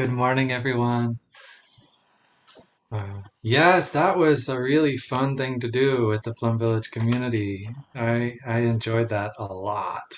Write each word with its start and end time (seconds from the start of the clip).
Good 0.00 0.12
morning, 0.12 0.50
everyone. 0.50 1.18
Uh, 2.90 3.20
yes, 3.42 3.90
that 3.90 4.16
was 4.16 4.48
a 4.48 4.58
really 4.58 4.96
fun 4.96 5.36
thing 5.36 5.60
to 5.60 5.70
do 5.70 6.06
with 6.06 6.22
the 6.22 6.32
Plum 6.32 6.58
Village 6.58 6.90
community. 6.90 7.68
I 7.94 8.38
I 8.46 8.60
enjoyed 8.60 9.10
that 9.10 9.32
a 9.38 9.44
lot. 9.44 10.10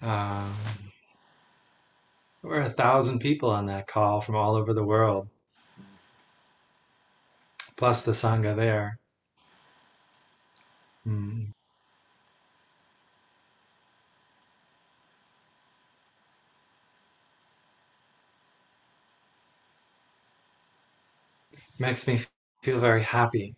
Um, 0.00 0.56
there 2.40 2.52
were 2.52 2.60
a 2.62 2.70
thousand 2.70 3.18
people 3.18 3.50
on 3.50 3.66
that 3.66 3.86
call 3.86 4.22
from 4.22 4.34
all 4.34 4.56
over 4.56 4.72
the 4.72 4.86
world, 4.86 5.28
plus 7.76 8.02
the 8.02 8.12
Sangha 8.12 8.56
there. 8.56 8.98
Mm. 11.06 11.52
Makes 21.82 22.06
me 22.06 22.20
feel 22.62 22.78
very 22.78 23.02
happy 23.02 23.56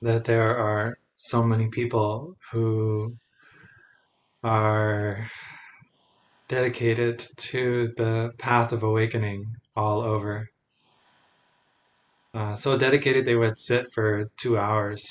that 0.00 0.24
there 0.24 0.56
are 0.56 0.98
so 1.16 1.42
many 1.42 1.68
people 1.68 2.36
who 2.50 3.16
are 4.42 5.30
dedicated 6.48 7.20
to 7.36 7.92
the 7.96 8.32
path 8.38 8.72
of 8.72 8.82
awakening 8.82 9.54
all 9.76 10.00
over. 10.00 10.50
Uh, 12.34 12.54
so 12.54 12.76
dedicated 12.76 13.24
they 13.24 13.34
would 13.34 13.58
sit 13.58 13.90
for 13.92 14.26
two 14.36 14.58
hours 14.58 15.10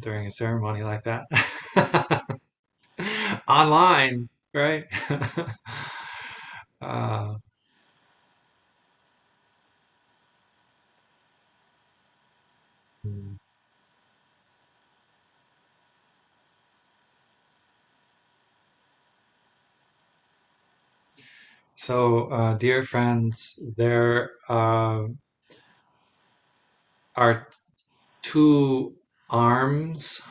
during 0.00 0.26
a 0.26 0.30
ceremony 0.30 0.82
like 0.82 1.04
that. 1.04 1.24
Online, 3.48 4.28
right? 4.52 4.84
uh, 6.80 7.34
hmm. 13.04 13.34
so, 21.76 22.26
uh, 22.30 22.54
dear 22.54 22.82
friends, 22.84 23.58
there 23.76 24.30
uh, 24.48 25.04
are 27.16 27.48
two 28.22 28.94
arms 29.30 30.22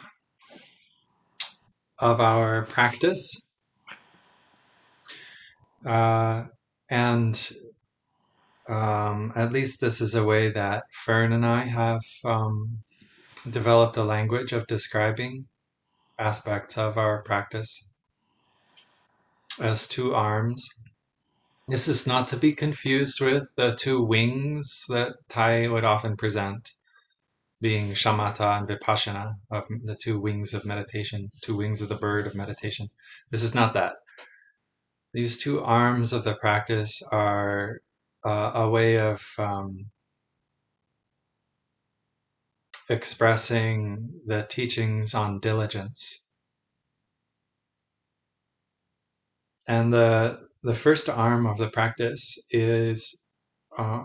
of 1.99 2.19
our 2.21 2.65
practice. 2.65 3.41
Uh, 5.85 6.45
and 6.89 7.52
um, 8.73 9.31
at 9.35 9.53
least 9.53 9.79
this 9.79 10.02
is 10.02 10.16
a 10.16 10.23
way 10.23 10.49
that 10.49 10.85
Fern 10.91 11.31
and 11.31 11.45
I 11.45 11.63
have 11.66 12.02
um, 12.25 12.80
developed 13.49 13.97
a 13.97 14.03
language 14.03 14.52
of 14.52 14.65
describing 14.65 15.45
aspects 16.17 16.77
of 16.77 16.97
our 16.97 17.21
practice 17.21 17.91
as 19.61 19.88
two 19.88 20.15
arms. 20.15 20.67
This 21.67 21.87
is 21.87 22.08
not 22.08 22.27
to 22.30 22.37
be 22.37 22.53
confused 22.53 23.21
with 23.21 23.53
the 23.55 23.75
two 23.75 24.02
wings 24.02 24.86
that 24.89 25.14
Thay 25.30 25.67
would 25.67 25.83
often 25.83 26.17
present, 26.17 26.71
being 27.61 27.92
shamatha 27.92 28.58
and 28.58 28.67
vipassana, 28.67 29.36
of 29.52 29.67
the 29.83 29.95
two 29.95 30.19
wings 30.19 30.53
of 30.55 30.65
meditation, 30.65 31.30
two 31.42 31.55
wings 31.55 31.81
of 31.81 31.89
the 31.89 31.95
bird 31.95 32.25
of 32.25 32.36
meditation. 32.36 32.89
This 33.30 33.43
is 33.43 33.53
not 33.53 33.73
that. 33.75 33.93
These 35.14 35.37
two 35.37 35.61
arms 35.61 36.11
of 36.11 36.23
the 36.23 36.33
practice 36.33 37.03
are 37.11 37.81
uh, 38.26 38.52
a 38.56 38.70
way 38.70 39.00
of 39.00 39.23
um, 39.38 39.89
expressing 42.88 44.22
the 44.26 44.44
teachings 44.50 45.14
on 45.14 45.38
diligence. 45.42 46.30
And 49.67 49.92
the 49.94 50.39
the 50.64 50.73
first 50.73 51.10
arm 51.10 51.45
of 51.45 51.58
the 51.58 51.70
practice 51.70 52.38
is, 52.50 53.26
uh, 53.78 54.04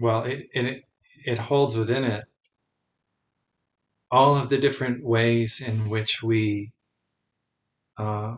well, 0.00 0.22
it, 0.24 0.48
it 0.52 0.84
it 1.26 1.38
holds 1.38 1.76
within 1.76 2.04
it 2.04 2.24
all 4.10 4.36
of 4.36 4.50
the 4.50 4.58
different 4.58 5.02
ways 5.02 5.62
in 5.62 5.88
which 5.88 6.22
we 6.22 6.72
uh, 7.98 8.36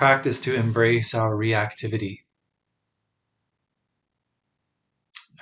practice 0.00 0.40
to 0.40 0.54
embrace 0.54 1.14
our 1.14 1.34
reactivity. 1.34 2.20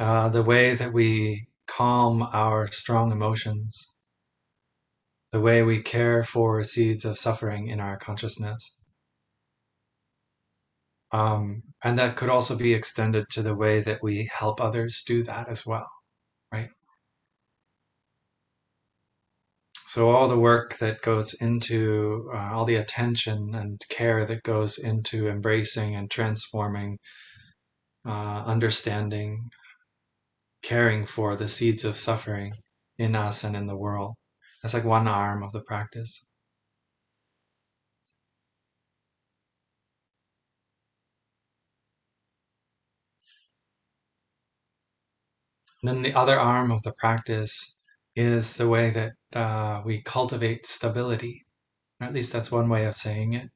Uh, 0.00 0.28
the 0.28 0.42
way 0.42 0.74
that 0.74 0.92
we 0.92 1.46
calm 1.68 2.24
our 2.32 2.68
strong 2.72 3.12
emotions, 3.12 3.94
the 5.30 5.38
way 5.38 5.62
we 5.62 5.80
care 5.80 6.24
for 6.24 6.64
seeds 6.64 7.04
of 7.04 7.16
suffering 7.16 7.68
in 7.68 7.78
our 7.78 7.96
consciousness. 7.96 8.80
Um, 11.12 11.62
and 11.84 11.96
that 11.96 12.16
could 12.16 12.28
also 12.28 12.56
be 12.56 12.74
extended 12.74 13.26
to 13.30 13.42
the 13.42 13.54
way 13.54 13.80
that 13.82 14.02
we 14.02 14.28
help 14.36 14.60
others 14.60 15.04
do 15.06 15.22
that 15.22 15.48
as 15.48 15.64
well, 15.64 15.86
right? 16.52 16.70
So, 19.88 20.10
all 20.10 20.28
the 20.28 20.38
work 20.38 20.76
that 20.80 21.00
goes 21.00 21.32
into, 21.32 22.30
uh, 22.34 22.50
all 22.52 22.66
the 22.66 22.74
attention 22.76 23.54
and 23.54 23.82
care 23.88 24.26
that 24.26 24.42
goes 24.42 24.76
into 24.76 25.28
embracing 25.28 25.96
and 25.96 26.10
transforming, 26.10 26.98
uh, 28.04 28.44
understanding, 28.44 29.48
caring 30.62 31.06
for 31.06 31.36
the 31.36 31.48
seeds 31.48 31.86
of 31.86 31.96
suffering 31.96 32.52
in 32.98 33.16
us 33.16 33.44
and 33.44 33.56
in 33.56 33.66
the 33.66 33.76
world. 33.78 34.16
That's 34.62 34.74
like 34.74 34.84
one 34.84 35.08
arm 35.08 35.42
of 35.42 35.52
the 35.52 35.62
practice. 35.62 36.26
Then 45.82 46.02
the 46.02 46.14
other 46.14 46.38
arm 46.38 46.70
of 46.70 46.82
the 46.82 46.92
practice 46.92 47.77
is 48.18 48.56
the 48.56 48.68
way 48.68 48.90
that 48.90 49.12
uh, 49.32 49.82
we 49.86 50.02
cultivate 50.02 50.66
stability. 50.66 51.46
Or 52.00 52.08
At 52.08 52.14
least 52.14 52.32
that's 52.32 52.52
one 52.52 52.68
way 52.68 52.84
of 52.86 52.94
saying 52.94 53.34
it. 53.34 53.50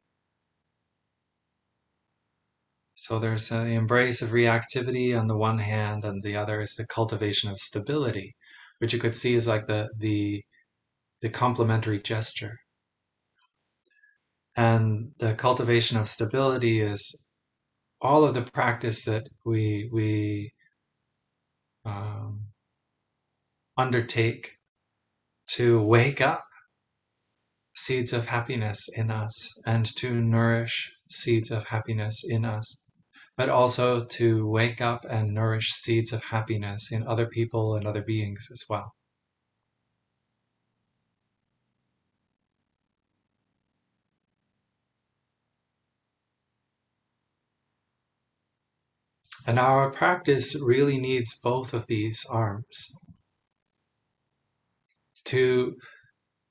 So 2.95 3.19
there's 3.19 3.51
the 3.51 3.67
embrace 3.67 4.23
of 4.23 4.31
reactivity 4.31 5.15
on 5.19 5.27
the 5.27 5.37
one 5.37 5.59
hand, 5.59 6.07
and 6.07 6.23
the 6.23 6.37
other 6.37 6.63
is 6.63 6.75
the 6.75 6.87
cultivation 6.87 7.51
of 7.51 7.59
stability, 7.59 8.35
which 8.79 8.95
you 8.95 8.99
could 8.99 9.15
see 9.15 9.35
is 9.35 9.47
like 9.47 9.67
the 9.67 9.93
the 9.99 10.43
the 11.23 11.31
complementary 11.31 12.01
gesture. 12.03 12.59
And 14.57 15.13
the 15.19 15.35
cultivation 15.35 15.99
of 15.99 16.09
stability 16.09 16.81
is 16.81 17.23
all 18.01 18.25
of 18.25 18.35
the 18.35 18.43
practice 18.43 19.05
that 19.07 19.29
we 19.45 19.89
we 19.93 20.53
um, 21.85 22.52
undertake 23.77 24.59
to 25.47 25.83
wake 25.83 26.21
up 26.21 26.45
seeds 27.75 28.13
of 28.13 28.27
happiness 28.27 28.89
in 28.97 29.11
us 29.11 29.49
and 29.67 29.87
to 29.97 30.21
nourish 30.21 30.93
seeds 31.09 31.51
of 31.51 31.65
happiness 31.69 32.23
in 32.27 32.45
us, 32.45 32.83
but 33.37 33.49
also 33.49 34.05
to 34.05 34.47
wake 34.49 34.81
up 34.81 35.05
and 35.09 35.33
nourish 35.33 35.71
seeds 35.73 36.13
of 36.13 36.23
happiness 36.25 36.93
in 36.93 37.07
other 37.07 37.27
people 37.27 37.75
and 37.75 37.87
other 37.87 38.03
beings 38.03 38.49
as 38.53 38.65
well. 38.69 38.95
And 49.47 49.59
our 49.59 49.91
practice 49.91 50.57
really 50.61 50.99
needs 50.99 51.39
both 51.41 51.75
of 51.75 51.87
these 51.87 52.25
arms 52.31 52.93
to 55.33 55.75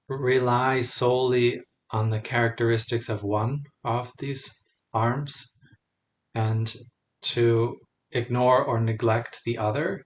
rely 0.10 0.82
solely 0.82 1.62
on 1.92 2.10
the 2.10 2.20
characteristics 2.20 3.10
of 3.10 3.24
one 3.24 3.60
of 3.84 4.12
these 4.18 4.50
arms 4.92 5.54
and 6.34 6.76
to 7.22 7.78
ignore 8.12 8.64
or 8.64 8.80
neglect 8.80 9.40
the 9.46 9.58
other 9.58 10.02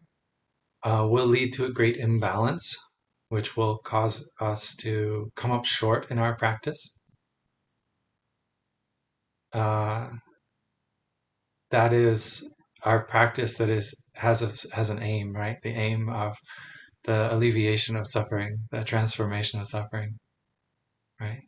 uh, 0.83 1.07
will 1.09 1.25
lead 1.25 1.53
to 1.53 1.65
a 1.65 1.71
great 1.71 1.95
imbalance, 1.95 2.75
which 3.29 3.55
will 3.55 3.77
cause 3.77 4.29
us 4.41 4.75
to 4.75 5.31
come 5.37 5.51
up 5.51 5.65
short 5.65 6.11
in 6.11 6.19
our 6.19 6.35
practice. 6.35 6.99
Uh, 9.53 10.09
that 11.71 11.93
is 11.93 12.53
our 12.83 13.05
practice 13.05 13.57
that 13.57 13.69
is 13.69 13.95
has 14.15 14.41
a, 14.41 14.75
has 14.75 14.89
an 14.89 15.01
aim, 15.01 15.33
right? 15.33 15.57
The 15.63 15.69
aim 15.69 16.09
of 16.09 16.35
the 17.05 17.33
alleviation 17.33 17.95
of 17.95 18.07
suffering, 18.07 18.67
the 18.71 18.83
transformation 18.83 19.59
of 19.59 19.67
suffering, 19.67 20.19
right? 21.19 21.41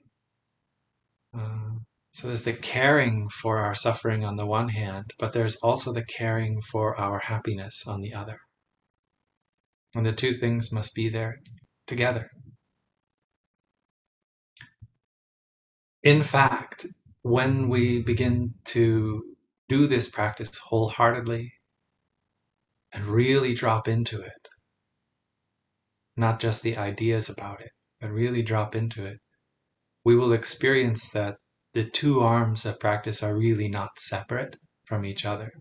Uh, 1.38 1.80
So 2.13 2.27
there's 2.27 2.44
the 2.44 2.54
caring 2.54 3.30
for 3.30 3.59
our 3.59 3.75
suffering 3.75 4.25
on 4.25 4.38
the 4.38 4.45
one 4.48 4.69
hand, 4.69 5.13
but 5.19 5.33
there's 5.33 5.57
also 5.57 5.94
the 5.94 6.06
caring 6.06 6.62
for 6.71 7.00
our 7.00 7.19
happiness 7.19 7.86
on 7.88 8.01
the 8.01 8.13
other. 8.13 8.39
And 9.95 10.06
the 10.06 10.13
two 10.13 10.33
things 10.33 10.71
must 10.74 10.95
be 10.95 11.09
there 11.09 11.38
together. 11.88 12.30
In 16.03 16.24
fact, 16.24 16.88
when 17.21 17.69
we 17.69 18.01
begin 18.01 18.56
to 18.65 19.24
do 19.69 19.88
this 19.88 20.10
practice 20.10 20.51
wholeheartedly 20.57 21.53
and 22.94 23.06
really 23.06 23.53
drop 23.53 23.88
into 23.88 24.21
it, 24.21 24.37
not 26.17 26.39
just 26.39 26.63
the 26.63 26.77
ideas 26.77 27.29
about 27.29 27.61
it, 27.61 27.71
but 28.01 28.09
really 28.09 28.41
drop 28.41 28.75
into 28.75 29.05
it, 29.05 29.19
we 30.03 30.15
will 30.15 30.33
experience 30.33 31.09
that 31.11 31.37
the 31.73 31.83
two 31.83 32.21
arms 32.21 32.65
of 32.65 32.79
practice 32.79 33.21
are 33.21 33.37
really 33.37 33.69
not 33.69 33.99
separate 33.99 34.55
from 34.85 35.05
each 35.05 35.25
other. 35.25 35.51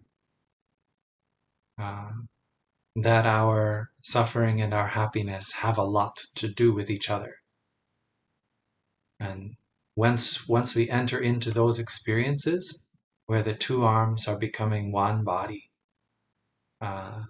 Uh, 1.78 2.10
that 2.94 3.26
our 3.26 3.90
suffering 4.02 4.62
and 4.62 4.72
our 4.72 4.88
happiness 4.88 5.52
have 5.52 5.76
a 5.76 5.82
lot 5.82 6.16
to 6.34 6.48
do 6.48 6.72
with 6.72 6.88
each 6.88 7.10
other. 7.10 7.34
And 9.20 9.56
once, 9.94 10.48
once 10.48 10.74
we 10.74 10.88
enter 10.88 11.18
into 11.18 11.50
those 11.50 11.78
experiences 11.78 12.86
where 13.26 13.42
the 13.42 13.54
two 13.54 13.84
arms 13.84 14.26
are 14.26 14.38
becoming 14.38 14.92
one 14.92 15.24
body, 15.24 15.70
uh, 16.80 17.24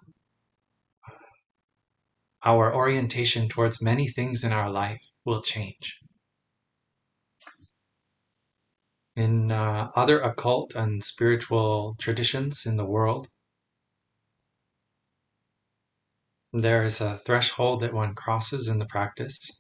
our 2.47 2.73
orientation 2.73 3.49
towards 3.49 3.83
many 3.83 4.07
things 4.07 4.45
in 4.45 4.53
our 4.53 4.71
life 4.71 5.11
will 5.25 5.43
change. 5.43 5.99
In 9.17 9.51
uh, 9.51 9.91
other 9.97 10.21
occult 10.21 10.77
and 10.77 11.03
spiritual 11.03 11.97
traditions 11.99 12.65
in 12.65 12.77
the 12.77 12.85
world, 12.85 13.27
there 16.53 16.85
is 16.85 17.01
a 17.01 17.17
threshold 17.17 17.81
that 17.81 17.93
one 17.93 18.15
crosses 18.15 18.69
in 18.69 18.79
the 18.79 18.87
practice 18.87 19.51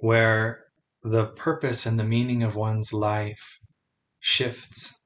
where 0.00 0.64
the 1.04 1.26
purpose 1.26 1.86
and 1.86 2.00
the 2.00 2.04
meaning 2.04 2.42
of 2.42 2.56
one's 2.56 2.92
life 2.92 3.58
shifts 4.18 5.00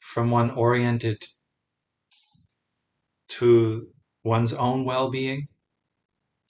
from 0.00 0.30
one 0.32 0.50
oriented 0.50 1.22
to 3.28 3.92
one's 4.24 4.52
own 4.52 4.84
well-being 4.84 5.46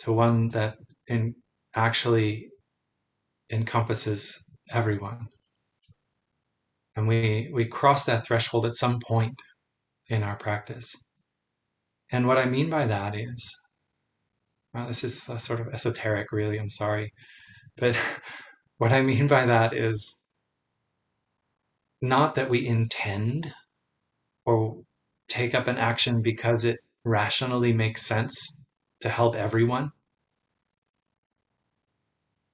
to 0.00 0.12
one 0.12 0.48
that 0.48 0.76
in 1.06 1.34
actually 1.74 2.48
encompasses 3.50 4.38
everyone 4.70 5.26
and 6.96 7.06
we 7.08 7.50
we 7.52 7.64
cross 7.64 8.04
that 8.04 8.26
threshold 8.26 8.66
at 8.66 8.74
some 8.74 8.98
point 9.00 9.40
in 10.08 10.22
our 10.22 10.36
practice 10.36 10.94
and 12.12 12.26
what 12.26 12.38
I 12.38 12.44
mean 12.46 12.70
by 12.70 12.86
that 12.86 13.14
is, 13.14 13.54
well, 14.74 14.86
this 14.88 15.04
is 15.04 15.22
sort 15.22 15.60
of 15.60 15.68
esoteric, 15.68 16.32
really, 16.32 16.58
I'm 16.58 16.70
sorry. 16.70 17.12
But 17.76 17.96
what 18.78 18.92
I 18.92 19.02
mean 19.02 19.26
by 19.28 19.46
that 19.46 19.74
is 19.74 20.24
not 22.02 22.34
that 22.34 22.50
we 22.50 22.66
intend 22.66 23.52
or 24.44 24.82
take 25.28 25.54
up 25.54 25.68
an 25.68 25.76
action 25.76 26.22
because 26.22 26.64
it 26.64 26.78
rationally 27.04 27.72
makes 27.72 28.02
sense 28.02 28.64
to 29.00 29.08
help 29.08 29.34
everyone, 29.34 29.90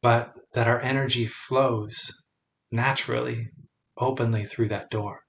but 0.03 0.35
that 0.53 0.69
our 0.69 0.81
energy 0.81 1.27
flows 1.27 2.11
naturally, 2.71 3.49
openly 3.99 4.45
through 4.45 4.69
that 4.69 4.91
door. 4.91 5.21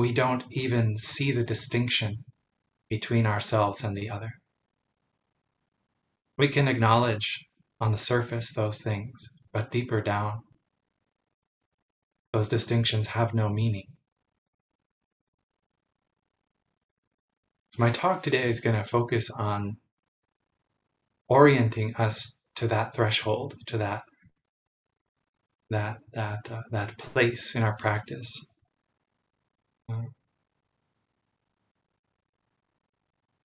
we 0.00 0.12
don't 0.12 0.44
even 0.50 0.96
see 0.96 1.32
the 1.32 1.44
distinction 1.44 2.24
between 2.88 3.26
ourselves 3.26 3.84
and 3.84 3.96
the 3.96 4.08
other. 4.08 4.30
We 6.38 6.48
can 6.48 6.68
acknowledge 6.68 7.44
on 7.80 7.92
the 7.92 7.98
surface 7.98 8.52
those 8.52 8.80
things, 8.80 9.12
but 9.52 9.70
deeper 9.70 10.00
down, 10.00 10.40
those 12.32 12.48
distinctions 12.48 13.08
have 13.08 13.34
no 13.34 13.48
meaning. 13.48 13.88
My 17.80 17.90
talk 17.90 18.22
today 18.22 18.46
is 18.46 18.60
going 18.60 18.76
to 18.76 18.84
focus 18.84 19.30
on 19.30 19.78
orienting 21.30 21.94
us 21.96 22.42
to 22.56 22.68
that 22.68 22.92
threshold, 22.94 23.54
to 23.68 23.78
that 23.78 24.02
that 25.70 25.96
that 26.12 26.52
uh, 26.52 26.60
that 26.72 26.98
place 26.98 27.54
in 27.54 27.62
our 27.62 27.74
practice 27.78 28.30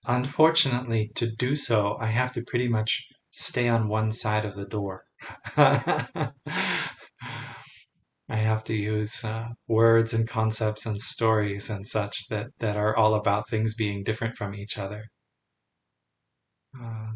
Unfortunately, 0.05 1.11
to 1.15 1.31
do 1.31 1.55
so, 1.55 1.97
I 2.01 2.07
have 2.07 2.33
to 2.33 2.43
pretty 2.43 2.67
much 2.67 3.07
stay 3.31 3.69
on 3.69 3.87
one 3.87 4.11
side 4.11 4.43
of 4.43 4.55
the 4.55 4.65
door. 4.65 5.05
I 8.27 8.37
have 8.37 8.63
to 8.65 8.75
use 8.75 9.23
uh, 9.23 9.49
words 9.67 10.13
and 10.13 10.27
concepts 10.27 10.85
and 10.85 10.99
stories 10.99 11.69
and 11.69 11.87
such 11.87 12.27
that, 12.29 12.47
that 12.59 12.75
are 12.75 12.95
all 12.95 13.13
about 13.13 13.47
things 13.49 13.75
being 13.75 14.03
different 14.03 14.35
from 14.35 14.55
each 14.55 14.77
other. 14.77 15.05
Uh, 16.79 17.11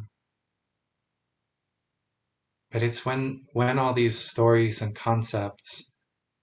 but 2.71 2.83
it's 2.83 3.05
when 3.05 3.45
when 3.53 3.79
all 3.79 3.93
these 3.93 4.17
stories 4.17 4.81
and 4.81 4.95
concepts 4.95 5.95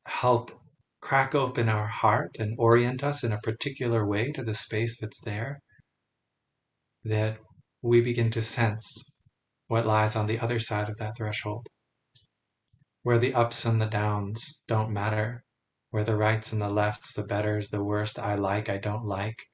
help 0.07 0.51
crack 1.01 1.35
open 1.35 1.69
our 1.69 1.87
heart 1.87 2.37
and 2.39 2.57
orient 2.59 3.05
us 3.05 3.23
in 3.23 3.33
a 3.33 3.41
particular 3.41 4.05
way 4.05 4.33
to 4.33 4.43
the 4.43 4.55
space 4.55 4.99
that's 5.01 5.21
there, 5.21 5.61
that 7.05 7.39
we 7.83 8.01
begin 8.01 8.31
to 8.33 8.43
sense 8.43 9.15
what 9.69 9.87
lies 9.87 10.17
on 10.17 10.27
the 10.27 10.41
other 10.41 10.59
side 10.59 10.89
of 10.89 10.97
that 10.97 11.17
threshold, 11.17 11.69
where 13.07 13.19
the 13.21 13.35
ups 13.35 13.65
and 13.65 13.81
the 13.81 13.87
downs 13.87 14.65
don't 14.67 14.91
matter, 14.91 15.45
where 15.91 16.03
the 16.03 16.17
rights 16.17 16.53
and 16.53 16.61
the 16.61 16.69
lefts, 16.69 17.13
the 17.13 17.23
betters, 17.23 17.71
the 17.71 17.85
worst, 17.85 18.19
I 18.19 18.35
like, 18.35 18.69
I 18.69 18.79
don't 18.79 19.05
like, 19.05 19.45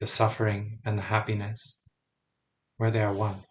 the 0.00 0.06
suffering 0.08 0.80
and 0.84 0.98
the 0.98 1.02
happiness, 1.02 1.78
where 2.78 2.90
they 2.90 3.02
are 3.02 3.12
one. 3.12 3.44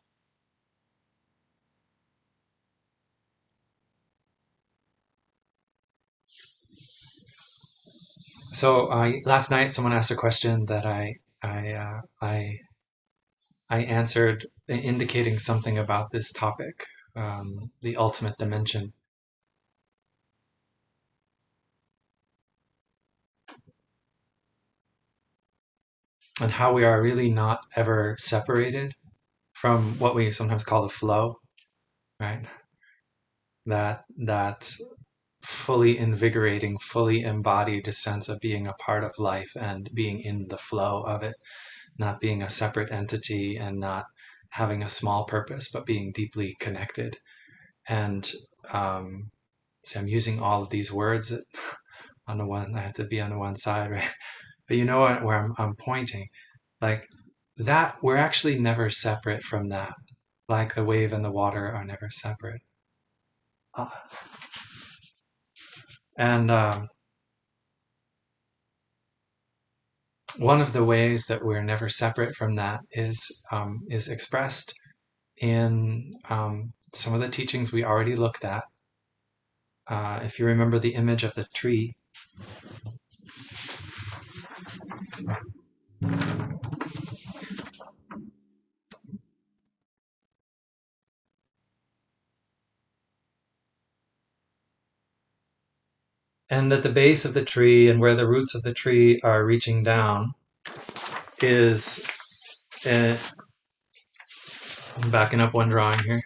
So 8.51 8.91
I 8.91 9.21
last 9.25 9.51
night 9.51 9.71
someone 9.71 9.93
asked 9.93 10.11
a 10.11 10.15
question 10.15 10.65
that 10.65 10.85
I 10.85 11.15
I 11.41 11.71
uh, 11.73 12.01
I 12.21 12.59
I 13.69 13.77
answered 13.85 14.45
indicating 14.67 15.39
something 15.39 15.77
about 15.77 16.11
this 16.11 16.33
topic, 16.33 16.85
um, 17.17 17.71
the 17.81 17.97
ultimate 17.97 18.37
dimension. 18.37 18.93
And 26.39 26.51
how 26.51 26.71
we 26.71 26.83
are 26.85 27.01
really 27.01 27.31
not 27.31 27.61
ever 27.75 28.15
separated 28.19 28.93
from 29.53 29.97
what 29.97 30.13
we 30.13 30.31
sometimes 30.31 30.63
call 30.63 30.83
the 30.83 30.89
flow, 30.89 31.39
right? 32.19 32.45
That 33.65 34.05
that 34.17 34.71
fully 35.41 35.97
invigorating, 35.97 36.77
fully 36.77 37.21
embodied 37.21 37.91
sense 37.93 38.29
of 38.29 38.39
being 38.39 38.67
a 38.67 38.73
part 38.73 39.03
of 39.03 39.17
life 39.17 39.51
and 39.59 39.89
being 39.93 40.21
in 40.21 40.47
the 40.49 40.57
flow 40.57 41.01
of 41.03 41.23
it, 41.23 41.35
not 41.97 42.19
being 42.19 42.43
a 42.43 42.49
separate 42.49 42.91
entity 42.91 43.57
and 43.57 43.79
not 43.79 44.05
having 44.51 44.83
a 44.83 44.89
small 44.89 45.25
purpose, 45.25 45.69
but 45.71 45.85
being 45.85 46.11
deeply 46.13 46.55
connected. 46.59 47.17
And 47.87 48.29
um, 48.71 49.31
so 49.83 49.99
I'm 49.99 50.07
using 50.07 50.41
all 50.41 50.63
of 50.63 50.69
these 50.69 50.91
words 50.91 51.33
on 52.27 52.37
the 52.37 52.45
one, 52.45 52.75
I 52.75 52.81
have 52.81 52.93
to 52.93 53.05
be 53.05 53.21
on 53.21 53.31
the 53.31 53.37
one 53.37 53.57
side, 53.57 53.91
right? 53.91 54.11
But 54.67 54.77
you 54.77 54.85
know 54.85 55.01
what, 55.01 55.23
where 55.23 55.37
I'm, 55.37 55.53
I'm 55.57 55.75
pointing, 55.75 56.27
like 56.81 57.07
that, 57.57 57.97
we're 58.03 58.17
actually 58.17 58.59
never 58.59 58.89
separate 58.89 59.43
from 59.43 59.69
that. 59.69 59.93
Like 60.49 60.75
the 60.75 60.83
wave 60.85 61.13
and 61.13 61.23
the 61.25 61.31
water 61.31 61.71
are 61.71 61.85
never 61.85 62.09
separate. 62.11 62.61
Uh, 63.73 63.89
and 66.17 66.49
um, 66.49 66.87
one 70.37 70.61
of 70.61 70.73
the 70.73 70.83
ways 70.83 71.25
that 71.27 71.43
we're 71.43 71.63
never 71.63 71.89
separate 71.89 72.35
from 72.35 72.55
that 72.55 72.81
is 72.91 73.41
um, 73.51 73.81
is 73.89 74.07
expressed 74.07 74.73
in 75.37 76.13
um, 76.29 76.73
some 76.93 77.13
of 77.13 77.21
the 77.21 77.29
teachings 77.29 77.71
we 77.71 77.83
already 77.83 78.15
looked 78.15 78.45
at. 78.45 78.63
Uh, 79.87 80.19
if 80.23 80.39
you 80.39 80.45
remember 80.45 80.79
the 80.79 80.95
image 80.95 81.23
of 81.23 81.33
the 81.35 81.45
tree, 81.53 81.95
And 96.49 96.71
at 96.71 96.83
the 96.83 96.89
base 96.89 97.25
of 97.25 97.33
the 97.33 97.43
tree 97.43 97.89
and 97.89 97.99
where 97.99 98.15
the 98.15 98.27
roots 98.27 98.55
of 98.55 98.63
the 98.63 98.73
tree 98.73 99.19
are 99.21 99.45
reaching 99.45 99.83
down 99.83 100.33
is, 101.41 102.01
uh, 102.85 103.17
I'm 105.01 105.11
backing 105.11 105.41
up 105.41 105.53
one 105.53 105.69
drawing 105.69 105.99
here. 105.99 106.23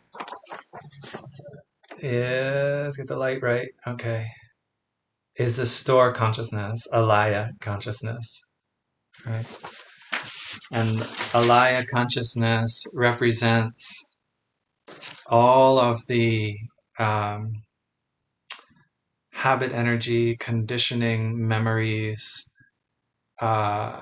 Yeah, 2.02 2.84
let's 2.86 2.98
get 2.98 3.08
the 3.08 3.18
light 3.18 3.42
right. 3.42 3.70
Okay. 3.88 4.28
Is 5.36 5.60
a 5.60 5.66
store 5.66 6.14
consciousness, 6.14 6.88
alaya 6.94 7.52
consciousness, 7.60 8.44
right? 9.26 9.60
And 10.72 11.00
alaya 11.34 11.86
consciousness 11.88 12.86
represents 12.94 14.14
all 15.28 15.80
of 15.80 16.06
the 16.08 16.58
um, 17.00 17.64
habit 19.42 19.72
energy, 19.72 20.38
conditioning, 20.38 21.48
memories, 21.48 22.48
uh, 23.42 24.00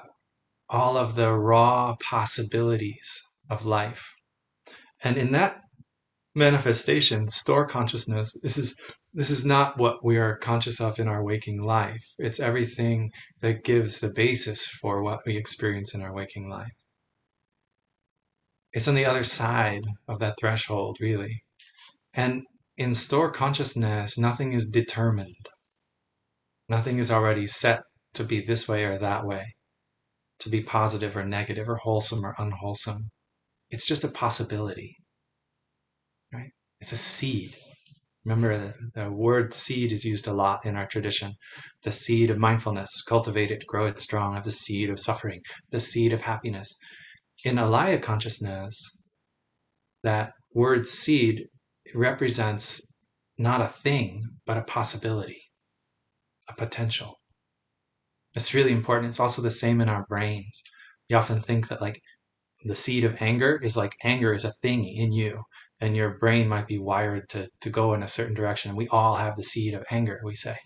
all 0.68 0.98
of 0.98 1.16
the 1.16 1.32
raw 1.32 1.96
possibilities 2.02 3.08
of 3.50 3.66
life. 3.66 4.12
And 5.02 5.16
in 5.16 5.32
that 5.32 5.62
manifestation, 6.36 7.30
store 7.30 7.66
consciousness, 7.66 8.38
this 8.44 8.58
is 8.58 8.78
this 9.14 9.30
is 9.30 9.46
not 9.46 9.78
what 9.78 10.04
we 10.04 10.18
are 10.18 10.36
conscious 10.36 10.82
of 10.82 11.00
in 11.00 11.08
our 11.08 11.24
waking 11.24 11.64
life. 11.64 12.06
It's 12.18 12.42
everything 12.42 13.10
that 13.40 13.64
gives 13.64 14.02
the 14.02 14.14
basis 14.14 14.68
for 14.68 15.02
what 15.02 15.22
we 15.26 15.38
experience 15.38 15.96
in 15.96 16.02
our 16.02 16.14
waking 16.14 16.50
life. 16.50 16.78
It's 18.74 18.90
on 18.90 18.96
the 18.96 19.06
other 19.06 19.24
side 19.24 19.86
of 20.06 20.20
that 20.20 20.36
threshold, 20.38 20.98
really. 21.00 21.44
And 22.14 22.44
in 22.80 22.94
store 22.94 23.30
consciousness, 23.30 24.18
nothing 24.18 24.54
is 24.54 24.70
determined. 24.70 25.50
Nothing 26.70 26.98
is 26.98 27.12
already 27.12 27.46
set 27.46 27.82
to 28.14 28.24
be 28.24 28.40
this 28.40 28.70
way 28.70 28.86
or 28.86 28.98
that 28.98 29.26
way, 29.26 29.44
to 30.40 30.50
be 30.50 30.64
positive 30.64 31.18
or 31.18 31.26
negative 31.26 31.68
or 31.68 31.76
wholesome 31.76 32.26
or 32.26 32.36
unwholesome. 32.40 33.10
It's 33.70 33.86
just 33.86 34.06
a 34.06 34.08
possibility, 34.08 34.96
right? 36.34 36.52
It's 36.80 36.94
a 36.94 36.98
seed. 36.98 37.54
Remember, 38.24 38.58
the, 38.58 38.74
the 38.96 39.12
word 39.12 39.54
seed 39.54 39.92
is 39.92 40.06
used 40.06 40.28
a 40.28 40.34
lot 40.34 40.66
in 40.66 40.78
our 40.78 40.88
tradition. 40.88 41.34
The 41.84 41.92
seed 41.92 42.32
of 42.32 42.38
mindfulness, 42.38 43.04
cultivate 43.04 43.52
it, 43.52 43.68
grow 43.68 43.88
it 43.88 44.00
strong, 44.00 44.38
of 44.38 44.46
the 44.46 44.52
seed 44.52 44.90
of 44.90 45.02
suffering, 45.02 45.42
the 45.72 45.82
seed 45.82 46.14
of 46.14 46.22
happiness. 46.22 46.78
In 47.44 47.58
Alaya 47.58 48.02
consciousness, 48.02 49.02
that 50.02 50.32
word 50.54 50.88
seed 50.88 51.44
represents 51.94 52.92
not 53.38 53.62
a 53.62 53.68
thing, 53.68 54.24
but 54.46 54.58
a 54.58 54.64
possibility, 54.64 55.42
a 56.48 56.54
potential. 56.54 57.16
It's 58.36 58.54
really 58.54 58.72
important. 58.72 59.10
It's 59.10 59.20
also 59.20 59.42
the 59.42 59.52
same 59.52 59.82
in 59.82 59.90
our 59.90 60.06
brains. 60.08 60.62
We 61.10 61.16
often 61.16 61.40
think 61.40 61.68
that, 61.70 61.82
like, 61.82 62.00
the 62.64 62.76
seed 62.76 63.06
of 63.06 63.22
anger 63.22 63.60
is 63.64 63.78
like 63.78 63.96
anger 64.04 64.34
is 64.34 64.44
a 64.46 64.52
thing 64.52 64.84
in 64.84 65.14
you, 65.14 65.44
and 65.80 65.96
your 65.96 66.18
brain 66.18 66.48
might 66.48 66.68
be 66.68 66.78
wired 66.78 67.30
to, 67.30 67.50
to 67.62 67.70
go 67.70 67.94
in 67.94 68.04
a 68.04 68.08
certain 68.08 68.36
direction. 68.36 68.76
We 68.76 68.90
all 68.90 69.16
have 69.16 69.36
the 69.36 69.44
seed 69.44 69.74
of 69.74 69.86
anger, 69.90 70.20
we 70.24 70.36
say. 70.36 70.58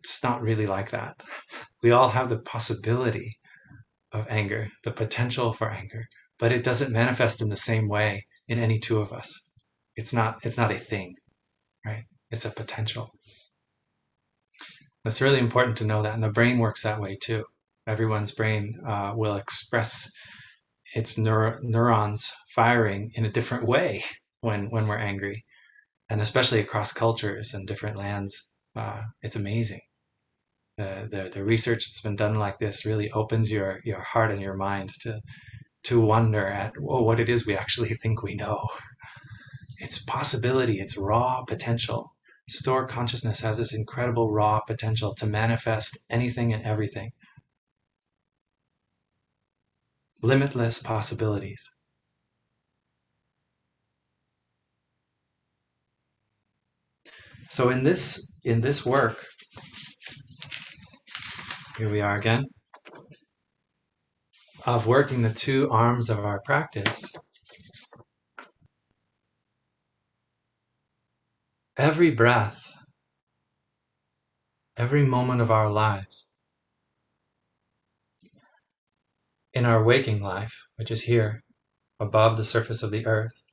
It's 0.00 0.22
not 0.22 0.42
really 0.42 0.66
like 0.66 0.90
that. 0.90 1.22
We 1.82 1.92
all 1.92 2.08
have 2.08 2.28
the 2.28 2.40
possibility 2.40 3.30
of 4.10 4.26
anger, 4.28 4.68
the 4.82 4.90
potential 4.90 5.52
for 5.52 5.70
anger, 5.70 6.06
but 6.38 6.50
it 6.50 6.64
doesn't 6.64 6.92
manifest 6.92 7.40
in 7.40 7.50
the 7.50 7.56
same 7.56 7.88
way 7.88 8.26
in 8.48 8.58
any 8.58 8.80
two 8.80 8.98
of 8.98 9.12
us. 9.12 9.47
It's 9.98 10.12
not 10.14 10.38
it's 10.44 10.56
not 10.56 10.70
a 10.70 10.78
thing, 10.78 11.16
right? 11.84 12.04
It's 12.30 12.44
a 12.44 12.50
potential. 12.50 13.10
It's 15.04 15.20
really 15.20 15.40
important 15.40 15.76
to 15.78 15.84
know 15.84 16.02
that, 16.02 16.14
and 16.14 16.22
the 16.22 16.30
brain 16.30 16.58
works 16.60 16.84
that 16.84 17.00
way 17.00 17.16
too. 17.16 17.44
Everyone's 17.86 18.30
brain 18.30 18.78
uh, 18.86 19.12
will 19.16 19.34
express 19.34 20.08
its 20.94 21.18
neur- 21.18 21.60
neurons 21.62 22.32
firing 22.54 23.10
in 23.14 23.24
a 23.24 23.32
different 23.32 23.64
way 23.66 24.04
when 24.40 24.70
when 24.70 24.86
we're 24.86 24.98
angry, 25.12 25.44
and 26.08 26.20
especially 26.20 26.60
across 26.60 26.92
cultures 26.92 27.52
and 27.54 27.66
different 27.66 27.96
lands. 27.96 28.52
Uh, 28.76 29.02
it's 29.22 29.36
amazing. 29.36 29.80
The, 30.76 31.08
the 31.10 31.22
the 31.34 31.44
research 31.44 31.82
that's 31.86 32.02
been 32.02 32.16
done 32.16 32.36
like 32.36 32.58
this 32.58 32.86
really 32.86 33.10
opens 33.10 33.50
your 33.50 33.80
your 33.84 34.00
heart 34.00 34.30
and 34.30 34.40
your 34.40 34.54
mind 34.56 34.90
to 35.00 35.20
to 35.84 36.00
wonder 36.00 36.46
at 36.46 36.74
oh, 36.80 37.02
what 37.02 37.20
it 37.20 37.28
is 37.28 37.46
we 37.46 37.56
actually 37.56 37.94
think 38.02 38.22
we 38.22 38.34
know. 38.36 38.68
It's 39.78 40.02
possibility. 40.02 40.80
It's 40.80 40.96
raw 40.96 41.44
potential. 41.44 42.14
Store 42.48 42.86
consciousness 42.86 43.40
has 43.40 43.58
this 43.58 43.74
incredible 43.74 44.32
raw 44.32 44.60
potential 44.60 45.14
to 45.16 45.26
manifest 45.26 45.98
anything 46.10 46.52
and 46.52 46.62
everything. 46.62 47.12
Limitless 50.22 50.82
possibilities. 50.82 51.62
So 57.50 57.70
in 57.70 57.82
this 57.82 58.26
in 58.44 58.60
this 58.60 58.84
work, 58.84 59.24
here 61.76 61.90
we 61.90 62.00
are 62.00 62.16
again, 62.16 62.44
of 64.66 64.86
working 64.86 65.22
the 65.22 65.32
two 65.32 65.70
arms 65.70 66.10
of 66.10 66.18
our 66.18 66.40
practice. 66.44 67.10
Every 71.78 72.10
breath, 72.10 72.72
every 74.76 75.06
moment 75.06 75.40
of 75.40 75.48
our 75.48 75.70
lives, 75.70 76.32
in 79.52 79.64
our 79.64 79.84
waking 79.84 80.20
life, 80.20 80.56
which 80.74 80.90
is 80.90 81.02
here, 81.02 81.44
above 82.00 82.36
the 82.36 82.44
surface 82.44 82.82
of 82.82 82.90
the 82.90 83.06
earth, 83.06 83.44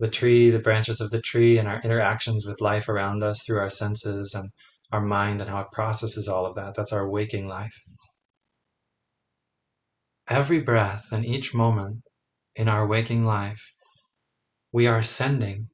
the 0.00 0.10
tree, 0.10 0.50
the 0.50 0.58
branches 0.58 1.00
of 1.00 1.12
the 1.12 1.22
tree, 1.22 1.58
and 1.58 1.68
our 1.68 1.80
interactions 1.82 2.44
with 2.44 2.60
life 2.60 2.88
around 2.88 3.22
us 3.22 3.44
through 3.46 3.60
our 3.60 3.70
senses 3.70 4.34
and 4.34 4.50
our 4.90 5.00
mind 5.00 5.40
and 5.40 5.48
how 5.48 5.60
it 5.60 5.70
processes 5.70 6.26
all 6.26 6.44
of 6.44 6.56
that. 6.56 6.74
That's 6.74 6.92
our 6.92 7.08
waking 7.08 7.46
life. 7.46 7.80
Every 10.26 10.60
breath 10.60 11.12
and 11.12 11.24
each 11.24 11.54
moment 11.54 12.02
in 12.56 12.68
our 12.68 12.84
waking 12.84 13.24
life, 13.24 13.62
we 14.76 14.86
are 14.86 15.02
sending. 15.02 15.66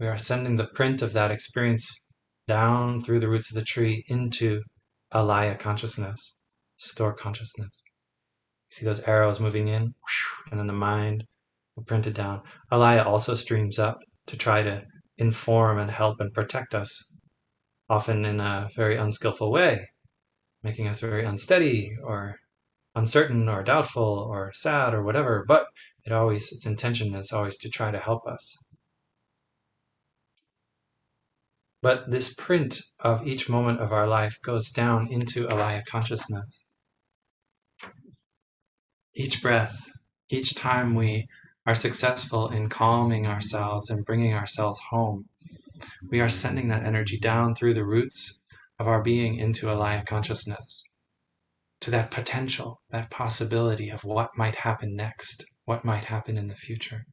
We 0.00 0.06
are 0.06 0.16
sending 0.16 0.56
the 0.56 0.68
print 0.68 1.02
of 1.02 1.12
that 1.12 1.30
experience 1.30 1.86
down 2.48 3.02
through 3.02 3.20
the 3.20 3.28
roots 3.28 3.50
of 3.50 3.54
the 3.54 3.66
tree 3.66 4.02
into 4.08 4.62
alaya 5.12 5.58
consciousness, 5.58 6.38
store 6.78 7.12
consciousness. 7.12 7.82
You 7.84 8.76
See 8.76 8.86
those 8.86 9.00
arrows 9.00 9.40
moving 9.40 9.68
in, 9.68 9.92
and 10.50 10.58
then 10.58 10.68
the 10.68 10.72
mind 10.72 11.24
will 11.74 11.84
print 11.84 12.06
it 12.06 12.14
down. 12.14 12.40
Alaya 12.72 13.04
also 13.04 13.34
streams 13.34 13.78
up 13.78 13.98
to 14.28 14.38
try 14.38 14.62
to 14.62 14.82
inform 15.18 15.78
and 15.78 15.90
help 15.90 16.18
and 16.18 16.32
protect 16.32 16.74
us, 16.74 17.12
often 17.90 18.24
in 18.24 18.40
a 18.40 18.70
very 18.74 18.96
unskillful 18.96 19.52
way, 19.52 19.86
making 20.62 20.88
us 20.88 21.00
very 21.00 21.26
unsteady 21.26 21.94
or 22.02 22.36
uncertain 22.94 23.50
or 23.50 23.62
doubtful 23.62 24.26
or 24.30 24.50
sad 24.54 24.94
or 24.94 25.02
whatever, 25.02 25.44
but 25.46 25.66
it 26.06 26.12
always 26.12 26.52
its 26.52 26.66
intention 26.66 27.14
is 27.14 27.32
always 27.32 27.58
to 27.58 27.68
try 27.68 27.90
to 27.90 27.98
help 27.98 28.26
us. 28.26 28.56
But 31.82 32.10
this 32.10 32.32
print 32.32 32.80
of 33.00 33.26
each 33.26 33.48
moment 33.48 33.80
of 33.80 33.92
our 33.92 34.06
life 34.06 34.40
goes 34.42 34.70
down 34.70 35.08
into 35.08 35.46
Alaya 35.46 35.84
consciousness. 35.84 36.64
Each 39.14 39.42
breath, 39.42 39.90
each 40.28 40.54
time 40.54 40.94
we 40.94 41.26
are 41.66 41.74
successful 41.74 42.48
in 42.48 42.68
calming 42.68 43.26
ourselves 43.26 43.90
and 43.90 44.04
bringing 44.04 44.32
ourselves 44.32 44.80
home, 44.90 45.28
we 46.08 46.20
are 46.20 46.28
sending 46.28 46.68
that 46.68 46.84
energy 46.84 47.18
down 47.18 47.54
through 47.54 47.74
the 47.74 47.84
roots 47.84 48.44
of 48.78 48.86
our 48.86 49.02
being 49.02 49.36
into 49.36 49.66
Alaya 49.66 50.06
consciousness, 50.06 50.84
to 51.80 51.90
that 51.90 52.10
potential, 52.10 52.80
that 52.90 53.10
possibility 53.10 53.90
of 53.90 54.04
what 54.04 54.30
might 54.36 54.56
happen 54.56 54.94
next, 54.94 55.44
what 55.66 55.84
might 55.84 56.04
happen 56.04 56.38
in 56.38 56.46
the 56.48 56.54
future. 56.54 57.04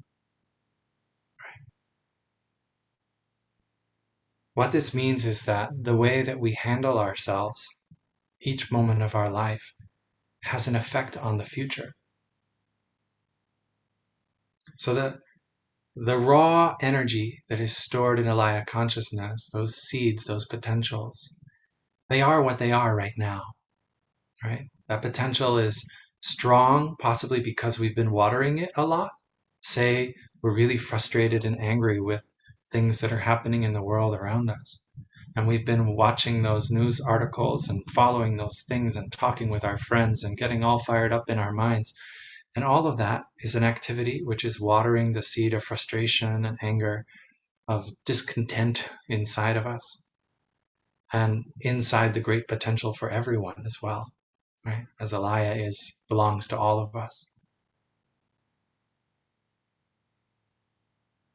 What 4.53 4.71
this 4.71 4.93
means 4.93 5.25
is 5.25 5.43
that 5.43 5.71
the 5.81 5.95
way 5.95 6.21
that 6.21 6.39
we 6.39 6.53
handle 6.53 6.99
ourselves 6.99 7.67
each 8.39 8.71
moment 8.71 9.01
of 9.01 9.15
our 9.15 9.29
life 9.29 9.73
has 10.43 10.67
an 10.67 10.75
effect 10.75 11.17
on 11.17 11.37
the 11.37 11.43
future. 11.43 11.93
So 14.77 14.93
the 14.93 15.19
the 15.95 16.17
raw 16.17 16.75
energy 16.81 17.43
that 17.49 17.59
is 17.59 17.77
stored 17.77 18.19
in 18.19 18.25
Alaya 18.25 18.65
consciousness, 18.65 19.49
those 19.53 19.75
seeds, 19.75 20.25
those 20.25 20.47
potentials, 20.47 21.35
they 22.09 22.21
are 22.21 22.41
what 22.41 22.57
they 22.57 22.71
are 22.71 22.95
right 22.95 23.13
now. 23.17 23.41
Right? 24.43 24.69
That 24.87 25.01
potential 25.01 25.57
is 25.57 25.87
strong, 26.23 26.95
possibly 26.99 27.41
because 27.41 27.77
we've 27.77 27.95
been 27.95 28.11
watering 28.11 28.57
it 28.57 28.71
a 28.75 28.85
lot. 28.85 29.11
Say 29.61 30.15
we're 30.41 30.55
really 30.55 30.77
frustrated 30.77 31.45
and 31.45 31.59
angry 31.59 31.99
with 31.99 32.33
things 32.71 33.01
that 33.01 33.11
are 33.11 33.19
happening 33.19 33.63
in 33.63 33.73
the 33.73 33.83
world 33.83 34.15
around 34.15 34.49
us. 34.49 34.83
And 35.35 35.47
we've 35.47 35.65
been 35.65 35.95
watching 35.95 36.41
those 36.41 36.71
news 36.71 37.01
articles 37.01 37.67
and 37.67 37.83
following 37.91 38.37
those 38.37 38.63
things 38.67 38.95
and 38.95 39.11
talking 39.11 39.49
with 39.49 39.65
our 39.65 39.77
friends 39.77 40.23
and 40.23 40.37
getting 40.37 40.63
all 40.63 40.79
fired 40.79 41.11
up 41.11 41.29
in 41.29 41.39
our 41.39 41.51
minds. 41.51 41.93
And 42.55 42.63
all 42.63 42.87
of 42.87 42.97
that 42.97 43.23
is 43.39 43.55
an 43.55 43.63
activity 43.63 44.21
which 44.23 44.45
is 44.45 44.61
watering 44.61 45.11
the 45.11 45.23
seed 45.23 45.53
of 45.53 45.63
frustration 45.63 46.45
and 46.45 46.57
anger, 46.61 47.05
of 47.67 47.89
discontent 48.05 48.89
inside 49.09 49.57
of 49.57 49.65
us, 49.65 50.05
and 51.11 51.45
inside 51.59 52.13
the 52.13 52.19
great 52.21 52.47
potential 52.47 52.93
for 52.93 53.09
everyone 53.09 53.63
as 53.65 53.79
well, 53.81 54.13
right? 54.65 54.85
As 54.99 55.13
Alaya 55.13 55.67
is 55.67 56.01
belongs 56.09 56.47
to 56.49 56.57
all 56.57 56.79
of 56.79 56.95
us. 56.95 57.31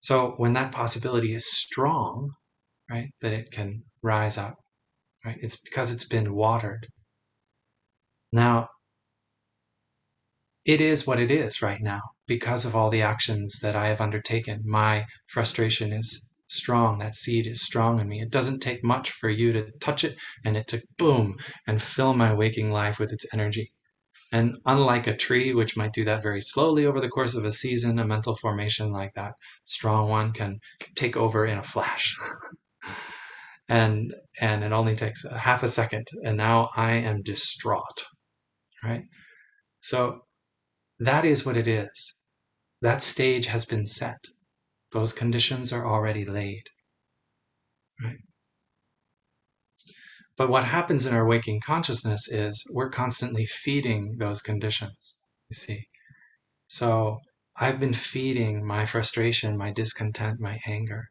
So 0.01 0.35
when 0.37 0.55
that 0.55 0.73
possibility 0.73 1.35
is 1.35 1.47
strong, 1.47 2.33
right, 2.91 3.11
that 3.21 3.33
it 3.33 3.51
can 3.51 3.83
rise 4.03 4.39
up, 4.39 4.55
right, 5.25 5.39
it's 5.41 5.61
because 5.61 5.93
it's 5.93 6.07
been 6.07 6.35
watered. 6.35 6.87
Now, 8.33 8.69
it 10.65 10.81
is 10.81 11.07
what 11.07 11.19
it 11.19 11.31
is 11.31 11.63
right 11.63 11.83
now 11.83 12.01
because 12.27 12.65
of 12.65 12.77
all 12.77 12.91
the 12.91 13.03
actions 13.03 13.61
that 13.61 13.75
I 13.75 13.89
have 13.89 14.01
undertaken. 14.01 14.63
My 14.65 15.07
frustration 15.29 15.93
is 15.93 16.28
strong. 16.49 16.99
That 16.99 17.15
seed 17.15 17.47
is 17.47 17.63
strong 17.63 18.01
in 18.01 18.09
me. 18.09 18.21
It 18.21 18.31
doesn't 18.31 18.61
take 18.61 18.83
much 18.83 19.11
for 19.11 19.31
you 19.31 19.53
to 19.53 19.71
touch 19.81 20.05
it 20.05 20.17
and 20.45 20.57
it 20.57 20.67
to 20.69 20.83
boom 20.97 21.37
and 21.67 21.81
fill 21.81 22.15
my 22.15 22.35
waking 22.35 22.71
life 22.71 22.99
with 22.99 23.13
its 23.13 23.27
energy. 23.33 23.73
And 24.31 24.59
unlike 24.67 25.07
a 25.07 25.17
tree, 25.17 25.55
which 25.55 25.77
might 25.77 25.95
do 25.95 26.05
that 26.05 26.23
very 26.23 26.43
slowly 26.43 26.85
over 26.85 27.01
the 27.01 27.09
course 27.09 27.35
of 27.35 27.45
a 27.45 27.53
season, 27.53 27.99
a 27.99 28.07
mental 28.07 28.35
formation 28.35 28.91
like 28.91 29.15
that 29.15 29.35
strong 29.65 30.09
one 30.09 30.33
can 30.33 30.59
take 30.97 31.17
over 31.17 31.47
in 31.47 31.59
a 31.59 31.63
flash. 31.63 32.15
and 33.69 34.15
and 34.41 34.65
it 34.65 34.73
only 34.73 34.95
takes 34.95 35.25
a 35.25 35.39
half 35.39 35.63
a 35.63 35.69
second, 35.69 36.09
and 36.25 36.37
now 36.37 36.69
I 36.77 36.93
am 36.93 37.23
distraught. 37.23 38.05
Right? 38.83 39.05
So 39.81 40.23
that 40.99 41.25
is 41.25 41.47
what 41.47 41.57
it 41.57 41.67
is. 41.67 42.21
That 42.83 43.03
stage 43.03 43.47
has 43.47 43.65
been 43.65 43.87
set. 43.87 44.19
Those 44.93 45.13
conditions 45.13 45.73
are 45.73 45.87
already 45.87 46.25
laid. 46.25 46.63
Right? 48.03 48.19
But 50.37 50.49
what 50.49 50.65
happens 50.65 51.05
in 51.05 51.15
our 51.15 51.27
waking 51.27 51.61
consciousness 51.61 52.31
is 52.31 52.65
we're 52.71 52.91
constantly 52.91 53.45
feeding 53.45 54.17
those 54.19 54.41
conditions, 54.41 55.21
you 55.51 55.55
see. 55.55 55.89
So 56.69 57.19
I've 57.57 57.81
been 57.81 57.93
feeding 57.93 58.65
my 58.65 58.87
frustration, 58.87 59.57
my 59.57 59.73
discontent, 59.73 60.39
my 60.39 60.61
anger. 60.65 61.09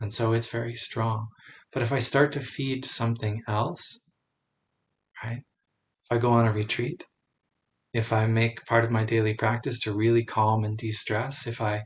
And 0.00 0.12
so 0.12 0.32
it's 0.32 0.46
very 0.46 0.74
strong. 0.74 1.26
But 1.72 1.82
if 1.82 1.92
I 1.92 1.98
start 1.98 2.32
to 2.32 2.40
feed 2.40 2.84
something 2.84 3.42
else, 3.48 4.08
right? 5.24 5.42
If 6.04 6.12
I 6.12 6.18
go 6.18 6.30
on 6.30 6.46
a 6.46 6.52
retreat, 6.52 7.04
if 7.92 8.12
I 8.12 8.26
make 8.26 8.64
part 8.64 8.84
of 8.84 8.90
my 8.92 9.04
daily 9.04 9.34
practice 9.34 9.80
to 9.80 9.92
really 9.92 10.24
calm 10.24 10.62
and 10.62 10.78
de-stress, 10.78 11.46
if 11.46 11.60
I 11.60 11.82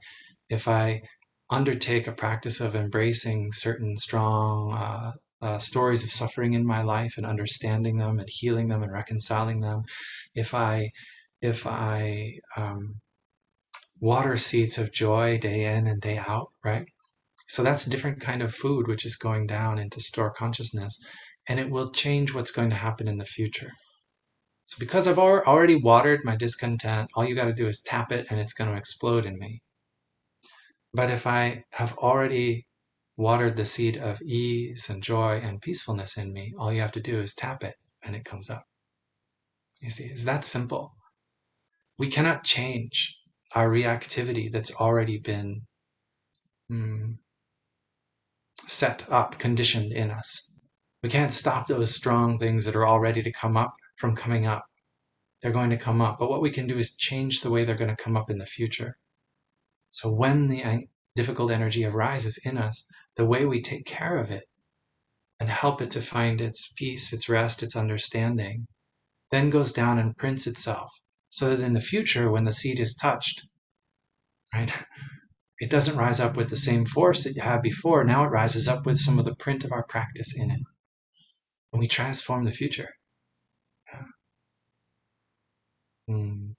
if 0.51 0.69
I 0.69 1.01
undertake 1.53 2.07
a 2.07 2.13
practice 2.13 2.61
of 2.61 2.75
embracing 2.75 3.53
certain 3.53 3.97
strong 3.97 4.73
uh, 4.73 5.13
uh, 5.47 5.59
stories 5.59 6.03
of 6.03 6.11
suffering 6.11 6.55
in 6.55 6.65
my 6.67 6.83
life 6.83 7.15
and 7.19 7.27
understanding 7.27 7.99
them 7.99 8.19
and 8.19 8.29
healing 8.29 8.69
them 8.69 8.83
and 8.83 8.93
reconciling 8.93 9.61
them, 9.61 9.83
if 10.35 10.55
I 10.55 10.91
if 11.43 11.67
I 11.67 12.39
um, 12.57 13.01
water 14.01 14.37
seeds 14.37 14.79
of 14.79 14.93
joy 14.93 15.39
day 15.39 15.77
in 15.77 15.87
and 15.87 16.01
day 16.01 16.19
out, 16.19 16.49
right? 16.65 16.87
So 17.49 17.63
that's 17.63 17.87
a 17.87 17.91
different 17.91 18.21
kind 18.21 18.43
of 18.43 18.55
food 18.55 18.89
which 18.89 19.05
is 19.05 19.17
going 19.17 19.47
down 19.47 19.79
into 19.79 20.01
store 20.01 20.31
consciousness, 20.31 20.99
and 21.47 21.61
it 21.61 21.71
will 21.71 21.91
change 21.91 22.33
what's 22.33 22.53
going 22.53 22.71
to 22.71 22.77
happen 22.77 23.09
in 23.09 23.19
the 23.19 23.27
future. 23.27 23.73
So 24.65 24.77
because 24.79 25.07
I've 25.07 25.19
already 25.19 25.77
watered 25.77 26.25
my 26.25 26.37
discontent, 26.37 27.11
all 27.15 27.27
you 27.27 27.35
got 27.35 27.47
to 27.47 27.53
do 27.53 27.67
is 27.67 27.83
tap 27.83 28.11
it 28.11 28.27
and 28.31 28.41
it's 28.41 28.55
going 28.55 28.71
to 28.71 28.77
explode 28.77 29.27
in 29.27 29.39
me. 29.39 29.61
But 30.95 31.11
if 31.11 31.27
I 31.27 31.65
have 31.73 31.97
already 31.99 32.67
watered 33.17 33.57
the 33.57 33.65
seed 33.65 33.97
of 33.97 34.21
ease 34.23 34.91
and 34.91 35.03
joy 35.03 35.41
and 35.43 35.61
peacefulness 35.61 36.17
in 36.17 36.33
me, 36.33 36.55
all 36.59 36.73
you 36.73 36.81
have 36.81 36.93
to 36.93 37.01
do 37.01 37.21
is 37.21 37.35
tap 37.35 37.65
it 37.65 37.77
and 38.03 38.15
it 38.17 38.25
comes 38.25 38.51
up. 38.51 38.65
You 39.81 39.91
see, 39.91 40.05
it's 40.05 40.25
that 40.25 40.45
simple. 40.45 40.95
We 41.99 42.09
cannot 42.09 42.45
change 42.45 43.17
our 43.55 43.69
reactivity 43.69 44.51
that's 44.51 44.75
already 44.75 45.19
been 45.19 45.63
mm, 46.71 47.17
set 48.67 49.11
up, 49.11 49.39
conditioned 49.39 49.93
in 49.93 50.11
us. 50.11 50.51
We 51.03 51.09
can't 51.09 51.33
stop 51.33 51.67
those 51.67 51.95
strong 51.95 52.39
things 52.39 52.65
that 52.65 52.77
are 52.77 52.87
all 52.87 53.01
ready 53.01 53.23
to 53.23 53.33
come 53.33 53.57
up 53.57 53.75
from 53.97 54.15
coming 54.15 54.47
up. 54.47 54.65
They're 55.41 55.53
going 55.53 55.71
to 55.71 55.77
come 55.77 56.01
up. 56.01 56.19
But 56.19 56.31
what 56.31 56.43
we 56.43 56.51
can 56.51 56.67
do 56.67 56.79
is 56.79 56.95
change 56.95 57.41
the 57.41 57.51
way 57.51 57.65
they're 57.65 57.75
going 57.75 57.95
to 57.95 58.03
come 58.03 58.17
up 58.17 58.31
in 58.31 58.39
the 58.39 58.47
future. 58.47 58.97
So 59.93 60.11
when 60.11 60.49
the 60.49 60.89
difficult 61.15 61.51
energy 61.51 61.85
arises 61.85 62.39
in 62.45 62.57
us, 62.57 62.87
the 63.17 63.27
way 63.27 63.45
we 63.45 63.61
take 63.61 63.85
care 63.85 64.17
of 64.17 64.31
it 64.31 64.45
and 65.39 65.51
help 65.51 65.83
it 65.83 65.91
to 65.91 66.01
find 66.01 66.41
its 66.41 66.73
peace, 66.73 67.13
its 67.13 67.29
rest, 67.29 67.63
its 67.63 67.77
understanding, 67.77 68.67
then 69.31 69.51
goes 69.51 69.71
down 69.71 69.99
and 69.99 70.17
prints 70.17 70.47
itself 70.47 70.99
so 71.29 71.55
that 71.55 71.63
in 71.63 71.75
the 71.75 71.81
future, 71.81 72.31
when 72.31 72.45
the 72.45 72.53
seed 72.53 72.81
is 72.81 72.97
touched, 72.97 73.47
right, 74.55 74.73
it 75.59 75.69
doesn't 75.69 75.99
rise 75.99 76.21
up 76.21 76.39
with 76.39 76.49
the 76.49 76.57
same 76.57 76.87
force 76.87 77.25
that 77.25 77.37
you 77.37 77.43
had 77.43 77.61
before. 77.61 78.03
Now 78.03 78.25
it 78.25 78.29
rises 78.29 78.67
up 78.67 78.87
with 78.87 78.99
some 78.99 79.19
of 79.19 79.27
the 79.27 79.37
print 79.37 79.63
of 79.63 79.73
our 79.73 79.85
practice 79.85 80.35
in 80.35 80.51
it. 80.51 80.61
And 81.71 81.81
we 81.81 81.87
transform 81.87 82.45
the 82.45 82.51
future. 82.51 82.89
Yeah. 83.93 84.05
Mm. 86.09 86.55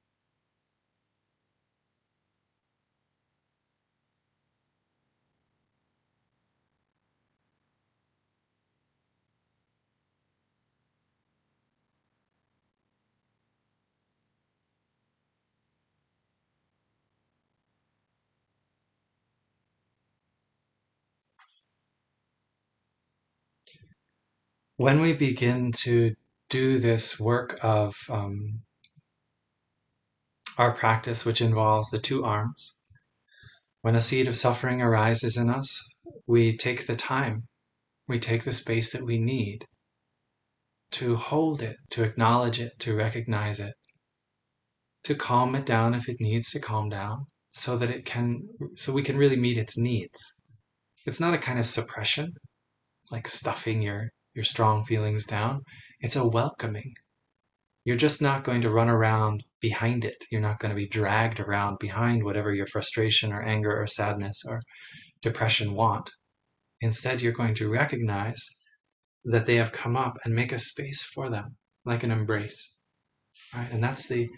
When 24.77 25.01
we 25.01 25.13
begin 25.13 25.71
to 25.71 26.13
do 26.49 26.79
this 26.79 27.19
work 27.19 27.59
of 27.62 27.95
um, 28.09 28.62
our 30.57 30.73
practice, 30.73 31.25
which 31.25 31.41
involves 31.41 31.89
the 31.89 31.99
two 31.99 32.23
arms, 32.23 32.79
when 33.81 33.95
a 33.95 34.01
seed 34.01 34.27
of 34.27 34.38
suffering 34.38 34.81
arises 34.81 35.38
in 35.38 35.49
us, 35.49 35.79
we 36.25 36.55
take 36.55 36.88
the 36.88 36.95
time, 36.95 37.43
we 38.07 38.19
take 38.19 38.43
the 38.43 38.51
space 38.51 38.93
that 38.93 39.05
we 39.05 39.17
need 39.17 39.65
to 40.91 41.15
hold 41.15 41.62
it, 41.62 41.77
to 41.89 42.03
acknowledge 42.03 42.59
it, 42.59 42.71
to 42.79 42.95
recognize 42.95 43.59
it, 43.59 43.73
to 45.03 45.15
calm 45.15 45.55
it 45.55 45.65
down 45.65 45.93
if 45.93 46.07
it 46.07 46.17
needs 46.19 46.51
to 46.51 46.59
calm 46.59 46.88
down, 46.89 47.25
so 47.51 47.77
that 47.77 47.89
it 47.89 48.05
can, 48.05 48.47
so 48.75 48.93
we 48.93 49.03
can 49.03 49.17
really 49.17 49.36
meet 49.36 49.57
its 49.57 49.77
needs. 49.77 50.19
It's 51.05 51.19
not 51.19 51.33
a 51.33 51.39
kind 51.39 51.59
of 51.59 51.65
suppression, 51.65 52.33
like 53.12 53.27
stuffing 53.27 53.81
your 53.81 54.09
your 54.34 54.46
strong 54.46 54.84
feelings 54.84 55.26
down. 55.26 55.63
It's 56.00 56.15
a 56.15 56.28
welcoming. 56.28 56.93
You're 57.86 57.98
just 57.98 58.22
not 58.22 58.43
going 58.43 58.62
to 58.62 58.69
run 58.69 58.89
around 58.89 59.43
behind 59.60 60.06
it. 60.06 60.26
You're 60.32 60.41
not 60.41 60.60
going 60.60 60.69
to 60.69 60.80
be 60.80 60.88
dragged 60.88 61.39
around 61.39 61.80
behind 61.80 62.24
whatever 62.24 62.54
your 62.54 62.67
frustration 62.67 63.34
or 63.34 63.41
anger 63.41 63.80
or 63.80 63.88
sadness 63.88 64.43
or 64.48 64.62
depression 65.22 65.74
want. 65.74 66.12
Instead, 66.80 67.22
you're 67.22 67.34
going 67.34 67.56
to 67.56 67.69
recognize 67.69 68.50
that 69.26 69.46
they 69.46 69.56
have 69.56 69.72
come 69.72 69.96
up 69.96 70.17
and 70.24 70.34
make 70.34 70.52
a 70.52 70.60
space 70.60 71.04
for 71.04 71.30
them, 71.30 71.56
like 71.86 72.04
an 72.04 72.12
embrace. 72.12 72.76
Right? 73.54 73.69
And 73.72 73.84
that's 73.84 74.08
the, 74.08 74.30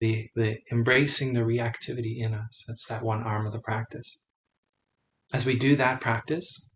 the, 0.00 0.28
the 0.34 0.58
embracing 0.70 1.32
the 1.32 1.40
reactivity 1.40 2.18
in 2.18 2.34
us. 2.34 2.64
That's 2.66 2.86
that 2.86 3.02
one 3.02 3.22
arm 3.22 3.46
of 3.46 3.52
the 3.52 3.60
practice. 3.60 4.22
As 5.32 5.46
we 5.46 5.56
do 5.56 5.76
that 5.76 6.00
practice, 6.00 6.68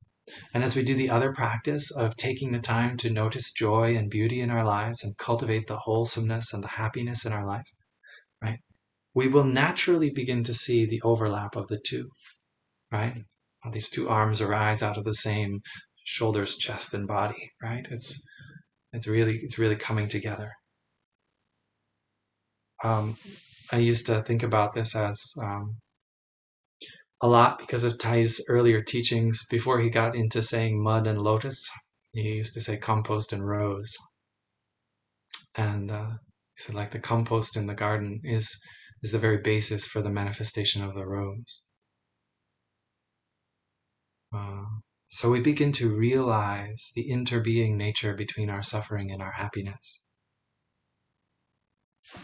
and 0.53 0.65
as 0.65 0.75
we 0.75 0.83
do 0.83 0.95
the 0.95 1.11
other 1.11 1.33
practice 1.33 1.91
of 1.91 2.17
taking 2.17 2.53
the 2.53 2.59
time 2.59 2.97
to 2.99 3.11
notice 3.11 3.53
joy 3.53 3.97
and 3.97 4.11
beauty 4.11 4.41
in 4.41 4.51
our 4.51 4.65
lives 4.65 5.05
and 5.05 5.17
cultivate 5.19 5.67
the 5.67 5.79
wholesomeness 5.79 6.53
and 6.53 6.65
the 6.65 6.69
happiness 6.69 7.25
in 7.27 7.33
our 7.33 7.47
life, 7.47 7.67
right? 8.43 8.61
We 9.15 9.29
will 9.29 9.45
naturally 9.45 10.11
begin 10.11 10.45
to 10.45 10.55
see 10.55 10.87
the 10.87 11.03
overlap 11.03 11.57
of 11.57 11.69
the 11.69 11.79
two, 11.79 12.09
right? 12.91 13.25
these 13.73 13.89
two 13.89 14.11
arms 14.11 14.43
arise 14.43 14.83
out 14.83 14.99
of 14.99 15.05
the 15.05 15.15
same 15.15 15.63
shoulders, 16.05 16.57
chest, 16.57 16.93
and 16.93 17.07
body, 17.07 17.51
right? 17.63 17.87
It's 17.91 18.23
it's 18.93 19.07
really 19.07 19.39
it's 19.39 19.59
really 19.59 19.77
coming 19.77 20.09
together. 20.09 20.53
Um, 22.83 23.17
I 23.73 23.79
used 23.79 24.07
to 24.07 24.23
think 24.23 24.43
about 24.43 24.75
this 24.75 24.95
as 24.95 25.33
um, 25.43 25.79
a 27.25 27.27
lot 27.27 27.59
because 27.59 27.85
of 27.85 27.99
Thay's 27.99 28.45
earlier 28.51 28.83
teachings. 28.83 29.47
Before 29.49 29.81
he 29.81 29.89
got 29.89 30.15
into 30.15 30.43
saying 30.43 30.83
mud 30.83 31.07
and 31.07 31.23
lotus, 31.23 31.71
he 32.13 32.21
used 32.21 32.53
to 32.53 32.61
say 32.61 32.77
compost 32.77 33.33
and 33.33 33.49
rose. 33.49 33.97
And 35.57 35.91
uh, 35.91 36.11
he 36.55 36.63
said, 36.63 36.75
like 36.75 36.91
the 36.91 36.99
compost 36.99 37.57
in 37.57 37.67
the 37.67 37.75
garden 37.75 38.21
is 38.25 38.55
is 39.03 39.11
the 39.11 39.19
very 39.19 39.39
basis 39.39 39.87
for 39.87 40.03
the 40.03 40.11
manifestation 40.11 40.85
of 40.85 40.93
the 40.93 41.07
rose. 41.07 41.65
Uh, 44.31 44.65
so 45.09 45.31
we 45.31 45.41
begin 45.41 45.73
to 45.73 45.97
realize 45.97 46.93
the 46.95 47.09
interbeing 47.11 47.77
nature 47.77 48.13
between 48.13 48.51
our 48.51 48.63
suffering 48.63 49.11
and 49.11 49.23
our 49.23 49.33
happiness. 49.33 50.05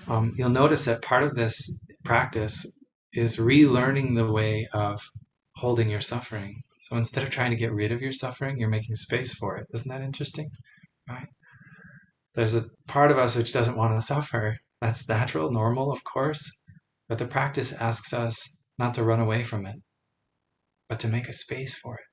Um, 0.09 0.35
you'll 0.37 0.51
notice 0.51 0.85
that 0.85 1.01
part 1.01 1.23
of 1.23 1.37
this 1.37 1.75
practice 2.05 2.67
is 3.13 3.39
relearning 3.39 4.15
the 4.15 4.31
way 4.31 4.69
of 4.73 5.11
holding 5.57 5.91
your 5.91 6.01
suffering. 6.01 6.63
So 6.81 6.97
instead 6.97 7.25
of 7.25 7.31
trying 7.31 7.51
to 7.51 7.57
get 7.57 7.73
rid 7.73 7.93
of 7.93 8.01
your 8.01 8.13
suffering, 8.13 8.59
you're 8.59 8.69
making 8.69 8.95
space 8.95 9.35
for 9.35 9.57
it. 9.59 9.67
Isn't 9.75 9.91
that 9.91 10.03
interesting? 10.03 10.51
Right? 11.09 11.29
There's 12.35 12.55
a 12.55 12.67
part 12.87 13.11
of 13.11 13.19
us 13.19 13.37
which 13.37 13.53
doesn't 13.53 13.77
want 13.77 13.95
to 13.95 14.03
suffer. 14.03 14.57
That's 14.81 15.09
natural, 15.09 15.51
normal, 15.51 15.93
of 15.93 16.05
course. 16.05 16.59
But 17.09 17.19
the 17.19 17.27
practice 17.27 17.73
asks 17.73 18.13
us 18.13 18.57
not 18.79 18.95
to 18.95 19.05
run 19.05 19.21
away 19.21 19.43
from 19.43 19.67
it, 19.67 19.77
but 20.89 21.01
to 21.01 21.09
make 21.09 21.29
a 21.29 21.33
space 21.33 21.77
for 21.77 21.97
it. 21.97 22.05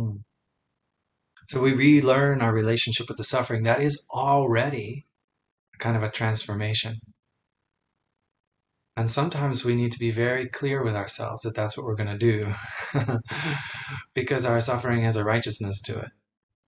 Hmm. 0.00 0.16
So 1.48 1.60
we 1.60 1.72
relearn 1.72 2.42
our 2.42 2.52
relationship 2.52 3.08
with 3.08 3.18
the 3.18 3.24
suffering. 3.24 3.62
That 3.62 3.80
is 3.80 4.04
already 4.10 5.06
kind 5.78 5.96
of 5.96 6.02
a 6.02 6.10
transformation. 6.10 6.98
And 8.98 9.08
sometimes 9.08 9.64
we 9.64 9.76
need 9.76 9.92
to 9.92 9.98
be 10.00 10.10
very 10.10 10.48
clear 10.48 10.82
with 10.82 10.96
ourselves 10.96 11.42
that 11.42 11.54
that's 11.54 11.78
what 11.78 11.86
we're 11.86 11.94
going 11.94 12.18
to 12.18 12.18
do 12.18 12.52
because 14.14 14.44
our 14.44 14.60
suffering 14.60 15.02
has 15.02 15.14
a 15.14 15.22
righteousness 15.22 15.80
to 15.82 16.00
it. 16.00 16.10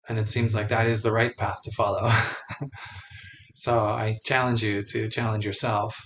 And 0.08 0.16
it 0.16 0.28
seems 0.28 0.54
like 0.54 0.68
that 0.68 0.86
is 0.86 1.02
the 1.02 1.10
right 1.10 1.36
path 1.36 1.60
to 1.64 1.72
follow. 1.72 2.08
so 3.56 3.80
I 3.80 4.18
challenge 4.24 4.62
you 4.62 4.84
to 4.84 5.08
challenge 5.08 5.44
yourself. 5.44 6.00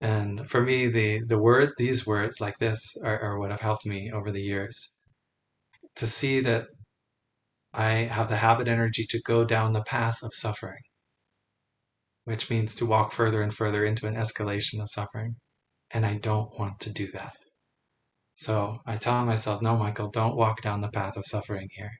And 0.00 0.48
for 0.48 0.62
me, 0.62 0.86
the, 0.86 1.20
the 1.26 1.38
word, 1.38 1.72
these 1.76 2.06
words 2.06 2.40
like 2.40 2.58
this 2.58 2.96
are, 3.04 3.20
are 3.20 3.38
what 3.38 3.50
have 3.50 3.60
helped 3.60 3.84
me 3.84 4.10
over 4.10 4.30
the 4.30 4.42
years 4.42 4.96
to 5.96 6.06
see 6.06 6.40
that 6.40 6.68
I 7.74 7.90
have 7.90 8.30
the 8.30 8.36
habit 8.36 8.68
energy 8.68 9.04
to 9.10 9.20
go 9.26 9.44
down 9.44 9.74
the 9.74 9.84
path 9.84 10.22
of 10.22 10.32
suffering 10.32 10.80
which 12.24 12.48
means 12.50 12.74
to 12.74 12.86
walk 12.86 13.12
further 13.12 13.42
and 13.42 13.54
further 13.54 13.84
into 13.84 14.06
an 14.06 14.14
escalation 14.14 14.80
of 14.80 14.88
suffering. 14.88 15.36
And 15.90 16.04
I 16.06 16.14
don't 16.14 16.58
want 16.58 16.80
to 16.80 16.92
do 16.92 17.10
that. 17.12 17.36
So 18.34 18.78
I 18.86 18.96
tell 18.96 19.24
myself, 19.24 19.62
no, 19.62 19.76
Michael, 19.76 20.10
don't 20.10 20.36
walk 20.36 20.62
down 20.62 20.80
the 20.80 20.90
path 20.90 21.16
of 21.16 21.26
suffering 21.26 21.68
here. 21.70 21.92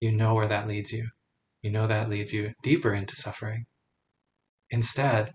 You 0.00 0.12
know 0.12 0.34
where 0.34 0.46
that 0.46 0.68
leads 0.68 0.92
you. 0.92 1.08
You 1.62 1.70
know 1.70 1.86
that 1.86 2.08
leads 2.08 2.32
you 2.32 2.54
deeper 2.62 2.94
into 2.94 3.14
suffering. 3.14 3.66
Instead, 4.70 5.32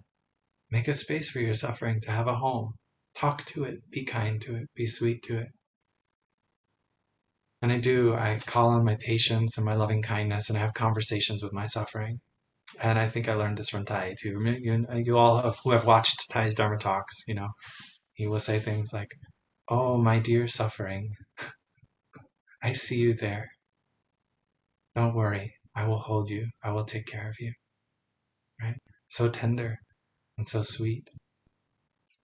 make 0.72 0.88
a 0.88 0.94
space 0.94 1.30
for 1.30 1.40
your 1.40 1.54
suffering 1.54 2.02
to 2.02 2.12
have 2.12 2.28
a 2.28 2.36
home. 2.36 2.74
Talk 3.16 3.46
to 3.46 3.66
it, 3.66 3.90
be 3.92 4.04
kind 4.04 4.42
to 4.42 4.56
it, 4.56 4.68
be 4.76 4.88
sweet 4.88 5.24
to 5.24 5.38
it. 5.38 5.50
And 7.62 7.72
I 7.72 7.80
do, 7.80 8.14
I 8.14 8.40
call 8.46 8.70
on 8.70 8.84
my 8.84 8.96
patience 8.96 9.58
and 9.58 9.66
my 9.66 9.74
loving 9.74 10.02
kindness, 10.02 10.50
and 10.50 10.58
I 10.58 10.62
have 10.62 10.74
conversations 10.74 11.44
with 11.44 11.54
my 11.54 11.66
suffering 11.66 12.22
and 12.80 13.00
I 13.00 13.08
think 13.08 13.28
I 13.28 13.34
learned 13.34 13.58
this 13.58 13.70
from 13.70 13.86
Thay 13.86 14.16
too. 14.20 14.40
You, 14.62 14.86
you 14.94 15.18
all 15.18 15.42
have, 15.42 15.58
who 15.64 15.72
have 15.72 15.86
watched 15.86 16.32
Thay's 16.32 16.56
Dharma 16.56 16.78
talks, 16.78 17.24
you 17.28 17.36
know, 17.36 17.50
he 18.14 18.28
will 18.28 18.40
say 18.40 18.60
things 18.60 18.94
like, 18.94 19.12
"Oh, 19.70 19.98
my 19.98 20.20
dear 20.20 20.48
suffering, 20.48 21.16
I 22.62 22.74
see 22.74 22.98
you 22.98 23.14
there. 23.14 23.50
Don't 24.96 25.16
worry, 25.16 25.54
I 25.76 25.88
will 25.88 26.00
hold 26.00 26.30
you. 26.30 26.48
I 26.64 26.72
will 26.72 26.86
take 26.86 27.06
care 27.06 27.30
of 27.30 27.36
you." 27.40 27.54
Right? 28.62 28.78
So 29.08 29.30
tender 29.30 29.78
and 30.38 30.48
so 30.48 30.64
sweet. 30.64 31.08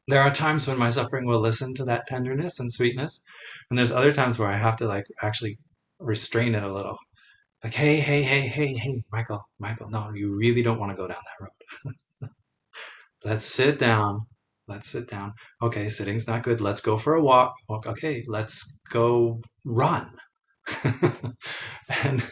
There 0.08 0.22
are 0.22 0.32
times 0.32 0.68
when 0.68 0.78
my 0.78 0.90
suffering 0.90 1.26
will 1.26 1.40
listen 1.40 1.74
to 1.76 1.86
that 1.86 2.08
tenderness 2.08 2.60
and 2.60 2.72
sweetness, 2.72 3.22
and 3.70 3.78
there's 3.78 3.92
other 3.92 4.12
times 4.12 4.38
where 4.38 4.50
I 4.50 4.58
have 4.58 4.76
to 4.78 4.88
like 4.88 5.06
actually 5.22 5.58
restrain 6.00 6.56
it 6.56 6.64
a 6.64 6.74
little 6.74 6.98
like, 7.64 7.74
hey, 7.74 8.00
hey, 8.00 8.24
hey, 8.24 8.42
hey, 8.42 8.74
hey, 8.74 9.04
Michael, 9.12 9.48
Michael, 9.60 9.90
no, 9.90 10.12
you 10.14 10.36
really 10.36 10.62
don't 10.62 10.80
want 10.80 10.92
to 10.92 10.98
go 10.98 11.08
down 11.08 11.22
that 11.24 11.46
road. 11.46 12.30
let's 13.24 13.46
sit 13.46 13.80
down. 13.80 14.26
Let's 14.68 14.90
sit 14.90 15.10
down. 15.10 15.34
Okay, 15.62 15.90
sitting's 15.90 16.28
not 16.28 16.44
good. 16.44 16.62
Let's 16.62 16.82
go 16.82 16.98
for 16.98 17.16
a 17.16 17.22
walk. 17.22 17.54
Okay, 17.70 18.24
let's 18.28 18.80
go 18.90 19.42
run. 19.66 20.12
and 22.04 22.24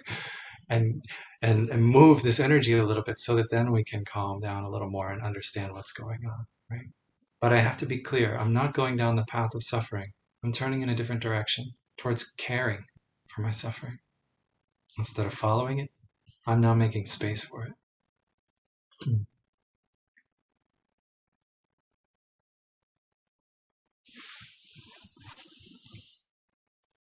and 0.70 1.04
and 1.42 1.70
and 1.70 1.84
move 1.84 2.24
this 2.24 2.40
energy 2.40 2.78
a 2.78 2.86
little 2.86 3.04
bit 3.04 3.20
so 3.20 3.36
that 3.36 3.52
then 3.52 3.72
we 3.72 3.84
can 3.84 4.06
calm 4.06 4.40
down 4.40 4.64
a 4.64 4.70
little 4.70 4.90
more 4.90 5.12
and 5.12 5.22
understand 5.22 5.74
what's 5.74 5.92
going 5.92 6.20
on, 6.26 6.46
right? 6.70 6.88
But 7.42 7.52
I 7.52 7.60
have 7.60 7.78
to 7.78 7.86
be 7.86 8.00
clear, 8.00 8.38
I'm 8.38 8.54
not 8.54 8.74
going 8.74 8.96
down 8.96 9.16
the 9.16 9.26
path 9.26 9.56
of 9.56 9.64
suffering. 9.64 10.12
I'm 10.44 10.52
turning 10.54 10.82
in 10.82 10.90
a 10.90 10.96
different 10.96 11.22
direction 11.22 11.66
towards 11.98 12.32
caring 12.32 12.86
for 13.28 13.42
my 13.42 13.52
suffering. 13.52 13.98
Instead 14.98 15.26
of 15.26 15.34
following 15.34 15.80
it, 15.80 15.92
I'm 16.48 16.62
now 16.62 16.74
making 16.74 17.06
space 17.08 17.44
for 17.44 17.66
it. 17.66 17.74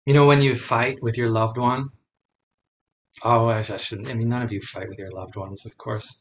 You 0.06 0.14
know, 0.14 0.26
when 0.26 0.40
you 0.40 0.54
fight 0.56 1.02
with 1.02 1.18
your 1.18 1.28
loved 1.28 1.58
one, 1.58 1.90
oh, 3.24 3.46
I, 3.48 3.58
I 3.58 3.62
shouldn't, 3.62 4.08
I 4.08 4.14
mean, 4.14 4.28
none 4.28 4.42
of 4.42 4.52
you 4.52 4.60
fight 4.60 4.88
with 4.88 4.98
your 4.98 5.10
loved 5.10 5.36
ones, 5.36 5.66
of 5.66 5.76
course. 5.76 6.20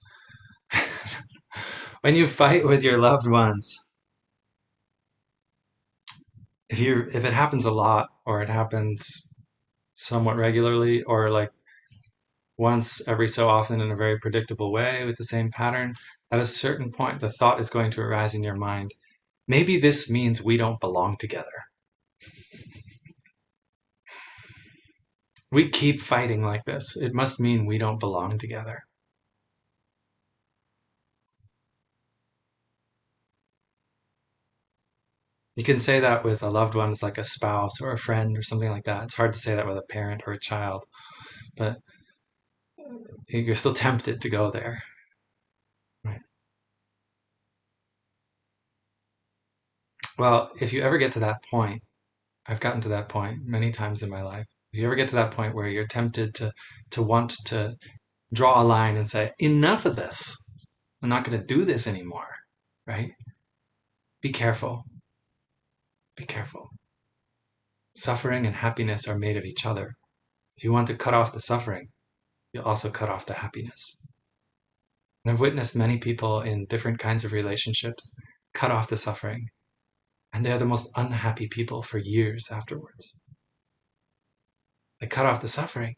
when 2.01 2.15
you 2.15 2.28
fight 2.28 2.65
with 2.65 2.84
your 2.84 2.99
loved 2.99 3.28
ones, 3.28 3.80
if 6.69 6.80
you 6.80 7.08
if 7.13 7.25
it 7.25 7.34
happens 7.34 7.65
a 7.65 7.71
lot 7.71 8.10
or 8.25 8.41
it 8.41 8.49
happens 8.49 9.28
somewhat 9.95 10.38
regularly 10.38 11.04
or 11.04 11.32
like 11.32 11.51
once 12.57 13.07
every 13.07 13.27
so 13.27 13.49
often 13.49 13.81
in 13.81 13.91
a 13.91 13.95
very 13.95 14.19
predictable 14.19 14.71
way 14.71 15.05
with 15.05 15.17
the 15.17 15.25
same 15.25 15.51
pattern, 15.51 15.93
at 16.31 16.39
a 16.39 16.45
certain 16.45 16.91
point, 16.91 17.19
the 17.19 17.29
thought 17.29 17.59
is 17.59 17.69
going 17.69 17.91
to 17.91 18.01
arise 18.01 18.35
in 18.35 18.43
your 18.43 18.55
mind 18.55 18.93
maybe 19.47 19.79
this 19.79 20.09
means 20.09 20.43
we 20.43 20.57
don't 20.57 20.79
belong 20.79 21.17
together. 21.17 21.65
we 25.51 25.69
keep 25.69 26.01
fighting 26.01 26.43
like 26.43 26.63
this. 26.65 26.97
It 26.97 27.13
must 27.13 27.39
mean 27.39 27.65
we 27.65 27.77
don't 27.77 27.99
belong 27.99 28.37
together. 28.37 28.83
You 35.55 35.63
can 35.63 35.79
say 35.79 36.01
that 36.01 36.25
with 36.25 36.43
a 36.43 36.49
loved 36.49 36.75
one, 36.75 36.91
it's 36.91 37.01
like 37.01 37.17
a 37.17 37.23
spouse 37.23 37.79
or 37.81 37.91
a 37.91 37.97
friend 37.97 38.37
or 38.37 38.43
something 38.43 38.69
like 38.69 38.83
that. 38.83 39.05
It's 39.05 39.15
hard 39.15 39.33
to 39.33 39.39
say 39.39 39.55
that 39.55 39.65
with 39.65 39.77
a 39.77 39.83
parent 39.89 40.23
or 40.27 40.33
a 40.33 40.39
child, 40.39 40.83
but 41.57 41.77
you're 43.27 43.55
still 43.55 43.73
tempted 43.73 44.21
to 44.21 44.29
go 44.29 44.51
there. 44.51 44.83
Right. 46.03 46.21
Well, 50.17 50.51
if 50.59 50.73
you 50.73 50.81
ever 50.81 50.97
get 50.97 51.11
to 51.13 51.19
that 51.19 51.43
point, 51.49 51.81
I've 52.47 52.59
gotten 52.59 52.81
to 52.81 52.89
that 52.89 53.09
point 53.09 53.39
many 53.45 53.71
times 53.71 54.03
in 54.03 54.09
my 54.09 54.21
life. 54.21 54.47
If 54.71 54.79
you 54.79 54.85
ever 54.85 54.95
get 54.95 55.09
to 55.09 55.15
that 55.15 55.31
point 55.31 55.55
where 55.55 55.67
you're 55.67 55.88
tempted 55.88 56.35
to 56.35 56.51
to 56.91 57.01
want 57.01 57.35
to 57.45 57.75
draw 58.33 58.61
a 58.61 58.63
line 58.63 58.97
and 58.97 59.09
say, 59.09 59.31
enough 59.39 59.85
of 59.85 59.95
this. 59.95 60.35
I'm 61.01 61.09
not 61.09 61.23
going 61.23 61.39
to 61.39 61.45
do 61.45 61.63
this 61.63 61.88
anymore, 61.88 62.27
right? 62.85 63.11
Be 64.21 64.29
careful. 64.31 64.83
Be 66.15 66.25
careful. 66.25 66.69
Suffering 67.95 68.45
and 68.45 68.55
happiness 68.55 69.07
are 69.07 69.17
made 69.17 69.38
of 69.38 69.45
each 69.45 69.65
other. 69.65 69.95
If 70.57 70.63
you 70.63 70.71
want 70.71 70.88
to 70.88 70.95
cut 70.95 71.13
off 71.13 71.33
the 71.33 71.41
suffering, 71.41 71.89
you'll 72.55 72.63
also 72.63 72.89
cut 72.89 73.09
off 73.09 73.25
the 73.25 73.33
happiness. 73.33 73.97
And 75.23 75.33
I've 75.33 75.41
witnessed 75.41 75.75
many 75.75 75.97
people 75.97 76.39
in 76.39 76.67
different 76.67 76.99
kinds 76.99 77.25
of 77.25 77.33
relationships 77.33 78.15
cut 78.53 78.71
off 78.71 78.87
the 78.87 78.95
suffering, 78.95 79.49
and 80.31 80.45
they're 80.45 80.57
the 80.57 80.65
most 80.65 80.89
unhappy 80.95 81.49
people 81.49 81.83
for 81.83 81.97
years 81.97 82.49
afterwards. 82.49 83.19
They 85.01 85.07
cut 85.07 85.25
off 85.25 85.41
the 85.41 85.49
suffering, 85.49 85.95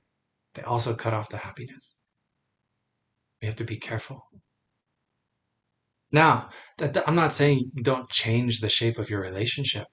they 0.56 0.64
also 0.64 0.96
cut 0.96 1.14
off 1.14 1.30
the 1.30 1.38
happiness. 1.38 2.00
We 3.40 3.46
have 3.46 3.58
to 3.58 3.64
be 3.64 3.78
careful. 3.78 4.24
Now, 6.12 6.50
I'm 7.06 7.14
not 7.14 7.36
saying 7.36 7.70
don't 7.84 8.10
change 8.10 8.62
the 8.62 8.70
shape 8.70 8.98
of 8.98 9.12
your 9.12 9.22
relationship 9.22 9.86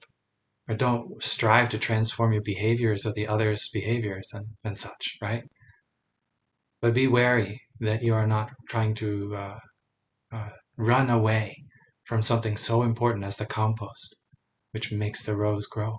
or 0.67 0.73
don't 0.73 1.21
strive 1.21 1.69
to 1.69 1.77
transform 1.77 2.33
your 2.33 2.41
behaviors 2.41 3.05
or 3.05 3.13
the 3.13 3.27
other's 3.27 3.69
behaviors 3.71 4.31
and, 4.33 4.47
and 4.63 4.75
such, 4.75 5.19
right? 5.21 5.43
But 6.85 6.93
be 6.93 7.07
wary 7.07 7.61
that 7.79 8.03
you 8.03 8.13
are 8.13 8.27
not 8.27 8.51
trying 8.69 8.93
to 9.01 9.35
uh, 9.35 9.59
uh, 10.31 10.49
run 10.77 11.09
away 11.09 11.65
from 12.03 12.21
something 12.21 12.57
so 12.57 12.83
important 12.83 13.25
as 13.25 13.37
the 13.37 13.47
compost. 13.47 14.15
which 14.71 14.91
makes 14.91 15.23
the 15.23 15.35
rose 15.35 15.65
grow. 15.65 15.97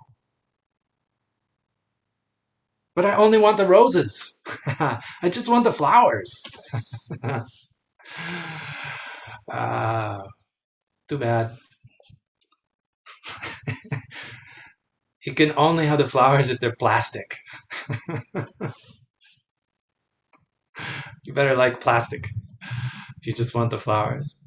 But 2.95 3.03
I 3.03 3.17
only 3.17 3.37
want 3.37 3.57
the 3.57 3.67
roses. 3.67 4.39
I 4.79 5.29
just 5.29 5.49
want 5.49 5.65
the 5.65 5.73
flowers. 5.73 6.41
uh, 9.51 10.19
too 11.09 11.17
bad. 11.17 11.57
you 15.25 15.33
can 15.33 15.51
only 15.57 15.85
have 15.85 15.97
the 15.97 16.07
flowers 16.07 16.49
if 16.49 16.61
they're 16.61 16.77
plastic. 16.79 17.35
You 21.23 21.33
better 21.33 21.55
like 21.55 21.81
plastic 21.81 22.29
if 23.17 23.27
you 23.27 23.33
just 23.33 23.55
want 23.55 23.69
the 23.69 23.77
flowers. 23.77 24.43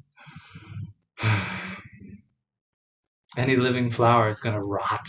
Any 3.37 3.55
living 3.55 3.91
flower 3.91 4.29
is 4.29 4.41
going 4.41 4.55
to 4.55 4.61
rot. 4.61 5.05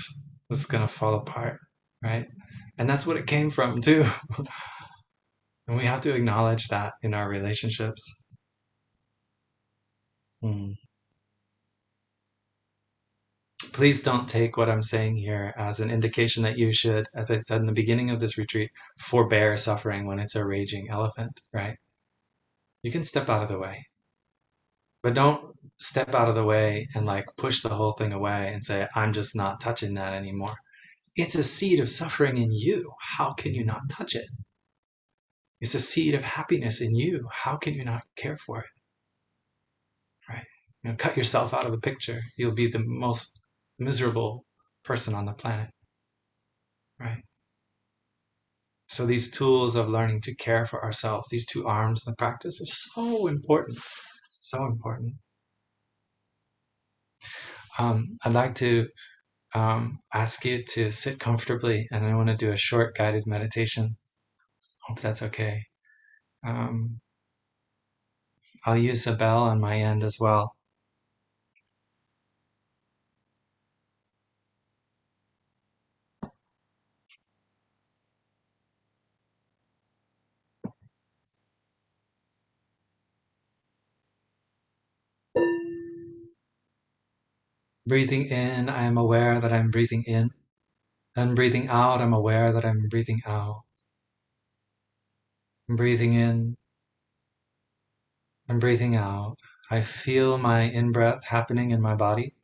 It's 0.50 0.66
going 0.66 0.86
to 0.86 0.92
fall 0.92 1.14
apart, 1.14 1.58
right? 2.02 2.26
And 2.78 2.88
that's 2.88 3.06
what 3.06 3.16
it 3.16 3.26
came 3.26 3.50
from, 3.50 3.80
too. 3.80 4.04
and 5.66 5.76
we 5.76 5.84
have 5.84 6.02
to 6.02 6.14
acknowledge 6.14 6.68
that 6.68 6.94
in 7.02 7.14
our 7.14 7.28
relationships. 7.28 8.22
Hmm. 10.40 10.72
Please 13.72 14.02
don't 14.02 14.28
take 14.28 14.56
what 14.58 14.68
I'm 14.68 14.82
saying 14.82 15.16
here 15.16 15.54
as 15.56 15.80
an 15.80 15.90
indication 15.90 16.42
that 16.42 16.58
you 16.58 16.74
should, 16.74 17.06
as 17.14 17.30
I 17.30 17.38
said 17.38 17.60
in 17.60 17.66
the 17.66 17.72
beginning 17.72 18.10
of 18.10 18.20
this 18.20 18.36
retreat, 18.36 18.70
forbear 18.98 19.56
suffering 19.56 20.06
when 20.06 20.18
it's 20.18 20.34
a 20.34 20.44
raging 20.44 20.90
elephant, 20.90 21.40
right? 21.54 21.78
You 22.82 22.92
can 22.92 23.02
step 23.02 23.30
out 23.30 23.42
of 23.42 23.48
the 23.48 23.58
way. 23.58 23.86
But 25.02 25.14
don't 25.14 25.56
step 25.78 26.14
out 26.14 26.28
of 26.28 26.34
the 26.34 26.44
way 26.44 26.86
and 26.94 27.06
like 27.06 27.26
push 27.36 27.62
the 27.62 27.70
whole 27.70 27.92
thing 27.92 28.12
away 28.12 28.52
and 28.52 28.62
say, 28.62 28.86
I'm 28.94 29.12
just 29.12 29.34
not 29.34 29.60
touching 29.60 29.94
that 29.94 30.12
anymore. 30.12 30.54
It's 31.16 31.34
a 31.34 31.42
seed 31.42 31.80
of 31.80 31.88
suffering 31.88 32.36
in 32.36 32.52
you. 32.52 32.92
How 33.00 33.32
can 33.32 33.54
you 33.54 33.64
not 33.64 33.88
touch 33.90 34.14
it? 34.14 34.26
It's 35.60 35.74
a 35.74 35.80
seed 35.80 36.14
of 36.14 36.22
happiness 36.22 36.82
in 36.82 36.94
you. 36.94 37.26
How 37.32 37.56
can 37.56 37.74
you 37.74 37.84
not 37.84 38.02
care 38.16 38.36
for 38.36 38.60
it? 38.60 38.66
Right? 40.28 40.44
You 40.82 40.90
know, 40.90 40.96
cut 40.96 41.16
yourself 41.16 41.54
out 41.54 41.64
of 41.64 41.72
the 41.72 41.80
picture. 41.80 42.20
You'll 42.36 42.54
be 42.54 42.66
the 42.66 42.84
most 42.84 43.41
miserable 43.84 44.44
person 44.84 45.14
on 45.14 45.26
the 45.26 45.32
planet. 45.32 45.70
Right? 46.98 47.22
So 48.88 49.06
these 49.06 49.30
tools 49.30 49.74
of 49.74 49.88
learning 49.88 50.20
to 50.22 50.34
care 50.36 50.66
for 50.66 50.84
ourselves, 50.84 51.28
these 51.30 51.46
two 51.46 51.66
arms 51.66 52.06
in 52.06 52.12
the 52.12 52.16
practice 52.16 52.60
are 52.60 52.66
so 52.66 53.26
important. 53.26 53.78
So 54.40 54.66
important. 54.66 55.14
Um, 57.78 58.16
I'd 58.24 58.34
like 58.34 58.54
to 58.56 58.88
um, 59.54 59.98
ask 60.12 60.44
you 60.44 60.62
to 60.74 60.90
sit 60.90 61.18
comfortably, 61.18 61.88
and 61.90 62.04
I 62.04 62.14
want 62.14 62.28
to 62.28 62.36
do 62.36 62.52
a 62.52 62.56
short 62.56 62.96
guided 62.96 63.26
meditation. 63.26 63.96
Hope 64.86 65.00
that's 65.00 65.22
okay. 65.22 65.62
Um, 66.46 67.00
I'll 68.66 68.76
use 68.76 69.06
a 69.06 69.14
bell 69.14 69.44
on 69.44 69.60
my 69.60 69.76
end 69.76 70.04
as 70.04 70.18
well. 70.20 70.52
Breathing 87.86 88.26
in, 88.26 88.68
I 88.68 88.84
am 88.84 88.96
aware 88.96 89.40
that 89.40 89.52
I'm 89.52 89.70
breathing 89.70 90.04
in. 90.06 90.30
Then 91.14 91.34
breathing 91.34 91.68
out, 91.68 92.00
I'm 92.00 92.12
aware 92.12 92.52
that 92.52 92.64
I'm 92.64 92.88
breathing 92.88 93.22
out. 93.26 93.62
I'm 95.68 95.76
breathing 95.76 96.12
in. 96.12 96.56
I'm 98.48 98.58
breathing 98.58 98.96
out. 98.96 99.36
I 99.70 99.80
feel 99.80 100.38
my 100.38 100.60
in 100.62 100.92
breath 100.92 101.24
happening 101.24 101.70
in 101.70 101.80
my 101.80 101.94
body. 101.94 102.34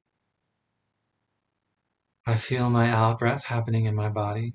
I 2.27 2.37
feel 2.37 2.69
my 2.69 2.91
out 2.91 3.19
breath 3.19 3.45
happening 3.45 3.85
in 3.85 3.95
my 3.95 4.09
body. 4.09 4.55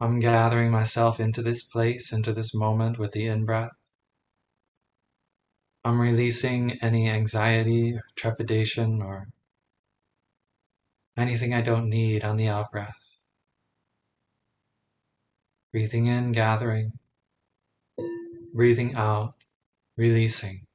I'm 0.00 0.18
gathering 0.18 0.70
myself 0.70 1.18
into 1.18 1.40
this 1.42 1.62
place, 1.64 2.12
into 2.12 2.32
this 2.32 2.54
moment 2.54 2.98
with 2.98 3.12
the 3.12 3.26
in 3.26 3.46
breath. 3.46 3.72
I'm 5.86 6.00
releasing 6.00 6.72
any 6.82 7.08
anxiety 7.08 7.94
or 7.94 8.02
trepidation 8.16 9.00
or 9.00 9.28
anything 11.16 11.54
I 11.54 11.60
don't 11.60 11.88
need 11.88 12.24
on 12.24 12.36
the 12.36 12.48
out 12.48 12.72
breath. 12.72 13.18
Breathing 15.70 16.06
in, 16.06 16.32
gathering. 16.32 16.98
Breathing 18.52 18.96
out, 18.96 19.34
releasing. 19.96 20.65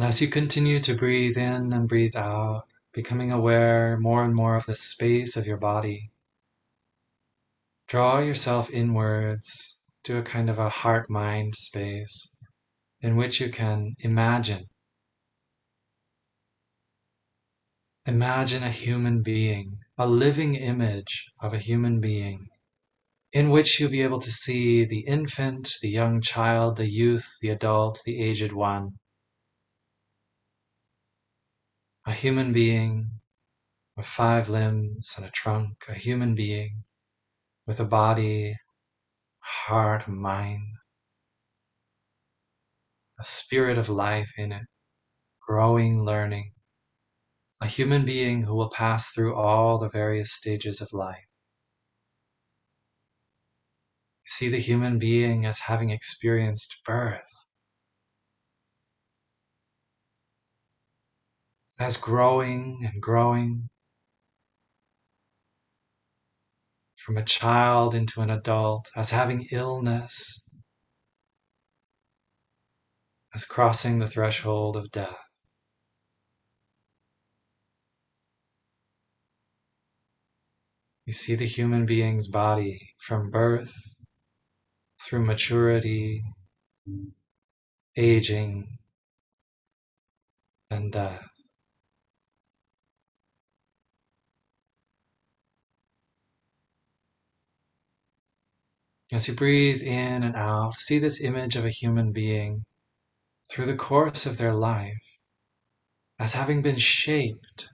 As 0.00 0.20
you 0.20 0.28
continue 0.28 0.78
to 0.78 0.94
breathe 0.94 1.36
in 1.36 1.72
and 1.72 1.88
breathe 1.88 2.14
out, 2.14 2.68
becoming 2.92 3.32
aware 3.32 3.98
more 3.98 4.24
and 4.24 4.32
more 4.32 4.54
of 4.54 4.64
the 4.66 4.76
space 4.76 5.36
of 5.36 5.44
your 5.44 5.56
body, 5.56 6.12
draw 7.88 8.20
yourself 8.20 8.70
inwards 8.70 9.80
to 10.04 10.16
a 10.16 10.22
kind 10.22 10.48
of 10.48 10.56
a 10.56 10.68
heart 10.68 11.10
mind 11.10 11.56
space 11.56 12.32
in 13.00 13.16
which 13.16 13.40
you 13.40 13.50
can 13.50 13.96
imagine. 13.98 14.66
Imagine 18.06 18.62
a 18.62 18.70
human 18.70 19.20
being, 19.22 19.80
a 19.96 20.06
living 20.06 20.54
image 20.54 21.26
of 21.40 21.52
a 21.52 21.58
human 21.58 22.00
being, 22.00 22.46
in 23.32 23.50
which 23.50 23.80
you'll 23.80 23.90
be 23.90 24.02
able 24.02 24.20
to 24.20 24.30
see 24.30 24.84
the 24.84 25.00
infant, 25.00 25.72
the 25.82 25.90
young 25.90 26.20
child, 26.20 26.76
the 26.76 26.88
youth, 26.88 27.38
the 27.40 27.48
adult, 27.48 27.98
the 28.04 28.22
aged 28.22 28.52
one 28.52 29.00
a 32.08 32.12
human 32.12 32.54
being 32.54 33.10
with 33.94 34.06
five 34.06 34.48
limbs 34.48 35.14
and 35.18 35.26
a 35.26 35.30
trunk, 35.30 35.84
a 35.90 35.92
human 35.92 36.34
being 36.34 36.84
with 37.66 37.78
a 37.80 37.84
body, 37.84 38.56
heart, 39.40 40.08
mind, 40.08 40.62
a 43.20 43.22
spirit 43.22 43.76
of 43.76 43.90
life 43.90 44.32
in 44.38 44.52
it, 44.52 44.62
growing, 45.46 46.02
learning, 46.02 46.52
a 47.60 47.66
human 47.66 48.06
being 48.06 48.40
who 48.40 48.56
will 48.56 48.70
pass 48.70 49.10
through 49.10 49.34
all 49.34 49.76
the 49.76 49.90
various 49.90 50.32
stages 50.32 50.80
of 50.80 50.94
life. 50.94 51.28
See 54.24 54.48
the 54.48 54.60
human 54.60 54.98
being 54.98 55.44
as 55.44 55.58
having 55.58 55.90
experienced 55.90 56.80
birth, 56.86 57.28
as 61.78 61.96
growing 61.96 62.80
and 62.84 63.00
growing 63.00 63.68
from 66.96 67.16
a 67.16 67.22
child 67.24 67.94
into 67.94 68.20
an 68.20 68.30
adult, 68.30 68.90
as 68.96 69.10
having 69.10 69.46
illness, 69.52 70.46
as 73.34 73.44
crossing 73.44 73.98
the 73.98 74.06
threshold 74.06 74.76
of 74.76 74.90
death. 74.90 75.16
You 81.06 81.12
see 81.14 81.34
the 81.34 81.46
human 81.46 81.86
being's 81.86 82.28
body 82.28 82.94
from 82.98 83.30
birth 83.30 83.72
through 85.02 85.24
maturity, 85.24 86.22
aging, 87.96 88.78
and 90.70 90.92
death. 90.92 91.27
As 99.10 99.26
you 99.26 99.34
breathe 99.34 99.80
in 99.82 100.22
and 100.22 100.36
out, 100.36 100.76
see 100.76 100.98
this 100.98 101.22
image 101.22 101.56
of 101.56 101.64
a 101.64 101.70
human 101.70 102.12
being 102.12 102.66
through 103.50 103.64
the 103.64 103.76
course 103.76 104.26
of 104.26 104.36
their 104.36 104.52
life 104.52 104.98
as 106.18 106.34
having 106.34 106.60
been 106.60 106.76
shaped 106.78 107.70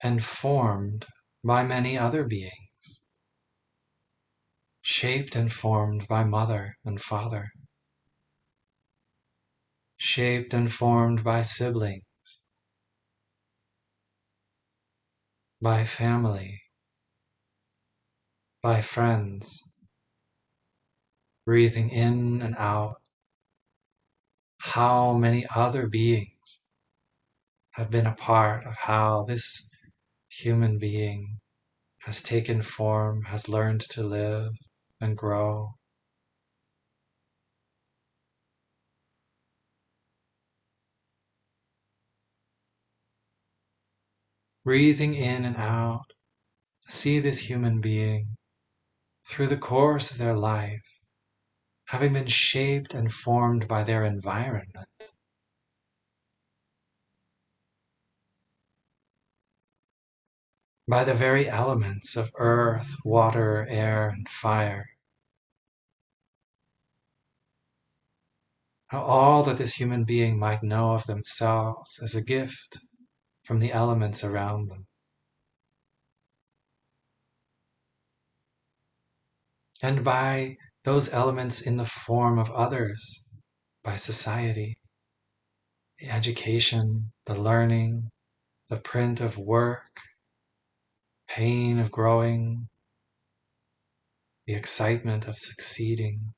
and 0.00 0.24
formed 0.24 1.06
by 1.42 1.64
many 1.64 1.98
other 1.98 2.24
beings, 2.24 3.02
shaped 4.80 5.34
and 5.34 5.52
formed 5.52 6.06
by 6.06 6.22
mother 6.22 6.76
and 6.84 7.02
father, 7.02 7.48
shaped 9.96 10.54
and 10.54 10.72
formed 10.72 11.24
by 11.24 11.42
siblings, 11.42 12.04
by 15.60 15.84
family, 15.84 16.62
by 18.62 18.80
friends, 18.80 19.67
breathing 21.48 21.88
in 21.88 22.42
and 22.42 22.54
out. 22.58 22.96
How 24.58 25.14
many 25.14 25.46
other 25.56 25.86
beings 25.88 26.62
have 27.70 27.90
been 27.90 28.06
a 28.06 28.14
part 28.14 28.66
of 28.66 28.74
how 28.74 29.24
this 29.24 29.70
human 30.28 30.78
being 30.78 31.38
has 32.00 32.22
taken 32.22 32.60
form, 32.60 33.22
has 33.22 33.48
learned 33.48 33.80
to 33.80 34.02
live 34.02 34.50
and 35.00 35.16
grow. 35.16 35.70
Breathing 44.66 45.14
in 45.14 45.46
and 45.46 45.56
out, 45.56 46.12
see 46.88 47.18
this 47.20 47.38
human 47.38 47.80
being 47.80 48.36
through 49.26 49.46
the 49.46 49.56
course 49.56 50.10
of 50.10 50.18
their 50.18 50.36
life, 50.36 50.97
having 51.88 52.12
been 52.12 52.26
shaped 52.26 52.92
and 52.92 53.10
formed 53.10 53.66
by 53.66 53.82
their 53.82 54.04
environment. 54.04 54.86
By 60.86 61.04
the 61.04 61.14
very 61.14 61.48
elements 61.48 62.14
of 62.14 62.30
earth, 62.36 62.96
water, 63.04 63.66
air, 63.70 64.10
and 64.10 64.28
fire. 64.28 64.90
How 68.88 69.00
all 69.00 69.42
that 69.44 69.56
this 69.56 69.74
human 69.74 70.04
being 70.04 70.38
might 70.38 70.62
know 70.62 70.92
of 70.92 71.06
themselves 71.06 71.98
as 72.02 72.14
a 72.14 72.22
gift 72.22 72.78
from 73.44 73.60
the 73.60 73.72
elements 73.72 74.22
around 74.22 74.68
them. 74.68 74.86
And 79.82 80.04
by 80.04 80.58
those 80.88 81.12
elements 81.12 81.60
in 81.60 81.76
the 81.76 81.84
form 81.84 82.38
of 82.38 82.50
others, 82.52 83.28
by 83.84 83.94
society, 83.94 84.78
the 85.98 86.08
education, 86.08 87.12
the 87.26 87.38
learning, 87.38 88.08
the 88.70 88.80
print 88.80 89.20
of 89.20 89.36
work, 89.36 90.00
pain 91.28 91.78
of 91.78 91.90
growing, 91.90 92.66
the 94.46 94.54
excitement 94.54 95.28
of 95.28 95.36
succeeding. 95.36 96.32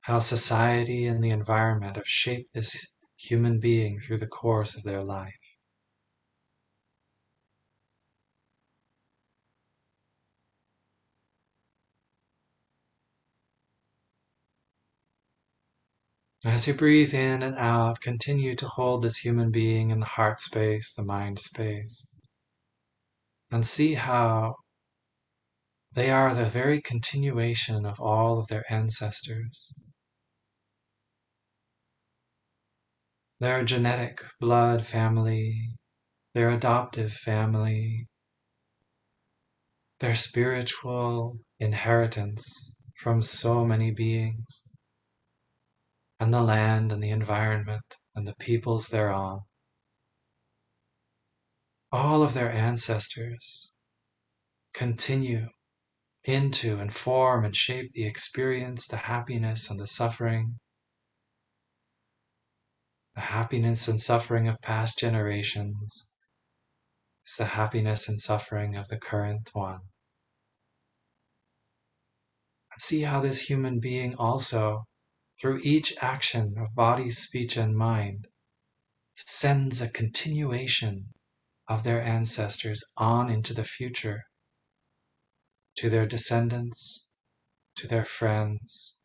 how 0.00 0.18
society 0.18 1.06
and 1.06 1.22
the 1.22 1.28
environment 1.28 1.96
have 1.96 2.08
shaped 2.08 2.54
this 2.54 2.94
human 3.18 3.60
being 3.60 4.00
through 4.00 4.16
the 4.16 4.26
course 4.26 4.74
of 4.74 4.82
their 4.82 5.02
life. 5.02 5.37
As 16.44 16.66
you 16.66 16.74
breathe 16.74 17.14
in 17.14 17.42
and 17.42 17.56
out, 17.56 18.00
continue 18.00 18.54
to 18.56 18.68
hold 18.68 19.02
this 19.02 19.18
human 19.18 19.50
being 19.50 19.90
in 19.90 20.00
the 20.00 20.06
heart 20.06 20.40
space, 20.40 20.92
the 20.94 21.04
mind 21.04 21.40
space, 21.40 22.10
and 23.50 23.66
see 23.66 23.94
how 23.94 24.56
they 25.94 26.10
are 26.10 26.34
the 26.34 26.44
very 26.44 26.80
continuation 26.80 27.84
of 27.84 28.00
all 28.00 28.38
of 28.38 28.48
their 28.48 28.64
ancestors. 28.72 29.74
their 33.40 33.64
genetic 33.64 34.20
blood 34.40 34.84
family, 34.84 35.70
their 36.34 36.50
adoptive 36.50 37.12
family, 37.12 38.08
their 40.00 40.14
spiritual 40.14 41.38
inheritance 41.60 42.76
from 42.96 43.22
so 43.22 43.64
many 43.64 43.92
beings, 43.92 44.67
and 46.20 46.32
the 46.32 46.42
land 46.42 46.92
and 46.92 47.02
the 47.02 47.10
environment 47.10 47.96
and 48.14 48.26
the 48.26 48.34
peoples 48.34 48.88
thereon. 48.88 49.40
All 51.90 52.22
of 52.22 52.34
their 52.34 52.52
ancestors 52.52 53.74
continue 54.74 55.48
into 56.24 56.78
and 56.78 56.92
form 56.92 57.44
and 57.44 57.56
shape 57.56 57.92
the 57.92 58.04
experience, 58.04 58.86
the 58.86 58.96
happiness 58.96 59.70
and 59.70 59.80
the 59.80 59.86
suffering 59.86 60.58
the 63.18 63.24
happiness 63.24 63.88
and 63.88 64.00
suffering 64.00 64.46
of 64.46 64.60
past 64.60 64.96
generations 64.96 66.12
is 67.26 67.34
the 67.36 67.46
happiness 67.46 68.08
and 68.08 68.20
suffering 68.20 68.76
of 68.76 68.86
the 68.86 68.96
current 68.96 69.50
one. 69.54 69.80
And 72.70 72.80
see 72.80 73.02
how 73.02 73.20
this 73.20 73.40
human 73.40 73.80
being 73.80 74.14
also, 74.14 74.84
through 75.40 75.60
each 75.62 75.94
action 76.00 76.54
of 76.58 76.74
body, 76.74 77.10
speech, 77.10 77.56
and 77.56 77.76
mind, 77.76 78.26
sends 79.14 79.80
a 79.80 79.90
continuation 79.90 81.12
of 81.68 81.84
their 81.84 82.02
ancestors 82.02 82.82
on 82.96 83.30
into 83.30 83.54
the 83.54 83.64
future 83.64 84.22
to 85.76 85.88
their 85.88 86.06
descendants, 86.06 87.08
to 87.76 87.86
their 87.86 88.04
friends, 88.04 88.98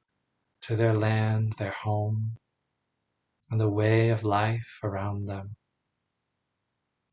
to 0.62 0.76
their 0.76 0.94
land, 0.94 1.54
their 1.60 1.76
home, 1.84 2.38
and 3.52 3.60
the 3.60 3.70
way 3.70 4.10
of 4.10 4.24
life 4.24 4.80
around 4.84 5.26
them, 5.26 5.56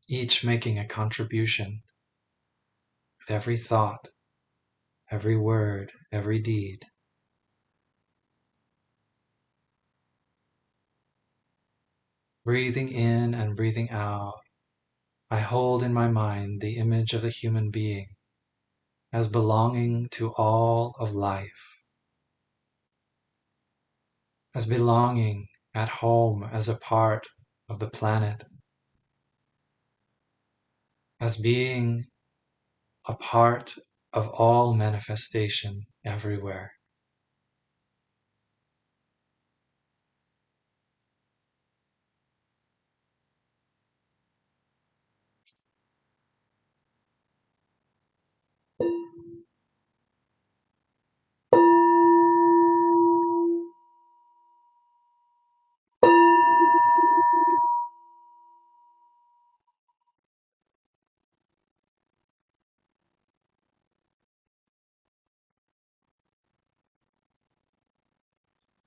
each 0.09 0.43
making 0.43 0.79
a 0.79 0.87
contribution 0.87 1.81
with 3.19 3.29
every 3.29 3.57
thought, 3.57 4.07
every 5.11 5.37
word, 5.37 5.91
every 6.11 6.39
deed. 6.39 6.79
Breathing 12.43 12.89
in 12.89 13.35
and 13.35 13.55
breathing 13.55 13.91
out, 13.91 14.39
I 15.29 15.39
hold 15.39 15.83
in 15.83 15.93
my 15.93 16.07
mind 16.07 16.59
the 16.59 16.77
image 16.77 17.13
of 17.13 17.21
the 17.21 17.29
human 17.29 17.69
being 17.69 18.07
as 19.13 19.27
belonging 19.27 20.09
to 20.13 20.33
all 20.33 20.95
of 20.99 21.13
life, 21.13 21.75
as 24.55 24.65
belonging 24.65 25.47
at 25.75 25.89
home 25.89 26.43
as 26.43 26.67
a 26.67 26.77
part 26.79 27.27
of 27.69 27.77
the 27.77 27.89
planet, 27.89 28.43
as 31.19 31.37
being 31.37 32.05
a 33.05 33.15
part 33.15 33.75
of 34.13 34.27
all 34.29 34.73
manifestation 34.73 35.81
everywhere. 36.03 36.71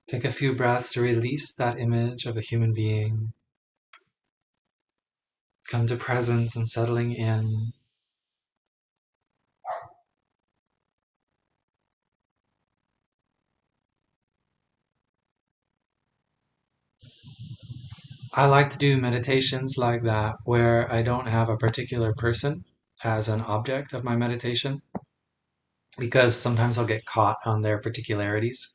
Take 0.07 0.23
a 0.23 0.31
few 0.31 0.53
breaths 0.53 0.93
to 0.93 1.01
release 1.01 1.51
that 1.53 1.79
image 1.79 2.25
of 2.25 2.37
a 2.37 2.41
human 2.41 2.73
being. 2.73 3.33
Come 5.67 5.87
to 5.87 5.95
presence 5.97 6.55
and 6.55 6.67
settling 6.67 7.13
in. 7.13 7.73
I 18.37 18.45
like 18.47 18.69
to 18.71 18.77
do 18.77 18.97
meditations 18.97 19.75
like 19.77 20.03
that 20.03 20.35
where 20.43 20.91
I 20.91 21.01
don't 21.01 21.27
have 21.27 21.49
a 21.49 21.57
particular 21.57 22.13
person 22.13 22.65
as 23.03 23.27
an 23.29 23.41
object 23.41 23.93
of 23.93 24.03
my 24.03 24.15
meditation 24.15 24.81
because 25.97 26.35
sometimes 26.35 26.77
I'll 26.77 26.85
get 26.85 27.05
caught 27.05 27.37
on 27.45 27.61
their 27.61 27.79
particularities, 27.79 28.74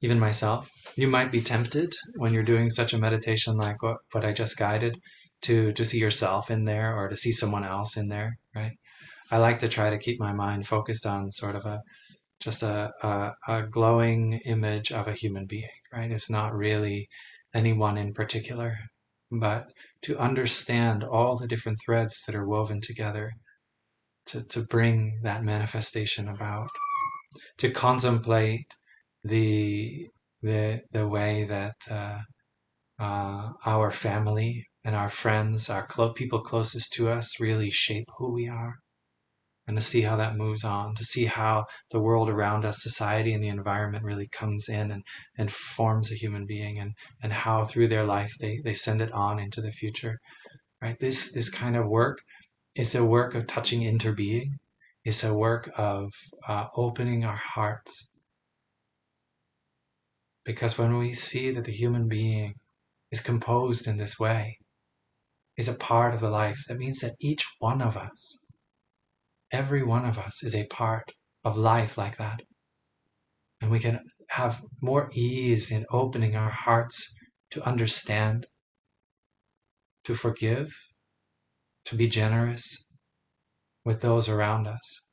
even 0.00 0.18
myself. 0.18 0.70
You 0.96 1.08
might 1.08 1.32
be 1.32 1.40
tempted 1.40 1.92
when 2.16 2.32
you're 2.32 2.42
doing 2.42 2.70
such 2.70 2.92
a 2.92 2.98
meditation 2.98 3.56
like 3.56 3.82
what, 3.82 3.98
what 4.12 4.24
I 4.24 4.32
just 4.32 4.56
guided 4.56 5.00
to, 5.42 5.72
to 5.72 5.84
see 5.84 5.98
yourself 5.98 6.50
in 6.50 6.64
there 6.64 6.96
or 6.96 7.08
to 7.08 7.16
see 7.16 7.32
someone 7.32 7.64
else 7.64 7.96
in 7.96 8.08
there, 8.08 8.38
right? 8.54 8.72
I 9.30 9.38
like 9.38 9.60
to 9.60 9.68
try 9.68 9.90
to 9.90 9.98
keep 9.98 10.18
my 10.18 10.32
mind 10.32 10.66
focused 10.66 11.06
on 11.06 11.30
sort 11.30 11.54
of 11.54 11.64
a 11.66 11.82
just 12.40 12.62
a, 12.62 12.92
a, 13.02 13.32
a 13.48 13.62
glowing 13.64 14.40
image 14.46 14.92
of 14.92 15.08
a 15.08 15.12
human 15.12 15.46
being, 15.46 15.68
right? 15.92 16.10
It's 16.10 16.30
not 16.30 16.54
really 16.54 17.08
anyone 17.52 17.98
in 17.98 18.14
particular, 18.14 18.78
but 19.30 19.66
to 20.02 20.16
understand 20.18 21.02
all 21.02 21.36
the 21.36 21.48
different 21.48 21.78
threads 21.84 22.22
that 22.26 22.36
are 22.36 22.46
woven 22.46 22.80
together 22.80 23.32
to, 24.26 24.46
to 24.48 24.62
bring 24.62 25.18
that 25.22 25.42
manifestation 25.42 26.28
about, 26.28 26.70
to 27.58 27.70
contemplate 27.70 28.66
the 29.24 30.08
the 30.42 30.82
the 30.92 31.06
way 31.08 31.44
that 31.44 31.76
uh, 31.90 32.20
uh, 32.98 33.52
our 33.66 33.90
family 33.90 34.66
and 34.84 34.94
our 34.96 35.10
friends, 35.10 35.68
our 35.70 35.86
clo- 35.86 36.12
people 36.12 36.40
closest 36.40 36.92
to 36.94 37.08
us, 37.08 37.40
really 37.40 37.70
shape 37.70 38.08
who 38.18 38.32
we 38.32 38.48
are, 38.48 38.76
and 39.66 39.76
to 39.76 39.82
see 39.82 40.02
how 40.02 40.16
that 40.16 40.36
moves 40.36 40.64
on, 40.64 40.94
to 40.94 41.04
see 41.04 41.26
how 41.26 41.66
the 41.90 42.00
world 42.00 42.28
around 42.30 42.64
us, 42.64 42.82
society, 42.82 43.32
and 43.32 43.42
the 43.42 43.48
environment 43.48 44.04
really 44.04 44.28
comes 44.28 44.68
in 44.68 44.90
and, 44.90 45.02
and 45.36 45.52
forms 45.52 46.10
a 46.12 46.16
human 46.16 46.46
being, 46.46 46.78
and 46.78 46.92
and 47.22 47.32
how 47.32 47.64
through 47.64 47.88
their 47.88 48.04
life 48.04 48.32
they 48.40 48.60
they 48.64 48.74
send 48.74 49.00
it 49.00 49.12
on 49.12 49.38
into 49.38 49.60
the 49.60 49.72
future, 49.72 50.18
right? 50.82 50.98
This 51.00 51.32
this 51.32 51.50
kind 51.50 51.76
of 51.76 51.88
work 51.88 52.18
it's 52.78 52.94
a 52.94 53.04
work 53.04 53.34
of 53.34 53.48
touching 53.48 53.80
interbeing. 53.80 54.52
It's 55.04 55.24
a 55.24 55.34
work 55.34 55.68
of 55.76 56.12
uh, 56.46 56.66
opening 56.76 57.24
our 57.24 57.36
hearts. 57.36 58.08
Because 60.48 60.78
when 60.78 60.96
we 60.96 61.12
see 61.12 61.50
that 61.50 61.66
the 61.66 61.72
human 61.72 62.08
being 62.08 62.54
is 63.10 63.20
composed 63.20 63.86
in 63.86 63.98
this 63.98 64.18
way, 64.18 64.56
is 65.58 65.68
a 65.68 65.74
part 65.74 66.14
of 66.14 66.20
the 66.20 66.30
life, 66.30 66.64
that 66.66 66.78
means 66.78 67.00
that 67.00 67.16
each 67.20 67.44
one 67.58 67.82
of 67.82 67.98
us, 67.98 68.42
every 69.52 69.82
one 69.82 70.06
of 70.06 70.18
us, 70.18 70.42
is 70.42 70.54
a 70.54 70.66
part 70.68 71.12
of 71.44 71.58
life 71.58 71.98
like 71.98 72.16
that. 72.16 72.40
And 73.60 73.70
we 73.70 73.78
can 73.78 74.00
have 74.30 74.62
more 74.80 75.10
ease 75.12 75.70
in 75.70 75.84
opening 75.90 76.34
our 76.34 76.48
hearts 76.50 77.14
to 77.50 77.62
understand, 77.68 78.46
to 80.04 80.14
forgive, 80.14 80.72
to 81.84 81.94
be 81.94 82.08
generous 82.08 82.88
with 83.84 84.00
those 84.00 84.30
around 84.30 84.66
us. 84.66 85.08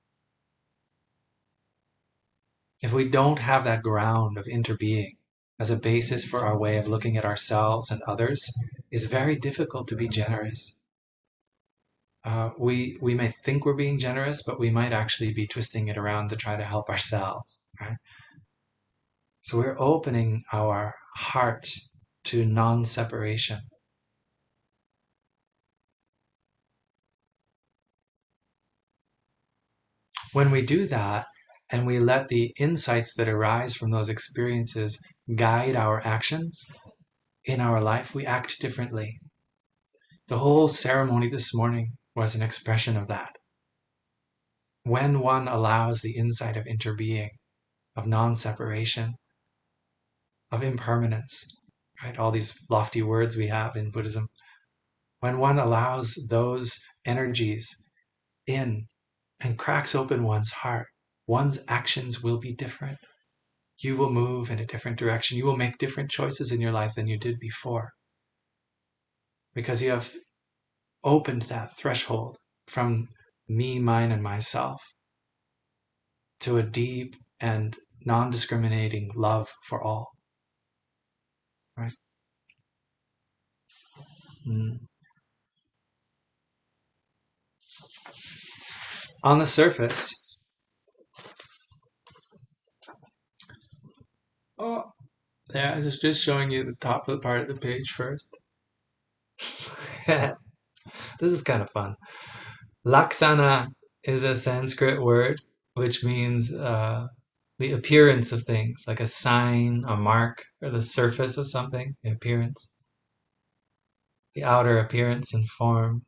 If 2.82 2.94
we 2.94 3.10
don't 3.10 3.40
have 3.40 3.66
that 3.66 3.84
ground 3.84 4.38
of 4.38 4.46
interbeing 4.46 5.15
as 5.60 5.70
a 5.70 5.78
basis 5.78 6.26
for 6.26 6.46
our 6.46 6.58
way 6.58 6.78
of 6.78 6.88
looking 6.88 7.18
at 7.18 7.26
ourselves 7.26 7.92
and 7.92 8.02
others, 8.08 8.52
is 8.92 9.06
very 9.08 9.36
difficult 9.36 9.88
to 9.88 9.96
be 9.96 10.08
generous. 10.08 10.80
Uh, 12.24 12.50
we 12.58 12.98
we 13.02 13.14
may 13.14 13.28
think 13.28 13.66
we're 13.66 13.76
being 13.76 14.00
generous, 14.00 14.42
but 14.44 14.60
we 14.60 14.72
might 14.72 14.92
actually 14.92 15.32
be 15.32 15.48
twisting 15.48 15.88
it 15.88 15.98
around 15.98 16.30
to 16.30 16.36
try 16.36 16.58
to 16.58 16.64
help 16.64 16.90
ourselves, 16.90 17.66
right? 17.80 17.98
So 19.42 19.58
we're 19.58 19.80
opening 19.80 20.44
our 20.52 20.96
heart 21.18 21.68
to 22.26 22.46
non-separation. 22.46 23.60
When 30.34 30.52
we 30.52 30.64
do 30.64 30.88
that, 30.88 31.28
and 31.70 31.86
we 31.86 32.00
let 32.00 32.28
the 32.28 32.54
insights 32.58 33.14
that 33.16 33.30
arise 33.30 33.76
from 33.76 33.92
those 33.92 34.10
experiences 34.10 35.00
guide 35.34 35.76
our 35.76 36.06
actions 36.06 36.66
in 37.46 37.62
our 37.62 37.82
life, 37.82 38.14
we 38.14 38.26
act 38.26 38.60
differently. 38.60 39.18
The 40.28 40.40
whole 40.40 40.68
ceremony 40.68 41.30
this 41.30 41.54
morning 41.54 41.98
was 42.16 42.36
an 42.36 42.42
expression 42.42 42.98
of 42.98 43.08
that. 43.08 43.32
When 44.84 45.20
one 45.20 45.48
allows 45.48 46.02
the 46.02 46.16
insight 46.16 46.58
of 46.58 46.66
interbeing, 46.66 47.30
of 47.96 48.06
non 48.06 48.36
separation, 48.36 49.16
of 50.52 50.64
impermanence, 50.64 51.46
right? 52.04 52.18
All 52.18 52.32
these 52.32 52.56
lofty 52.70 53.02
words 53.02 53.36
we 53.36 53.48
have 53.48 53.76
in 53.76 53.92
Buddhism. 53.92 54.28
When 55.20 55.40
one 55.40 55.60
allows 55.60 56.16
those 56.30 56.78
energies 57.04 57.76
in 58.46 58.88
and 59.40 59.58
cracks 59.58 59.96
open 59.96 60.24
one's 60.24 60.52
heart, 60.52 60.88
one's 61.28 61.60
actions 61.68 62.22
will 62.22 62.38
be 62.38 62.54
different. 62.54 63.00
You 63.80 63.98
will 63.98 64.12
move 64.12 64.50
in 64.50 64.60
a 64.60 64.66
different 64.66 64.98
direction. 64.98 65.38
You 65.38 65.46
will 65.46 65.58
make 65.58 65.78
different 65.78 66.12
choices 66.12 66.52
in 66.52 66.62
your 66.62 66.72
life 66.72 66.94
than 66.96 67.08
you 67.08 67.18
did 67.18 67.40
before. 67.40 67.92
Because 69.54 69.82
you 69.82 69.92
have 69.92 70.14
opened 71.04 71.44
that 71.44 71.76
threshold 71.78 72.38
from 72.68 73.08
me, 73.48 73.80
mine, 73.80 74.12
and 74.12 74.24
myself 74.24 74.82
to 76.42 76.58
a 76.58 76.64
deep 76.64 77.16
and 77.40 77.78
non 78.06 78.30
discriminating 78.30 79.10
love 79.16 79.50
for 79.68 79.82
all. 79.82 80.10
Right? 81.78 81.94
Mm. 84.48 84.80
on 89.26 89.40
the 89.40 89.46
surface, 89.46 90.14
oh, 94.60 94.84
yeah, 95.54 95.80
just 95.82 96.02
just 96.02 96.24
showing 96.24 96.52
you 96.52 96.64
the 96.64 96.76
top 96.82 97.08
of 97.08 97.16
the 97.16 97.22
part 97.22 97.42
of 97.42 97.48
the 97.48 97.56
page 97.56 97.92
first. 97.92 98.38
this 100.08 100.36
is 101.22 101.42
kind 101.44 101.62
of 101.62 101.70
fun. 101.72 101.96
Laksana 102.86 103.68
is 104.04 104.24
a 104.24 104.36
Sanskrit 104.36 105.02
word 105.02 105.42
which 105.76 106.04
means 106.04 106.54
uh, 106.54 107.08
the 107.60 107.74
appearance 107.74 108.32
of 108.32 108.44
things, 108.44 108.86
like 108.88 109.00
a 109.02 109.08
sign, 109.08 109.84
a 109.88 109.96
mark, 109.96 110.44
or 110.62 110.70
the 110.70 110.82
surface 110.82 111.38
of 111.38 111.48
something, 111.48 111.96
the 112.04 112.12
appearance. 112.12 112.72
The 114.36 114.44
outer 114.44 114.80
appearance 114.80 115.34
and 115.34 115.48
form. 115.50 116.06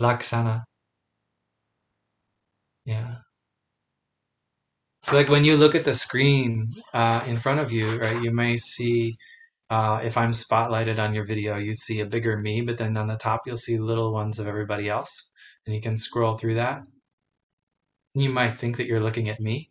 Laksana. 0.00 0.64
Yeah. 2.86 3.16
So 5.06 5.14
like 5.14 5.28
when 5.28 5.44
you 5.44 5.56
look 5.56 5.76
at 5.76 5.84
the 5.84 5.94
screen 5.94 6.68
uh, 6.92 7.22
in 7.28 7.36
front 7.36 7.60
of 7.60 7.70
you, 7.70 7.96
right, 7.96 8.20
you 8.20 8.32
may 8.32 8.56
see 8.56 9.16
uh, 9.70 10.00
if 10.02 10.16
I'm 10.16 10.32
spotlighted 10.32 10.98
on 10.98 11.14
your 11.14 11.24
video, 11.24 11.58
you 11.58 11.74
see 11.74 12.00
a 12.00 12.06
bigger 12.06 12.36
me, 12.36 12.60
but 12.62 12.76
then 12.76 12.96
on 12.96 13.06
the 13.06 13.16
top 13.16 13.42
you'll 13.46 13.56
see 13.56 13.78
little 13.78 14.12
ones 14.12 14.40
of 14.40 14.48
everybody 14.48 14.88
else, 14.88 15.30
and 15.64 15.76
you 15.76 15.80
can 15.80 15.96
scroll 15.96 16.34
through 16.34 16.54
that. 16.54 16.82
You 18.16 18.30
might 18.30 18.54
think 18.54 18.78
that 18.78 18.88
you're 18.88 18.98
looking 18.98 19.28
at 19.28 19.38
me 19.38 19.70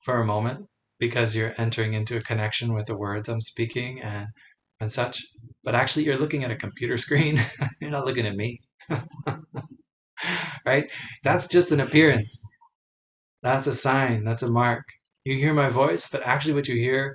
for 0.00 0.18
a 0.18 0.24
moment 0.24 0.66
because 0.98 1.36
you're 1.36 1.52
entering 1.58 1.92
into 1.92 2.16
a 2.16 2.22
connection 2.22 2.72
with 2.72 2.86
the 2.86 2.96
words 2.96 3.28
I'm 3.28 3.42
speaking 3.42 4.00
and 4.00 4.28
and 4.80 4.90
such, 4.90 5.26
but 5.62 5.74
actually 5.74 6.06
you're 6.06 6.18
looking 6.18 6.42
at 6.42 6.50
a 6.50 6.56
computer 6.56 6.96
screen. 6.96 7.36
you're 7.82 7.90
not 7.90 8.06
looking 8.06 8.26
at 8.26 8.34
me. 8.34 8.62
right? 10.64 10.90
That's 11.22 11.48
just 11.48 11.70
an 11.70 11.80
appearance. 11.80 12.42
That's 13.44 13.68
a 13.68 13.74
sign. 13.74 14.24
That's 14.24 14.42
a 14.42 14.50
mark. 14.50 14.84
You 15.24 15.36
hear 15.36 15.54
my 15.54 15.68
voice, 15.68 16.08
but 16.10 16.22
actually, 16.26 16.54
what 16.54 16.68
you 16.68 16.76
hear 16.76 17.14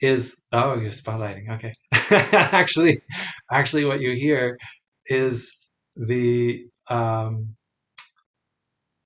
is 0.00 0.42
oh, 0.52 0.78
you're 0.78 0.90
spotlighting. 0.90 1.50
Okay, 1.54 1.72
actually, 2.52 3.02
actually, 3.50 3.86
what 3.86 4.00
you 4.00 4.12
hear 4.14 4.58
is 5.06 5.56
the 5.96 6.66
um, 6.90 7.56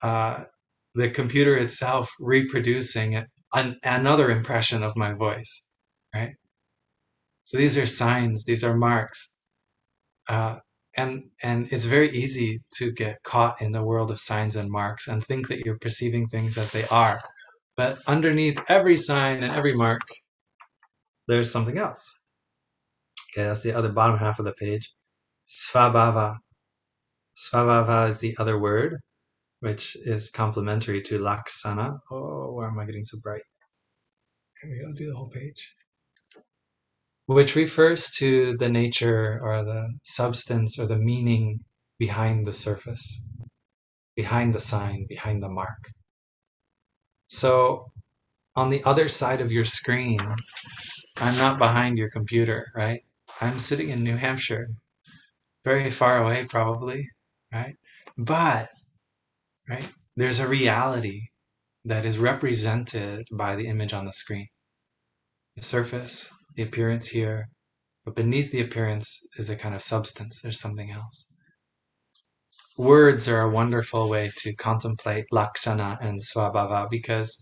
uh, 0.02 0.44
the 0.96 1.10
computer 1.10 1.56
itself 1.56 2.10
reproducing 2.20 3.24
an, 3.54 3.78
another 3.84 4.30
impression 4.30 4.82
of 4.82 4.96
my 4.96 5.14
voice, 5.14 5.68
right? 6.14 6.34
So 7.44 7.58
these 7.58 7.78
are 7.78 7.86
signs. 7.86 8.44
These 8.46 8.64
are 8.64 8.76
marks. 8.76 9.34
Uh, 10.28 10.56
and 10.96 11.24
and 11.42 11.68
it's 11.72 11.84
very 11.86 12.10
easy 12.10 12.60
to 12.76 12.92
get 12.92 13.22
caught 13.24 13.60
in 13.62 13.72
the 13.72 13.84
world 13.84 14.10
of 14.10 14.20
signs 14.20 14.56
and 14.56 14.70
marks 14.70 15.08
and 15.08 15.24
think 15.24 15.48
that 15.48 15.60
you're 15.64 15.78
perceiving 15.78 16.26
things 16.26 16.58
as 16.58 16.72
they 16.72 16.84
are. 16.88 17.20
But 17.76 17.98
underneath 18.06 18.60
every 18.68 18.96
sign 18.96 19.42
and 19.42 19.52
every 19.54 19.74
mark 19.74 20.02
there's 21.28 21.50
something 21.50 21.78
else. 21.78 22.20
Okay 23.32 23.46
that's 23.46 23.62
the 23.62 23.74
other 23.76 23.92
bottom 23.92 24.18
half 24.18 24.38
of 24.38 24.44
the 24.46 24.54
page. 24.54 24.92
Svabhava. 25.48 26.36
Svabhava 27.36 28.08
is 28.10 28.20
the 28.20 28.36
other 28.38 28.58
word 28.58 28.96
which 29.60 29.96
is 30.06 30.30
complementary 30.30 31.02
to 31.02 31.18
laksana. 31.18 31.98
Oh 32.10 32.52
why 32.54 32.66
am 32.68 32.78
i 32.78 32.84
getting 32.86 33.04
so 33.04 33.18
bright? 33.22 33.42
Here 34.62 34.70
we 34.70 34.78
go 34.80 34.92
do 34.94 35.08
the 35.08 35.16
whole 35.16 35.30
page 35.30 35.72
which 37.26 37.56
refers 37.56 38.10
to 38.10 38.56
the 38.58 38.68
nature 38.68 39.40
or 39.42 39.64
the 39.64 39.98
substance 40.04 40.78
or 40.78 40.86
the 40.86 40.98
meaning 40.98 41.60
behind 41.98 42.46
the 42.46 42.52
surface. 42.52 43.22
behind 44.16 44.54
the 44.54 44.60
sign, 44.60 45.06
behind 45.08 45.42
the 45.42 45.48
mark. 45.48 45.90
So 47.28 47.86
on 48.56 48.70
the 48.70 48.82
other 48.84 49.08
side 49.08 49.40
of 49.40 49.52
your 49.52 49.64
screen, 49.64 50.20
I'm 51.16 51.36
not 51.38 51.58
behind 51.58 51.98
your 51.98 52.10
computer, 52.10 52.66
right? 52.74 53.00
I'm 53.40 53.58
sitting 53.58 53.88
in 53.90 54.02
New 54.02 54.16
Hampshire, 54.16 54.68
very 55.64 55.90
far 55.90 56.18
away 56.22 56.46
probably, 56.48 57.08
right? 57.52 57.74
But, 58.16 58.68
right, 59.68 59.88
there's 60.16 60.38
a 60.40 60.48
reality 60.48 61.20
that 61.84 62.04
is 62.04 62.18
represented 62.18 63.26
by 63.32 63.56
the 63.56 63.66
image 63.66 63.92
on 63.92 64.04
the 64.04 64.12
screen. 64.12 64.46
The 65.56 65.62
surface, 65.62 66.30
the 66.54 66.62
appearance 66.62 67.08
here, 67.08 67.48
but 68.04 68.14
beneath 68.14 68.52
the 68.52 68.60
appearance 68.60 69.20
is 69.36 69.50
a 69.50 69.56
kind 69.56 69.74
of 69.74 69.82
substance. 69.82 70.40
There's 70.40 70.60
something 70.60 70.90
else. 70.90 71.30
Words 72.76 73.28
are 73.28 73.40
a 73.40 73.50
wonderful 73.50 74.08
way 74.08 74.30
to 74.38 74.54
contemplate 74.54 75.26
lakshana 75.30 75.98
and 76.00 76.20
svabhava 76.20 76.88
because 76.90 77.40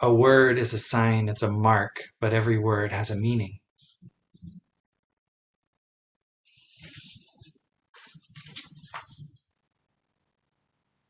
a 0.00 0.12
word 0.12 0.58
is 0.58 0.72
a 0.72 0.78
sign, 0.78 1.28
it's 1.28 1.42
a 1.42 1.50
mark, 1.50 2.04
but 2.20 2.32
every 2.32 2.58
word 2.58 2.92
has 2.92 3.10
a 3.10 3.16
meaning. 3.16 3.56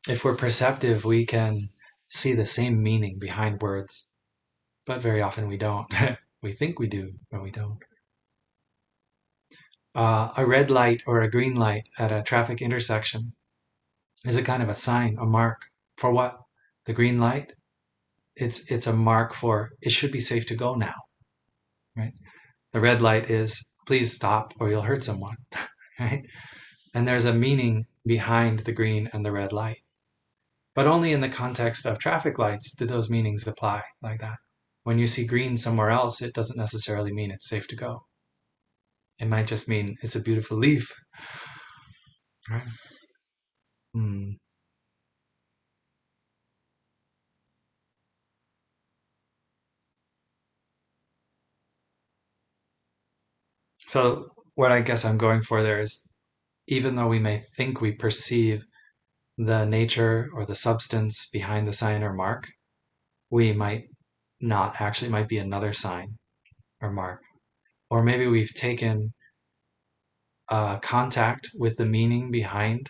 If 0.07 0.23
we're 0.23 0.35
perceptive, 0.35 1.03
we 1.03 1.25
can 1.25 1.63
see 2.09 2.33
the 2.33 2.45
same 2.45 2.81
meaning 2.81 3.19
behind 3.19 3.61
words, 3.61 4.09
but 4.85 5.01
very 5.01 5.21
often 5.21 5.47
we 5.47 5.57
don't. 5.57 5.93
we 6.41 6.51
think 6.51 6.79
we 6.79 6.87
do, 6.87 7.13
but 7.31 7.41
we 7.41 7.51
don't. 7.51 7.79
Uh, 9.95 10.31
a 10.37 10.45
red 10.45 10.69
light 10.69 11.01
or 11.07 11.21
a 11.21 11.31
green 11.31 11.55
light 11.55 11.87
at 11.97 12.11
a 12.11 12.21
traffic 12.23 12.61
intersection 12.61 13.33
is 14.25 14.37
a 14.37 14.43
kind 14.43 14.61
of 14.61 14.69
a 14.69 14.75
sign, 14.75 15.17
a 15.19 15.25
mark 15.25 15.61
for 15.97 16.11
what? 16.11 16.37
The 16.85 16.93
green 16.93 17.19
light? 17.19 17.53
It's 18.35 18.71
it's 18.71 18.87
a 18.87 18.93
mark 18.93 19.33
for 19.33 19.69
it 19.81 19.91
should 19.91 20.11
be 20.11 20.19
safe 20.19 20.45
to 20.47 20.55
go 20.55 20.75
now 20.75 20.93
right? 21.97 22.13
The 22.73 22.79
red 22.79 23.01
light 23.01 23.29
is 23.29 23.69
please 23.85 24.13
stop 24.13 24.53
or 24.59 24.69
you'll 24.69 24.83
hurt 24.83 25.03
someone 25.03 25.37
right? 25.99 26.23
And 26.93 27.07
there's 27.07 27.25
a 27.25 27.33
meaning 27.33 27.85
behind 28.05 28.59
the 28.59 28.71
green 28.71 29.09
and 29.13 29.25
the 29.25 29.31
red 29.31 29.51
light. 29.51 29.79
But 30.73 30.87
only 30.87 31.11
in 31.11 31.21
the 31.21 31.29
context 31.29 31.85
of 31.85 31.97
traffic 31.97 32.37
lights 32.37 32.75
do 32.75 32.85
those 32.85 33.09
meanings 33.09 33.47
apply 33.47 33.83
like 34.01 34.19
that 34.21 34.37
when 34.87 34.97
you 34.97 35.05
see 35.05 35.25
green 35.27 35.57
somewhere 35.57 35.89
else 35.89 36.21
it 36.21 36.33
doesn't 36.33 36.55
necessarily 36.57 37.11
mean 37.11 37.29
it's 37.29 37.49
safe 37.49 37.67
to 37.67 37.75
go. 37.75 38.05
It 39.19 39.27
might 39.27 39.45
just 39.45 39.67
mean 39.67 39.97
it's 40.01 40.15
a 40.15 40.21
beautiful 40.21 40.55
leaf. 40.55 40.89
Right? 42.49 42.63
Hmm. 43.93 44.29
So 53.75 54.29
what 54.55 54.71
I 54.71 54.79
guess 54.79 55.03
I'm 55.03 55.17
going 55.17 55.41
for 55.41 55.61
there 55.61 55.81
is 55.81 56.09
even 56.69 56.95
though 56.95 57.09
we 57.09 57.19
may 57.19 57.39
think 57.57 57.81
we 57.81 57.91
perceive 57.91 58.65
the 59.37 59.65
nature 59.65 60.29
or 60.33 60.45
the 60.45 60.55
substance 60.55 61.27
behind 61.33 61.67
the 61.67 61.73
sign 61.73 62.03
or 62.03 62.13
mark, 62.13 62.47
we 63.29 63.51
might 63.51 63.83
not 64.39 64.79
actually 64.79 65.09
might 65.09 65.27
be 65.27 65.37
another 65.37 65.73
sign 65.73 66.17
or 66.81 66.91
mark. 66.91 67.23
Or 67.89 68.03
maybe 68.03 68.27
we've 68.27 68.53
taken 68.53 69.13
uh, 70.49 70.77
contact 70.79 71.49
with 71.55 71.77
the 71.77 71.85
meaning 71.85 72.31
behind 72.31 72.89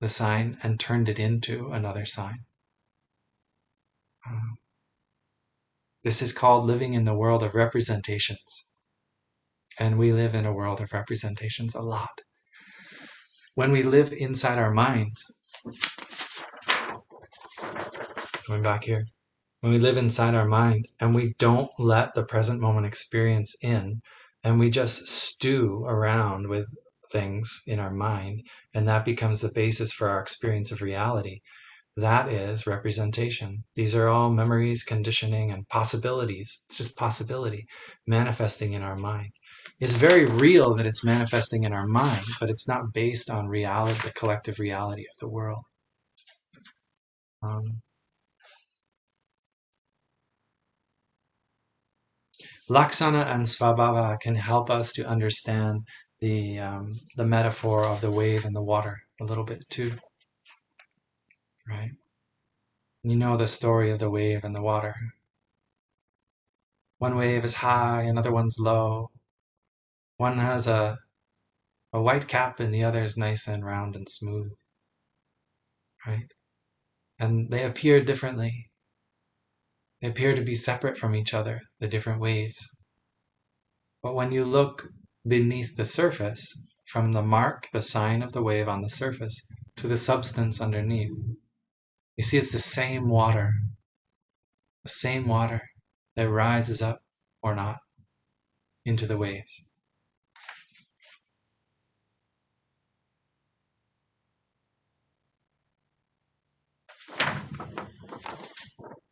the 0.00 0.08
sign 0.08 0.58
and 0.62 0.78
turned 0.78 1.08
it 1.08 1.18
into 1.18 1.72
another 1.72 2.04
sign. 2.04 2.44
Um, 4.26 4.56
this 6.02 6.20
is 6.20 6.32
called 6.32 6.66
living 6.66 6.92
in 6.92 7.04
the 7.04 7.16
world 7.16 7.42
of 7.42 7.54
representations. 7.54 8.68
And 9.78 9.98
we 9.98 10.12
live 10.12 10.34
in 10.34 10.46
a 10.46 10.52
world 10.52 10.80
of 10.80 10.92
representations 10.92 11.74
a 11.74 11.80
lot. 11.80 12.20
When 13.54 13.72
we 13.72 13.82
live 13.82 14.12
inside 14.12 14.58
our 14.58 14.72
mind, 14.72 15.16
going 18.46 18.62
back 18.62 18.84
here, 18.84 19.04
when 19.64 19.72
we 19.72 19.78
live 19.78 19.96
inside 19.96 20.34
our 20.34 20.44
mind 20.44 20.84
and 21.00 21.14
we 21.14 21.34
don't 21.38 21.70
let 21.78 22.14
the 22.14 22.22
present 22.22 22.60
moment 22.60 22.84
experience 22.84 23.56
in, 23.62 24.02
and 24.42 24.58
we 24.58 24.68
just 24.68 25.08
stew 25.08 25.86
around 25.86 26.46
with 26.46 26.68
things 27.10 27.62
in 27.66 27.78
our 27.78 27.90
mind, 27.90 28.42
and 28.74 28.86
that 28.86 29.06
becomes 29.06 29.40
the 29.40 29.50
basis 29.54 29.90
for 29.90 30.10
our 30.10 30.20
experience 30.20 30.70
of 30.70 30.82
reality, 30.82 31.40
that 31.96 32.28
is 32.28 32.66
representation. 32.66 33.64
These 33.74 33.94
are 33.94 34.06
all 34.06 34.28
memories, 34.30 34.82
conditioning, 34.82 35.50
and 35.50 35.66
possibilities. 35.70 36.64
It's 36.66 36.76
just 36.76 36.94
possibility 36.98 37.64
manifesting 38.06 38.74
in 38.74 38.82
our 38.82 38.96
mind. 38.96 39.30
It's 39.80 39.94
very 39.94 40.26
real 40.26 40.74
that 40.74 40.84
it's 40.84 41.06
manifesting 41.06 41.64
in 41.64 41.72
our 41.72 41.86
mind, 41.86 42.26
but 42.38 42.50
it's 42.50 42.68
not 42.68 42.92
based 42.92 43.30
on 43.30 43.48
reality, 43.48 43.98
the 44.04 44.12
collective 44.12 44.58
reality 44.58 45.06
of 45.10 45.18
the 45.20 45.30
world. 45.30 45.64
Um, 47.42 47.80
Lakshana 52.68 53.20
and 53.20 53.44
Svabhava 53.46 54.18
can 54.20 54.34
help 54.34 54.70
us 54.70 54.92
to 54.92 55.06
understand 55.06 55.86
the 56.20 56.58
um, 56.58 56.92
the 57.16 57.26
metaphor 57.26 57.86
of 57.86 58.00
the 58.00 58.10
wave 58.10 58.44
and 58.44 58.56
the 58.56 58.62
water 58.62 58.98
a 59.20 59.24
little 59.24 59.44
bit 59.44 59.62
too 59.70 59.92
right? 61.68 61.92
You 63.02 63.16
know 63.16 63.36
the 63.36 63.48
story 63.48 63.90
of 63.90 63.98
the 63.98 64.10
wave 64.10 64.44
and 64.44 64.54
the 64.54 64.62
water. 64.62 64.94
One 66.98 67.16
wave 67.16 67.44
is 67.44 67.54
high, 67.54 68.02
another 68.02 68.32
one's 68.32 68.58
low. 68.58 69.10
One 70.16 70.38
has 70.38 70.66
a, 70.66 70.98
a 71.92 72.00
white 72.00 72.28
cap 72.28 72.60
and 72.60 72.72
the 72.72 72.84
other 72.84 73.04
is 73.04 73.16
nice 73.16 73.46
and 73.46 73.64
round 73.64 73.96
and 73.96 74.08
smooth. 74.08 74.56
Right? 76.06 76.30
And 77.18 77.50
they 77.50 77.64
appear 77.64 78.02
differently. 78.02 78.70
They 80.00 80.08
appear 80.08 80.34
to 80.34 80.42
be 80.42 80.54
separate 80.54 80.98
from 80.98 81.14
each 81.14 81.32
other, 81.32 81.60
the 81.80 81.88
different 81.88 82.20
waves. 82.20 82.68
But 84.02 84.14
when 84.14 84.32
you 84.32 84.44
look 84.44 84.88
beneath 85.26 85.76
the 85.76 85.84
surface, 85.86 86.46
from 86.86 87.12
the 87.12 87.22
mark, 87.22 87.68
the 87.72 87.82
sign 87.82 88.22
of 88.22 88.32
the 88.32 88.42
wave 88.42 88.68
on 88.68 88.82
the 88.82 88.90
surface, 88.90 89.46
to 89.76 89.88
the 89.88 89.96
substance 89.96 90.60
underneath, 90.60 91.12
you 92.16 92.24
see, 92.24 92.36
it's 92.38 92.52
the 92.52 92.58
same 92.58 93.08
water, 93.08 93.52
the 94.82 94.90
same 94.90 95.26
water 95.26 95.62
that 96.16 96.28
rises 96.28 96.82
up 96.82 97.00
or 97.42 97.54
not 97.54 97.78
into 98.84 99.06
the 99.06 99.16
waves. 99.16 99.66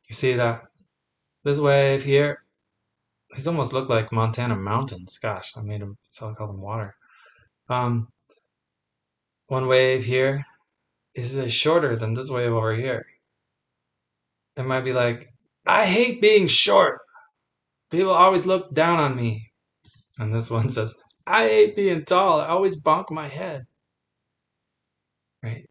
You 0.08 0.14
see 0.14 0.34
that 0.34 0.60
this 1.44 1.58
wave 1.58 2.04
here, 2.04 2.44
these 3.34 3.46
almost 3.46 3.72
look 3.72 3.88
like 3.88 4.12
Montana 4.12 4.56
mountains. 4.56 5.18
Gosh, 5.18 5.52
I 5.56 5.62
made 5.62 5.80
them, 5.80 5.96
so 6.10 6.30
I 6.30 6.34
call 6.34 6.48
them 6.48 6.60
water. 6.60 6.94
Um, 7.68 8.08
one 9.46 9.66
wave 9.66 10.04
here, 10.04 10.44
is 11.14 11.52
shorter 11.52 11.96
than 11.96 12.14
this 12.14 12.30
wave 12.30 12.52
over 12.52 12.74
here. 12.74 13.06
It 14.56 14.64
might 14.64 14.80
be 14.82 14.92
like, 14.92 15.32
I 15.66 15.86
hate 15.86 16.20
being 16.20 16.46
short. 16.46 17.00
People 17.90 18.12
always 18.12 18.46
look 18.46 18.72
down 18.74 18.98
on 18.98 19.16
me. 19.16 19.50
And 20.18 20.32
this 20.32 20.50
one 20.50 20.70
says, 20.70 20.94
I 21.26 21.48
hate 21.48 21.76
being 21.76 22.04
tall. 22.04 22.40
I 22.40 22.48
always 22.48 22.82
bonk 22.82 23.10
my 23.10 23.28
head. 23.28 23.66
Right? 25.42 25.68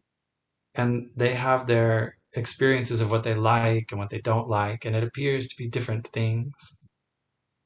And 0.74 1.10
they 1.16 1.34
have 1.34 1.66
their 1.66 2.16
experiences 2.34 3.00
of 3.00 3.10
what 3.10 3.24
they 3.24 3.34
like 3.34 3.92
and 3.92 4.00
what 4.00 4.10
they 4.10 4.20
don't 4.20 4.48
like, 4.48 4.84
and 4.84 4.96
it 4.96 5.04
appears 5.04 5.48
to 5.48 5.56
be 5.56 5.68
different 5.68 6.08
things. 6.08 6.78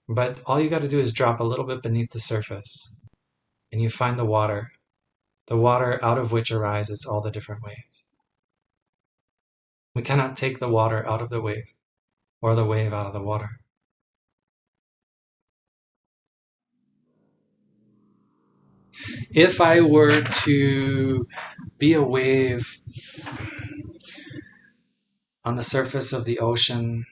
But 0.08 0.40
all 0.46 0.60
you 0.60 0.70
got 0.70 0.82
to 0.82 0.88
do 0.88 1.00
is 1.00 1.12
drop 1.12 1.40
a 1.40 1.44
little 1.44 1.66
bit 1.66 1.82
beneath 1.82 2.12
the 2.12 2.20
surface, 2.20 2.96
and 3.72 3.80
you 3.82 3.90
find 3.90 4.18
the 4.18 4.24
water 4.24 4.70
the 5.46 5.56
water 5.56 6.02
out 6.04 6.18
of 6.18 6.32
which 6.32 6.50
arises 6.50 7.06
all 7.06 7.20
the 7.20 7.30
different 7.30 7.62
waves. 7.62 8.06
We 9.94 10.02
cannot 10.02 10.36
take 10.36 10.58
the 10.58 10.68
water 10.68 11.06
out 11.06 11.22
of 11.22 11.30
the 11.30 11.40
wave, 11.40 11.72
or 12.42 12.54
the 12.54 12.64
wave 12.64 12.92
out 12.92 13.06
of 13.06 13.12
the 13.12 13.22
water. 13.22 13.60
If 19.30 19.60
I 19.60 19.80
were 19.82 20.22
to 20.22 21.26
be 21.78 21.92
a 21.92 22.02
wave 22.02 22.80
on 25.46 25.54
the 25.54 25.62
surface 25.62 26.12
of 26.12 26.24
the 26.24 26.40
ocean 26.40 27.06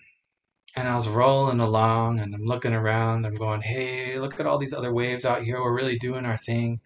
and 0.76 0.88
I 0.88 0.96
was 0.96 1.08
rolling 1.08 1.60
along 1.60 2.18
and 2.18 2.34
I'm 2.34 2.44
looking 2.44 2.74
around, 2.74 3.24
I'm 3.24 3.34
going, 3.34 3.62
hey, 3.62 4.18
look 4.18 4.40
at 4.40 4.46
all 4.46 4.58
these 4.58 4.72
other 4.72 4.92
waves 4.92 5.24
out 5.24 5.44
here. 5.44 5.62
We're 5.62 5.76
really 5.76 5.98
doing 5.98 6.26
our 6.26 6.36
thing 6.36 6.80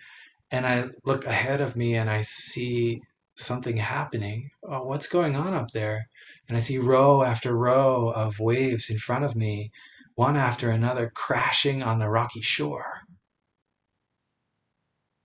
and 0.51 0.67
I 0.67 0.85
look 1.07 1.25
ahead 1.25 1.63
of 1.63 1.75
me 1.75 1.95
and 1.95 2.11
I 2.11 2.21
see 2.21 3.01
something 3.37 3.79
happening 3.79 4.51
oh, 4.63 4.83
what's 4.83 5.09
going 5.09 5.37
on 5.37 5.55
up 5.55 5.71
there? 5.71 6.09
And 6.49 6.57
I 6.57 6.61
see 6.61 6.77
row 6.77 7.23
after 7.23 7.57
row 7.57 8.11
of 8.11 8.41
waves 8.41 8.91
in 8.91 8.99
front 8.99 9.25
of 9.25 9.35
me, 9.35 9.71
one 10.17 10.37
after 10.37 10.71
another, 10.71 11.11
crashing 11.15 11.83
on 11.83 11.99
the 11.99 12.11
rocky 12.11 12.43
shore. 12.43 13.03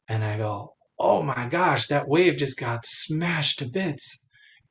And 0.07 0.23
I 0.23 0.37
go, 0.37 0.75
oh 0.97 1.21
my 1.21 1.47
gosh, 1.47 1.87
that 1.87 2.07
wave 2.07 2.37
just 2.37 2.57
got 2.57 2.85
smashed 2.85 3.59
to 3.59 3.65
bits. 3.65 4.25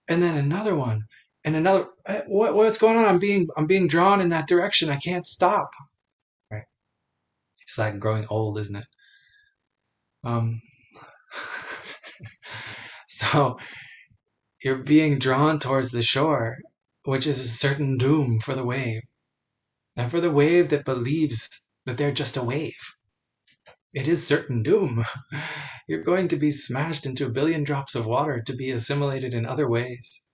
And 0.09 0.22
then 0.22 0.36
another 0.36 0.76
one, 0.76 1.03
and 1.45 1.57
another. 1.57 1.88
What, 2.26 2.55
what's 2.55 2.78
going 2.78 2.97
on? 2.97 3.05
I'm 3.05 3.18
being 3.18 3.49
I'm 3.57 3.66
being 3.66 3.88
drawn 3.88 4.20
in 4.20 4.28
that 4.30 4.49
direction. 4.49 4.90
I 4.90 4.97
can't 4.97 5.26
stop. 5.26 5.70
Right? 6.51 6.64
It's 7.62 7.78
like 7.78 7.99
growing 7.99 8.26
old, 8.28 8.59
isn't 8.59 8.76
it? 8.76 8.86
Um. 10.24 10.61
so 13.09 13.59
you're 14.62 14.78
being 14.78 15.18
drawn 15.18 15.59
towards 15.59 15.90
the 15.90 16.03
shore, 16.03 16.59
which 17.05 17.26
is 17.26 17.40
a 17.40 17.49
certain 17.49 17.99
doom 17.99 18.38
for 18.40 18.55
the 18.55 18.64
wave. 18.64 19.03
And 19.97 20.11
for 20.11 20.20
the 20.20 20.30
wave 20.30 20.70
that 20.70 20.84
believes 20.84 21.51
that 21.84 21.99
they're 21.99 22.12
just 22.12 22.36
a 22.36 22.43
wave, 22.43 22.97
it 23.93 24.09
is 24.09 24.26
certain 24.26 24.62
doom. 24.62 25.05
You're 25.88 26.03
going 26.03 26.28
to 26.28 26.36
be 26.36 26.51
smashed 26.51 27.05
into 27.05 27.26
a 27.26 27.30
billion 27.30 27.64
drops 27.64 27.95
of 27.95 28.07
water 28.07 28.40
to 28.40 28.55
be 28.55 28.70
assimilated 28.70 29.34
in 29.34 29.45
other 29.45 29.68
ways, 29.68 30.24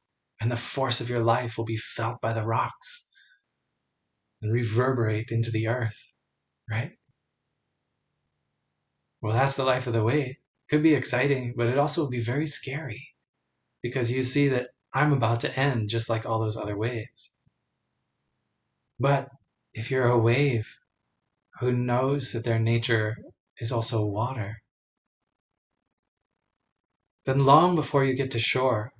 and 0.40 0.50
the 0.50 0.56
force 0.56 1.00
of 1.00 1.10
your 1.10 1.22
life 1.22 1.58
will 1.58 1.64
be 1.64 1.76
felt 1.76 2.20
by 2.20 2.32
the 2.32 2.46
rocks 2.46 3.08
and 4.40 4.52
reverberate 4.52 5.30
into 5.30 5.50
the 5.50 5.66
earth, 5.66 5.98
right? 6.70 6.92
Well, 9.20 9.34
that's 9.34 9.56
the 9.56 9.64
life 9.64 9.86
of 9.86 9.92
the 9.92 10.04
wave. 10.04 10.36
Could 10.70 10.82
be 10.82 10.94
exciting, 10.94 11.54
but 11.56 11.66
it 11.66 11.78
also 11.78 12.02
will 12.02 12.10
be 12.10 12.20
very 12.20 12.46
scary 12.46 13.14
because 13.82 14.12
you 14.12 14.22
see 14.22 14.48
that 14.48 14.70
I'm 14.92 15.12
about 15.12 15.40
to 15.40 15.58
end 15.58 15.88
just 15.88 16.08
like 16.08 16.24
all 16.24 16.38
those 16.38 16.56
other 16.56 16.76
waves. 16.76 17.34
But 19.00 19.28
if 19.72 19.90
you're 19.90 20.08
a 20.08 20.18
wave 20.18 20.78
who 21.60 21.72
knows 21.72 22.32
that 22.32 22.44
their 22.44 22.58
nature 22.58 23.16
is 23.58 23.72
also 23.72 24.04
water, 24.04 24.62
then 27.24 27.44
long 27.44 27.74
before 27.74 28.04
you 28.04 28.14
get 28.14 28.30
to 28.32 28.38
shore, 28.38 28.92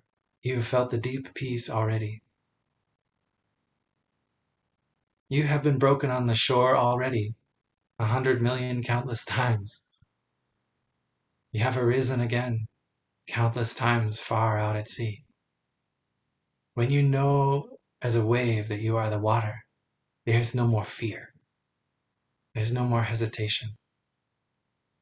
you've 0.43 0.67
felt 0.67 0.91
the 0.91 0.99
deep 0.99 1.35
peace 1.35 1.69
already. 1.69 2.23
You 5.29 5.45
have 5.45 5.63
been 5.63 5.79
broken 5.79 6.11
on 6.11 6.27
the 6.27 6.35
shore 6.35 6.77
already, 6.77 7.35
a 7.99 8.07
hundred 8.07 8.41
million 8.41 8.83
countless 8.83 9.25
times. 9.25 9.87
You 11.53 11.61
have 11.61 11.77
arisen 11.77 12.21
again, 12.21 12.69
countless 13.27 13.75
times 13.75 14.21
far 14.21 14.59
out 14.59 14.77
at 14.77 14.89
sea. 14.89 15.25
When 16.75 16.91
you 16.91 17.03
know 17.03 17.79
as 18.01 18.15
a 18.15 18.25
wave 18.25 18.69
that 18.69 18.81
you 18.81 18.97
are 18.97 19.11
the 19.11 19.19
water, 19.19 19.65
there 20.25 20.39
is 20.39 20.55
no 20.55 20.67
more 20.67 20.85
fear. 20.85 21.33
There's 22.55 22.73
no 22.73 22.85
more 22.85 23.03
hesitation. 23.03 23.71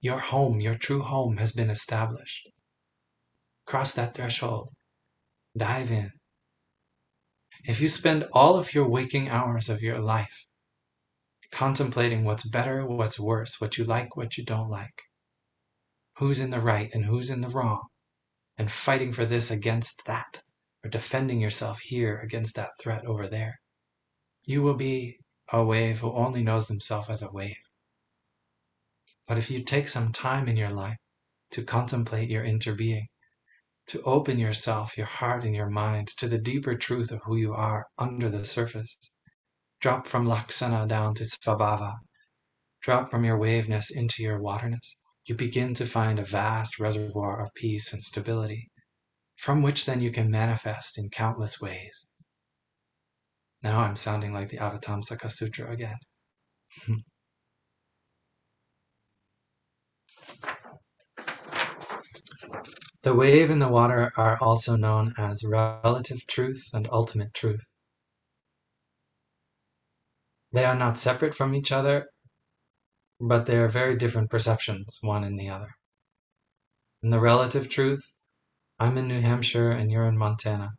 Your 0.01 0.19
home, 0.19 0.61
your 0.61 0.77
true 0.77 1.03
home, 1.03 1.37
has 1.39 1.53
been 1.53 1.71
established. 1.71 2.49
Cross 3.67 3.95
that 3.95 4.15
threshold. 4.15 4.76
Dive 5.57 5.91
in. 5.91 6.13
If 7.65 7.81
you 7.81 7.89
spend 7.89 8.29
all 8.33 8.59
of 8.59 8.75
your 8.75 8.89
waking 8.89 9.31
hours 9.31 9.71
of 9.71 9.83
your 9.83 10.01
life 10.01 10.45
contemplating 11.51 12.25
what's 12.25 12.47
better, 12.47 12.87
what's 12.87 13.19
worse, 13.19 13.61
what 13.61 13.79
you 13.79 13.85
like, 13.85 14.17
what 14.17 14.37
you 14.37 14.45
don't 14.45 14.69
like, 14.69 15.03
who's 16.19 16.41
in 16.41 16.51
the 16.51 16.61
right 16.61 16.91
and 16.93 17.05
who's 17.05 17.31
in 17.31 17.41
the 17.41 17.49
wrong, 17.49 17.85
and 18.59 18.71
fighting 18.71 19.13
for 19.13 19.25
this 19.25 19.51
against 19.51 20.05
that, 20.07 20.43
or 20.85 20.91
defending 20.91 21.41
yourself 21.41 21.81
here 21.81 22.19
against 22.19 22.57
that 22.57 22.71
threat 22.81 23.05
over 23.07 23.27
there. 23.27 23.61
You 24.47 24.63
will 24.63 24.75
be 24.75 25.19
a 25.53 25.65
wave 25.65 26.01
who 26.01 26.13
only 26.13 26.43
knows 26.43 26.69
themselves 26.69 27.09
as 27.09 27.23
a 27.23 27.33
wave. 27.33 27.57
But 29.27 29.39
if 29.39 29.51
you 29.51 29.65
take 29.65 29.89
some 29.89 30.13
time 30.13 30.49
in 30.49 30.57
your 30.57 30.71
life 30.71 30.99
to 31.53 31.65
contemplate 31.65 32.31
your 32.31 32.45
interbeing, 32.45 33.07
to 33.87 34.03
open 34.03 34.39
yourself, 34.39 34.97
your 34.97 35.07
heart, 35.07 35.45
and 35.45 35.55
your 35.55 35.71
mind 35.71 36.09
to 36.17 36.29
the 36.29 36.39
deeper 36.39 36.77
truth 36.77 37.13
of 37.13 37.21
who 37.25 37.37
you 37.37 37.53
are 37.53 37.87
under 37.99 38.29
the 38.29 38.45
surface, 38.45 38.99
drop 39.81 40.07
from 40.07 40.27
laksana 40.27 40.89
down 40.89 41.15
to 41.15 41.25
svabhava, 41.25 41.95
drop 42.83 43.11
from 43.11 43.25
your 43.25 43.39
waveness 43.39 43.91
into 43.91 44.23
your 44.23 44.41
waterness, 44.41 45.01
you 45.27 45.35
begin 45.35 45.75
to 45.75 45.87
find 45.87 46.19
a 46.19 46.25
vast 46.25 46.79
reservoir 46.79 47.45
of 47.45 47.55
peace 47.55 47.93
and 47.93 48.03
stability, 48.03 48.71
from 49.37 49.63
which 49.63 49.85
then 49.85 50.01
you 50.01 50.11
can 50.11 50.31
manifest 50.31 50.99
in 50.99 51.11
countless 51.11 51.61
ways. 51.61 52.09
Now 53.63 53.81
I'm 53.81 53.97
sounding 53.97 54.33
like 54.33 54.49
the 54.49 54.59
Avatamsaka 54.59 55.31
Sutra 55.31 55.71
again. 55.71 55.97
the 63.07 63.15
wave 63.15 63.51
and 63.51 63.63
the 63.63 63.69
water 63.69 64.11
are 64.17 64.37
also 64.41 64.75
known 64.75 65.15
as 65.17 65.45
relative 65.45 66.27
truth 66.27 66.71
and 66.75 66.89
ultimate 66.91 67.33
truth. 67.33 67.79
They 70.51 70.65
are 70.65 70.75
not 70.75 70.99
separate 70.99 71.33
from 71.33 71.55
each 71.55 71.71
other 71.71 72.09
but 73.21 73.47
they 73.47 73.59
are 73.59 73.69
very 73.69 73.97
different 73.97 74.29
perceptions, 74.29 74.99
one 75.03 75.23
in 75.23 75.37
the 75.37 75.49
other. 75.49 75.69
In 77.01 77.11
the 77.11 77.21
relative 77.21 77.69
truth, 77.69 78.03
I'm 78.81 78.99
in 78.99 79.07
New 79.07 79.21
Hampshire 79.21 79.71
and 79.71 79.89
you're 79.89 80.09
in 80.09 80.19
Montana, 80.19 80.73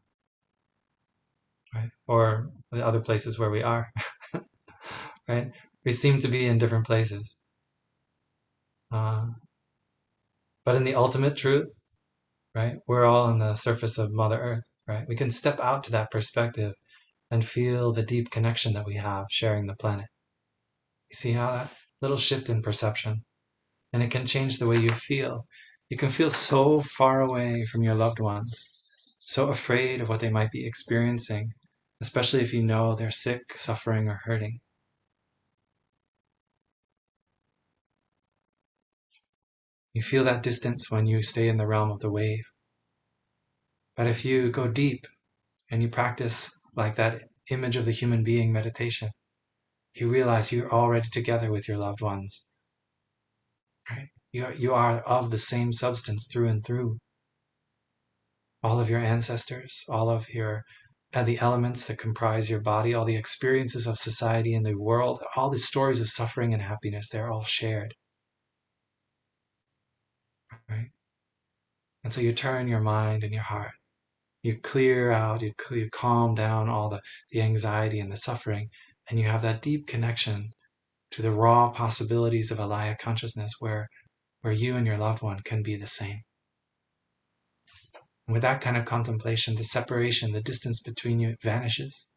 right? 1.74 1.92
Or 2.08 2.50
the 2.74 2.86
other 2.86 3.00
places 3.00 3.40
where 3.40 3.50
we 3.50 3.64
are, 3.64 3.88
right? 5.30 5.50
We 5.86 5.94
seem 5.94 6.20
to 6.20 6.28
be 6.28 6.46
in 6.46 6.58
different 6.58 6.88
places. 6.88 7.40
Uh, 8.92 9.28
but 10.66 10.76
in 10.76 10.84
the 10.84 10.96
ultimate 10.96 11.38
truth, 11.38 11.72
right, 12.58 12.78
we're 12.88 13.06
all 13.06 13.28
on 13.28 13.38
the 13.38 13.54
surface 13.54 14.00
of 14.00 14.12
Mother 14.12 14.40
Earth, 14.40 14.66
right? 14.88 15.08
We 15.08 15.16
can 15.16 15.30
step 15.30 15.60
out 15.60 15.84
to 15.84 15.92
that 15.92 16.10
perspective 16.10 16.74
and 17.30 17.46
feel 17.46 17.94
the 17.94 18.02
deep 18.02 18.32
connection 18.32 18.74
that 18.74 18.86
we 18.86 18.96
have 18.96 19.28
sharing 19.30 19.68
the 19.68 19.76
planet. 19.76 20.08
You 21.12 21.16
see 21.16 21.34
how 21.34 21.52
that 21.52 21.74
little 22.02 22.18
shift 22.18 22.50
in 22.50 22.64
perception, 22.64 23.24
and 23.94 24.02
it 24.02 24.10
can 24.10 24.26
change 24.26 24.58
the 24.58 24.66
way 24.66 24.78
you 24.78 24.92
feel. 24.92 25.46
You 25.90 25.98
can 25.98 26.10
feel 26.10 26.32
so 26.32 26.82
far 26.82 27.22
away 27.22 27.64
from 27.66 27.84
your 27.84 27.96
loved 27.96 28.20
ones, 28.20 29.16
so 29.20 29.50
afraid 29.50 30.02
of 30.02 30.10
what 30.10 30.20
they 30.20 30.32
might 30.32 30.52
be 30.52 30.66
experiencing, 30.66 31.52
especially 32.02 32.42
if 32.42 32.54
you 32.54 32.64
know 32.64 32.96
they're 32.96 33.12
sick, 33.12 33.54
suffering, 33.56 34.08
or 34.08 34.22
hurting. 34.24 34.60
You 39.98 40.04
feel 40.04 40.26
that 40.26 40.44
distance 40.44 40.92
when 40.92 41.08
you 41.08 41.24
stay 41.24 41.50
in 41.50 41.58
the 41.58 41.66
realm 41.66 41.90
of 41.90 42.02
the 42.02 42.12
wave. 42.12 42.44
But 43.96 44.06
if 44.06 44.24
you 44.24 44.52
go 44.52 44.68
deep 44.68 45.08
and 45.72 45.82
you 45.82 45.90
practice 45.90 46.52
like 46.76 46.98
that 46.98 47.24
image 47.50 47.76
of 47.76 47.86
the 47.86 47.94
human 48.00 48.24
being 48.24 48.54
meditation, 48.54 49.10
you 49.96 50.08
realize 50.08 50.52
you're 50.52 50.72
already 50.72 51.10
together 51.10 51.52
with 51.52 51.68
your 51.68 51.80
loved 51.80 52.02
ones. 52.02 52.48
Right? 53.90 54.10
You 54.32 54.46
are, 54.46 54.54
you 54.54 54.74
are 54.76 55.00
of 55.02 55.32
the 55.32 55.40
same 55.40 55.74
substance 55.74 56.28
through 56.32 56.50
and 56.50 56.64
through. 56.64 57.00
All 58.62 58.80
of 58.80 58.92
your 58.92 59.00
ancestors, 59.00 59.84
all 59.90 60.12
of 60.12 60.32
your 60.32 60.64
uh, 61.16 61.24
the 61.24 61.40
elements 61.40 61.88
that 61.88 61.98
comprise 61.98 62.52
your 62.52 62.62
body, 62.62 62.94
all 62.94 63.06
the 63.06 63.16
experiences 63.16 63.88
of 63.88 63.98
society 63.98 64.54
and 64.54 64.64
the 64.64 64.76
world, 64.76 65.24
all 65.36 65.50
the 65.50 65.58
stories 65.58 66.00
of 66.00 66.08
suffering 66.08 66.54
and 66.54 66.62
happiness, 66.62 67.10
they're 67.10 67.32
all 67.32 67.46
shared. 67.46 67.96
Right? 70.70 70.92
And 72.08 72.14
so 72.14 72.22
you 72.22 72.32
turn 72.32 72.70
your 72.70 72.80
mind 72.80 73.26
and 73.26 73.34
your 73.34 73.44
heart. 73.44 73.74
You 74.42 74.58
clear 74.58 75.12
out, 75.12 75.42
you, 75.42 75.52
you 75.72 75.90
calm 75.92 76.36
down 76.36 76.70
all 76.70 76.88
the, 76.88 77.02
the 77.32 77.42
anxiety 77.42 78.00
and 78.00 78.10
the 78.10 78.16
suffering, 78.16 78.70
and 79.10 79.20
you 79.20 79.28
have 79.28 79.42
that 79.42 79.62
deep 79.62 79.88
connection 79.88 80.52
to 81.12 81.22
the 81.22 81.34
raw 81.34 81.70
possibilities 81.70 82.50
of 82.50 82.60
Alaya 82.60 82.98
consciousness 82.98 83.56
where, 83.60 83.90
where 84.40 84.54
you 84.54 84.78
and 84.78 84.88
your 84.88 84.98
loved 84.98 85.22
one 85.22 85.42
can 85.42 85.62
be 85.62 85.76
the 85.76 85.86
same. 85.86 86.22
And 88.26 88.36
with 88.36 88.42
that 88.44 88.62
kind 88.62 88.78
of 88.78 88.86
contemplation, 88.86 89.56
the 89.56 89.66
separation, 89.66 90.32
the 90.32 90.40
distance 90.40 90.82
between 90.82 91.20
you 91.20 91.36
vanishes. 91.44 92.10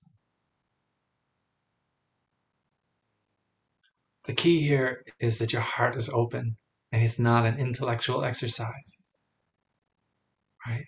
The 4.23 4.35
key 4.35 4.61
here 4.61 5.03
is 5.19 5.41
that 5.41 5.53
your 5.53 5.63
heart 5.63 5.97
is 5.97 6.09
open 6.11 6.55
and 6.93 7.03
it's 7.03 7.19
not 7.19 7.45
an 7.45 7.59
intellectual 7.59 8.23
exercise. 8.23 9.03
Right? 10.67 10.87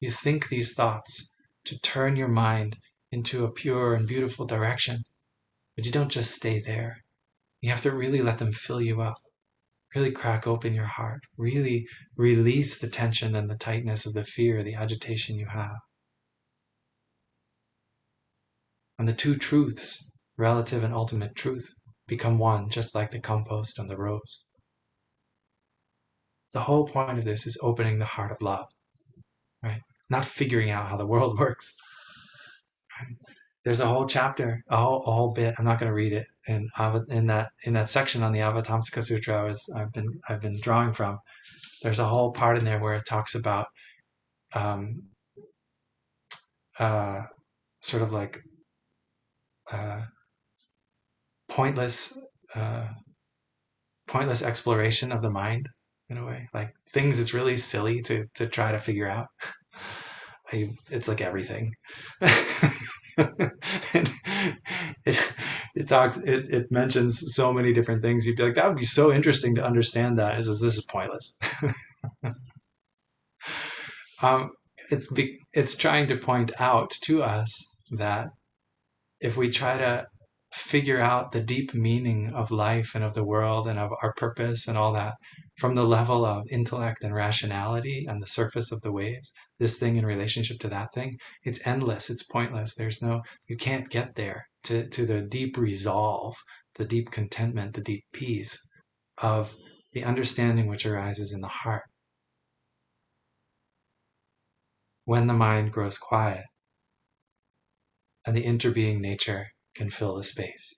You 0.00 0.10
think 0.10 0.48
these 0.48 0.74
thoughts 0.74 1.34
to 1.66 1.78
turn 1.80 2.16
your 2.16 2.28
mind 2.28 2.76
into 3.12 3.44
a 3.44 3.52
pure 3.52 3.94
and 3.94 4.06
beautiful 4.06 4.46
direction 4.46 5.04
but 5.76 5.84
you 5.84 5.92
don't 5.92 6.10
just 6.10 6.34
stay 6.34 6.58
there. 6.58 7.04
You 7.60 7.70
have 7.70 7.82
to 7.82 7.94
really 7.94 8.22
let 8.22 8.38
them 8.38 8.50
fill 8.50 8.80
you 8.80 9.02
up. 9.02 9.18
Really 9.94 10.10
crack 10.10 10.46
open 10.46 10.74
your 10.74 10.86
heart. 10.86 11.20
Really 11.36 11.86
release 12.16 12.78
the 12.78 12.88
tension 12.88 13.36
and 13.36 13.50
the 13.50 13.56
tightness 13.56 14.06
of 14.06 14.14
the 14.14 14.24
fear, 14.24 14.62
the 14.62 14.74
agitation 14.74 15.36
you 15.36 15.46
have. 15.46 15.76
And 18.98 19.06
the 19.06 19.12
two 19.12 19.36
truths, 19.36 20.10
relative 20.38 20.82
and 20.82 20.94
ultimate 20.94 21.36
truth, 21.36 21.74
become 22.06 22.38
one, 22.38 22.70
just 22.70 22.94
like 22.94 23.10
the 23.10 23.20
compost 23.20 23.78
and 23.78 23.90
the 23.90 23.98
rose. 23.98 24.46
The 26.52 26.60
whole 26.60 26.86
point 26.86 27.18
of 27.18 27.24
this 27.24 27.46
is 27.46 27.58
opening 27.60 27.98
the 27.98 28.06
heart 28.06 28.32
of 28.32 28.40
love, 28.40 28.66
right? 29.66 29.80
Not 30.10 30.24
figuring 30.24 30.70
out 30.70 30.86
how 30.88 30.96
the 30.96 31.06
world 31.06 31.38
works. 31.44 31.74
There's 33.64 33.80
a 33.80 33.86
whole 33.86 34.06
chapter, 34.06 34.62
a 34.70 34.76
whole, 34.76 35.02
a 35.06 35.12
whole 35.12 35.34
bit. 35.34 35.54
I'm 35.58 35.64
not 35.64 35.80
going 35.80 35.90
to 35.90 35.94
read 35.94 36.12
it 36.12 36.26
in 36.46 36.68
in 37.08 37.26
that 37.26 37.48
in 37.64 37.74
that 37.74 37.88
section 37.88 38.22
on 38.22 38.32
the 38.32 38.38
Avatamsaka 38.38 39.02
Sutra. 39.02 39.40
I 39.40 39.44
was 39.44 39.60
I've 39.76 39.92
been 39.92 40.20
I've 40.28 40.40
been 40.40 40.58
drawing 40.60 40.92
from. 40.92 41.18
There's 41.82 41.98
a 41.98 42.04
whole 42.04 42.32
part 42.32 42.56
in 42.56 42.64
there 42.64 42.80
where 42.80 42.94
it 42.94 43.04
talks 43.08 43.34
about 43.34 43.66
um, 44.54 45.02
uh, 46.78 47.22
sort 47.82 48.02
of 48.04 48.12
like 48.12 48.40
uh, 49.72 50.02
pointless 51.48 52.16
uh, 52.54 52.86
pointless 54.06 54.42
exploration 54.42 55.10
of 55.10 55.22
the 55.22 55.30
mind 55.30 55.68
in 56.08 56.18
a 56.18 56.24
way. 56.24 56.48
Like 56.54 56.74
things 56.92 57.20
it's 57.20 57.34
really 57.34 57.56
silly 57.56 58.02
to 58.02 58.26
to 58.34 58.46
try 58.46 58.72
to 58.72 58.78
figure 58.78 59.08
out. 59.08 59.28
I, 60.52 60.70
it's 60.90 61.08
like 61.08 61.20
everything. 61.20 61.72
It, 65.06 65.32
it 65.74 65.88
talks 65.88 66.18
it, 66.18 66.50
it 66.50 66.70
mentions 66.70 67.34
so 67.34 67.52
many 67.52 67.72
different 67.72 68.02
things. 68.02 68.26
You'd 68.26 68.36
be 68.36 68.42
like 68.42 68.56
that 68.56 68.68
would 68.68 68.76
be 68.76 68.84
so 68.84 69.10
interesting 69.12 69.54
to 69.54 69.64
understand 69.64 70.18
that. 70.18 70.38
Is 70.38 70.46
this 70.60 70.76
is 70.76 70.84
pointless. 70.84 71.38
Um, 74.22 74.52
it's 74.90 75.12
be, 75.12 75.38
it's 75.52 75.76
trying 75.76 76.06
to 76.08 76.16
point 76.16 76.52
out 76.58 76.90
to 77.02 77.22
us 77.22 77.64
that 77.90 78.28
if 79.20 79.36
we 79.36 79.50
try 79.50 79.76
to 79.76 80.06
figure 80.56 81.00
out 81.00 81.32
the 81.32 81.42
deep 81.42 81.74
meaning 81.74 82.32
of 82.32 82.50
life 82.50 82.94
and 82.94 83.04
of 83.04 83.14
the 83.14 83.24
world 83.24 83.68
and 83.68 83.78
of 83.78 83.90
our 84.02 84.12
purpose 84.14 84.66
and 84.66 84.76
all 84.78 84.92
that 84.92 85.14
from 85.58 85.74
the 85.74 85.84
level 85.84 86.24
of 86.24 86.46
intellect 86.50 87.02
and 87.04 87.14
rationality 87.14 88.04
and 88.08 88.22
the 88.22 88.26
surface 88.26 88.72
of 88.72 88.80
the 88.82 88.92
waves, 88.92 89.32
this 89.58 89.78
thing 89.78 89.96
in 89.96 90.04
relationship 90.04 90.58
to 90.60 90.68
that 90.68 90.92
thing, 90.92 91.18
it's 91.44 91.66
endless, 91.66 92.10
it's 92.10 92.24
pointless. 92.24 92.74
There's 92.74 93.02
no, 93.02 93.22
you 93.46 93.56
can't 93.56 93.90
get 93.90 94.14
there 94.14 94.46
to, 94.64 94.88
to 94.88 95.06
the 95.06 95.22
deep 95.22 95.56
resolve, 95.56 96.34
the 96.74 96.84
deep 96.84 97.10
contentment, 97.10 97.74
the 97.74 97.80
deep 97.82 98.04
peace 98.12 98.58
of 99.18 99.54
the 99.92 100.04
understanding 100.04 100.66
which 100.66 100.86
arises 100.86 101.32
in 101.32 101.40
the 101.40 101.48
heart. 101.48 101.84
When 105.04 105.26
the 105.26 105.34
mind 105.34 105.72
grows 105.72 105.98
quiet 105.98 106.44
and 108.26 108.36
the 108.36 108.44
interbeing 108.44 109.00
nature 109.00 109.46
can 109.76 109.90
fill 109.90 110.16
the 110.16 110.24
space. 110.24 110.74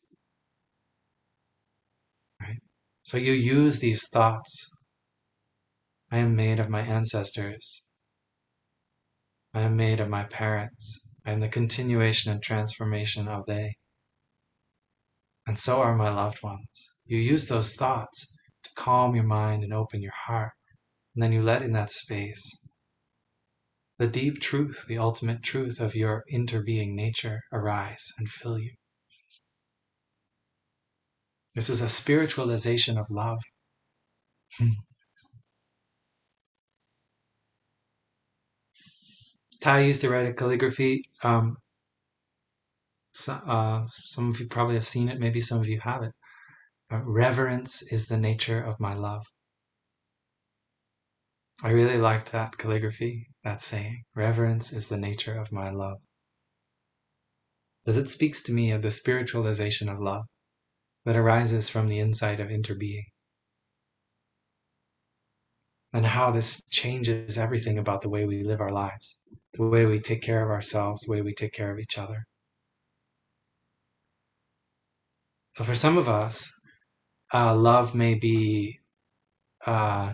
Right? 2.40 2.58
So 3.02 3.16
you 3.16 3.32
use 3.32 3.78
these 3.78 4.08
thoughts. 4.08 4.70
I 6.10 6.18
am 6.18 6.36
made 6.36 6.58
of 6.58 6.68
my 6.68 6.80
ancestors. 6.80 7.88
I 9.54 9.62
am 9.62 9.76
made 9.76 10.00
of 10.00 10.08
my 10.08 10.24
parents. 10.24 11.00
I 11.24 11.32
am 11.32 11.40
the 11.40 11.48
continuation 11.48 12.32
and 12.32 12.42
transformation 12.42 13.28
of 13.28 13.46
they. 13.46 13.76
And 15.46 15.58
so 15.58 15.80
are 15.80 15.96
my 15.96 16.10
loved 16.10 16.42
ones. 16.42 16.94
You 17.06 17.18
use 17.18 17.48
those 17.48 17.74
thoughts 17.74 18.34
to 18.64 18.70
calm 18.74 19.14
your 19.14 19.24
mind 19.24 19.64
and 19.64 19.72
open 19.72 20.02
your 20.02 20.12
heart. 20.26 20.52
And 21.14 21.22
then 21.22 21.32
you 21.32 21.40
let 21.40 21.62
in 21.62 21.72
that 21.72 21.90
space 21.90 22.60
the 23.98 24.06
deep 24.06 24.40
truth, 24.40 24.86
the 24.86 24.98
ultimate 24.98 25.42
truth 25.42 25.80
of 25.80 25.96
your 25.96 26.22
interbeing 26.32 26.94
nature 26.94 27.42
arise 27.52 28.12
and 28.16 28.28
fill 28.28 28.56
you. 28.56 28.77
This 31.58 31.70
is 31.70 31.80
a 31.80 31.88
spiritualization 31.88 32.96
of 32.98 33.10
love. 33.10 33.42
Hmm. 34.58 34.78
Thay 39.60 39.88
used 39.88 40.02
to 40.02 40.08
write 40.08 40.28
a 40.28 40.32
calligraphy. 40.32 41.02
Um, 41.24 41.56
so, 43.10 43.32
uh, 43.32 43.84
some 43.86 44.28
of 44.28 44.38
you 44.38 44.46
probably 44.46 44.76
have 44.76 44.86
seen 44.86 45.08
it, 45.08 45.18
maybe 45.18 45.40
some 45.40 45.58
of 45.58 45.66
you 45.66 45.80
haven't. 45.80 46.14
Uh, 46.92 47.02
reverence 47.04 47.82
is 47.90 48.06
the 48.06 48.18
nature 48.18 48.62
of 48.62 48.78
my 48.78 48.94
love. 48.94 49.26
I 51.64 51.70
really 51.70 51.98
liked 51.98 52.30
that 52.30 52.56
calligraphy, 52.56 53.30
that 53.42 53.60
saying. 53.60 54.04
Reverence 54.14 54.72
is 54.72 54.86
the 54.86 54.96
nature 54.96 55.34
of 55.34 55.50
my 55.50 55.70
love. 55.70 55.98
As 57.84 57.98
it 57.98 58.08
speaks 58.08 58.44
to 58.44 58.52
me 58.52 58.70
of 58.70 58.82
the 58.82 58.92
spiritualization 58.92 59.88
of 59.88 59.98
love 59.98 60.26
that 61.08 61.16
arises 61.16 61.70
from 61.70 61.88
the 61.88 61.98
insight 61.98 62.38
of 62.38 62.50
interbeing. 62.50 63.06
And 65.94 66.04
how 66.04 66.30
this 66.30 66.62
changes 66.70 67.38
everything 67.38 67.78
about 67.78 68.02
the 68.02 68.10
way 68.10 68.26
we 68.26 68.42
live 68.42 68.60
our 68.60 68.70
lives, 68.70 69.22
the 69.54 69.66
way 69.66 69.86
we 69.86 70.00
take 70.00 70.20
care 70.20 70.44
of 70.44 70.50
ourselves, 70.50 71.00
the 71.00 71.12
way 71.12 71.22
we 71.22 71.32
take 71.32 71.54
care 71.54 71.72
of 71.72 71.78
each 71.78 71.96
other. 71.96 72.26
So, 75.54 75.64
for 75.64 75.74
some 75.74 75.96
of 75.96 76.10
us, 76.10 76.52
uh, 77.32 77.56
love 77.56 77.94
may 77.94 78.14
be 78.14 78.78
uh, 79.64 80.12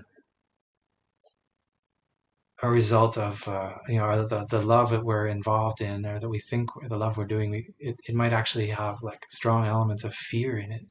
a 2.64 2.70
result 2.70 3.18
of 3.18 3.46
uh, 3.46 3.74
you 3.88 3.98
know 3.98 4.26
the, 4.26 4.46
the 4.46 4.62
love 4.62 4.90
that 4.90 5.04
we're 5.04 5.26
involved 5.26 5.82
in 5.82 6.06
or 6.06 6.18
that 6.18 6.28
we 6.28 6.38
think 6.38 6.70
the 6.88 6.96
love 6.96 7.18
we're 7.18 7.26
doing 7.26 7.50
we, 7.50 7.68
it, 7.78 7.96
it 8.08 8.14
might 8.14 8.32
actually 8.32 8.68
have 8.68 9.02
like 9.02 9.26
strong 9.30 9.66
elements 9.66 10.02
of 10.04 10.14
fear 10.14 10.56
in 10.56 10.72
it. 10.72 10.86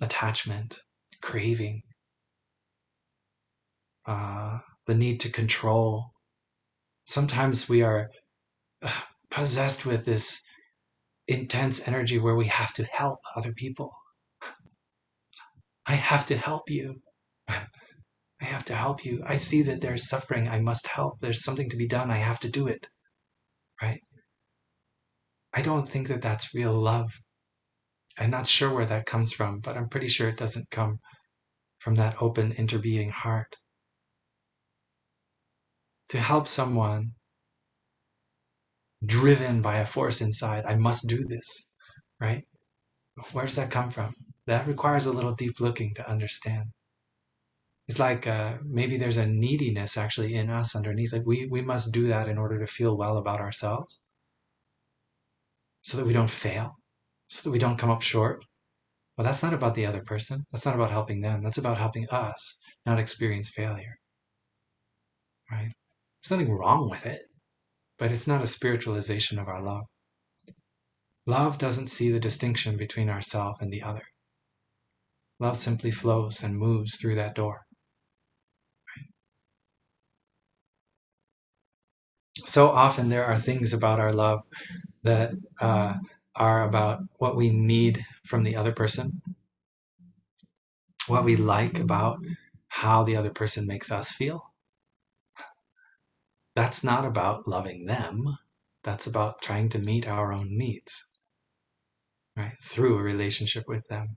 Attachment 0.00 0.80
craving. 1.22 1.82
Uh, 4.04 4.58
the 4.86 4.94
need 4.94 5.20
to 5.20 5.30
control. 5.30 6.12
Sometimes 7.06 7.68
we 7.68 7.82
are 7.82 8.10
possessed 9.30 9.86
with 9.86 10.04
this 10.04 10.40
intense 11.28 11.86
energy 11.86 12.18
where 12.18 12.36
we 12.36 12.46
have 12.46 12.72
to 12.74 12.84
help 12.84 13.20
other 13.36 13.52
people. 13.52 13.92
I 15.86 15.94
have 15.94 16.26
to 16.26 16.36
help 16.36 16.68
you 16.68 17.00
I 18.40 18.44
have 18.44 18.64
to 18.66 18.74
help 18.74 19.04
you. 19.04 19.22
I 19.26 19.36
see 19.36 19.62
that 19.62 19.80
there's 19.80 20.08
suffering. 20.08 20.48
I 20.48 20.60
must 20.60 20.86
help. 20.86 21.20
There's 21.20 21.42
something 21.42 21.68
to 21.70 21.76
be 21.76 21.88
done. 21.88 22.10
I 22.10 22.16
have 22.16 22.38
to 22.40 22.48
do 22.48 22.68
it. 22.68 22.86
Right? 23.82 24.00
I 25.52 25.62
don't 25.62 25.88
think 25.88 26.08
that 26.08 26.22
that's 26.22 26.54
real 26.54 26.72
love. 26.72 27.10
I'm 28.18 28.30
not 28.30 28.46
sure 28.46 28.72
where 28.72 28.86
that 28.86 29.06
comes 29.06 29.32
from, 29.32 29.60
but 29.60 29.76
I'm 29.76 29.88
pretty 29.88 30.08
sure 30.08 30.28
it 30.28 30.36
doesn't 30.36 30.70
come 30.70 30.98
from 31.78 31.96
that 31.96 32.16
open 32.20 32.52
interbeing 32.52 33.10
heart. 33.10 33.56
To 36.10 36.20
help 36.20 36.48
someone 36.48 37.12
driven 39.04 39.62
by 39.62 39.76
a 39.76 39.86
force 39.86 40.20
inside, 40.20 40.64
I 40.64 40.76
must 40.76 41.06
do 41.06 41.18
this, 41.28 41.70
right? 42.20 42.44
Where 43.32 43.44
does 43.44 43.56
that 43.56 43.70
come 43.70 43.90
from? 43.90 44.14
That 44.46 44.66
requires 44.66 45.06
a 45.06 45.12
little 45.12 45.34
deep 45.34 45.60
looking 45.60 45.94
to 45.94 46.08
understand 46.08 46.70
it's 47.88 47.98
like 47.98 48.26
uh, 48.26 48.58
maybe 48.64 48.98
there's 48.98 49.16
a 49.16 49.26
neediness 49.26 49.96
actually 49.96 50.34
in 50.34 50.50
us 50.50 50.76
underneath. 50.76 51.12
Like 51.12 51.24
we 51.24 51.46
we 51.50 51.62
must 51.62 51.92
do 51.92 52.06
that 52.08 52.28
in 52.28 52.36
order 52.36 52.58
to 52.58 52.66
feel 52.66 52.96
well 52.96 53.16
about 53.16 53.40
ourselves, 53.40 54.02
so 55.80 55.96
that 55.96 56.06
we 56.06 56.12
don't 56.12 56.30
fail, 56.30 56.76
so 57.28 57.42
that 57.42 57.50
we 57.50 57.58
don't 57.58 57.78
come 57.78 57.90
up 57.90 58.02
short. 58.02 58.44
Well, 59.16 59.24
that's 59.24 59.42
not 59.42 59.54
about 59.54 59.74
the 59.74 59.86
other 59.86 60.02
person. 60.02 60.44
That's 60.52 60.66
not 60.66 60.74
about 60.74 60.90
helping 60.90 61.22
them. 61.22 61.42
That's 61.42 61.58
about 61.58 61.78
helping 61.78 62.08
us 62.10 62.58
not 62.84 62.98
experience 62.98 63.50
failure. 63.50 63.98
Right? 65.50 65.72
There's 66.22 66.38
nothing 66.38 66.52
wrong 66.52 66.90
with 66.90 67.06
it, 67.06 67.22
but 67.98 68.12
it's 68.12 68.28
not 68.28 68.42
a 68.42 68.46
spiritualization 68.46 69.38
of 69.38 69.48
our 69.48 69.62
love. 69.62 69.84
Love 71.26 71.58
doesn't 71.58 71.88
see 71.88 72.10
the 72.10 72.20
distinction 72.20 72.76
between 72.76 73.08
ourself 73.08 73.62
and 73.62 73.72
the 73.72 73.82
other. 73.82 74.04
Love 75.40 75.56
simply 75.56 75.90
flows 75.90 76.42
and 76.42 76.58
moves 76.58 76.96
through 76.96 77.14
that 77.14 77.34
door. 77.34 77.62
So 82.48 82.68
often 82.68 83.08
there 83.08 83.24
are 83.26 83.38
things 83.38 83.74
about 83.74 84.00
our 84.00 84.12
love 84.12 84.40
that 85.02 85.32
uh, 85.60 85.94
are 86.34 86.64
about 86.66 87.00
what 87.18 87.36
we 87.36 87.50
need 87.50 88.04
from 88.24 88.42
the 88.42 88.56
other 88.56 88.72
person, 88.72 89.20
what 91.06 91.24
we 91.24 91.36
like 91.36 91.78
about 91.78 92.18
how 92.68 93.04
the 93.04 93.16
other 93.16 93.30
person 93.30 93.66
makes 93.66 93.92
us 93.92 94.12
feel. 94.12 94.52
That's 96.54 96.82
not 96.82 97.04
about 97.04 97.46
loving 97.46 97.86
them. 97.86 98.24
That's 98.82 99.06
about 99.06 99.42
trying 99.42 99.68
to 99.70 99.78
meet 99.78 100.06
our 100.08 100.32
own 100.32 100.48
needs, 100.50 101.08
right? 102.36 102.54
Through 102.60 102.98
a 102.98 103.02
relationship 103.02 103.64
with 103.68 103.86
them. 103.88 104.16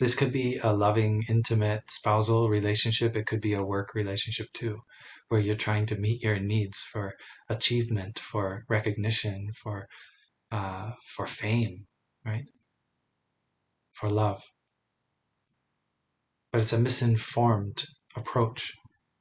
This 0.00 0.14
could 0.14 0.32
be 0.32 0.58
a 0.58 0.72
loving, 0.72 1.24
intimate 1.28 1.90
spousal 1.90 2.48
relationship. 2.48 3.16
It 3.16 3.26
could 3.26 3.40
be 3.40 3.54
a 3.54 3.64
work 3.64 3.94
relationship 3.94 4.48
too, 4.52 4.80
where 5.28 5.40
you're 5.40 5.54
trying 5.54 5.86
to 5.86 5.96
meet 5.96 6.22
your 6.22 6.38
needs 6.38 6.82
for 6.82 7.14
achievement, 7.48 8.18
for 8.18 8.64
recognition, 8.68 9.50
for 9.52 9.88
uh, 10.50 10.92
for 11.16 11.26
fame, 11.26 11.86
right? 12.24 12.44
For 13.92 14.08
love. 14.08 14.42
But 16.52 16.62
it's 16.62 16.72
a 16.72 16.78
misinformed 16.78 17.84
approach. 18.16 18.72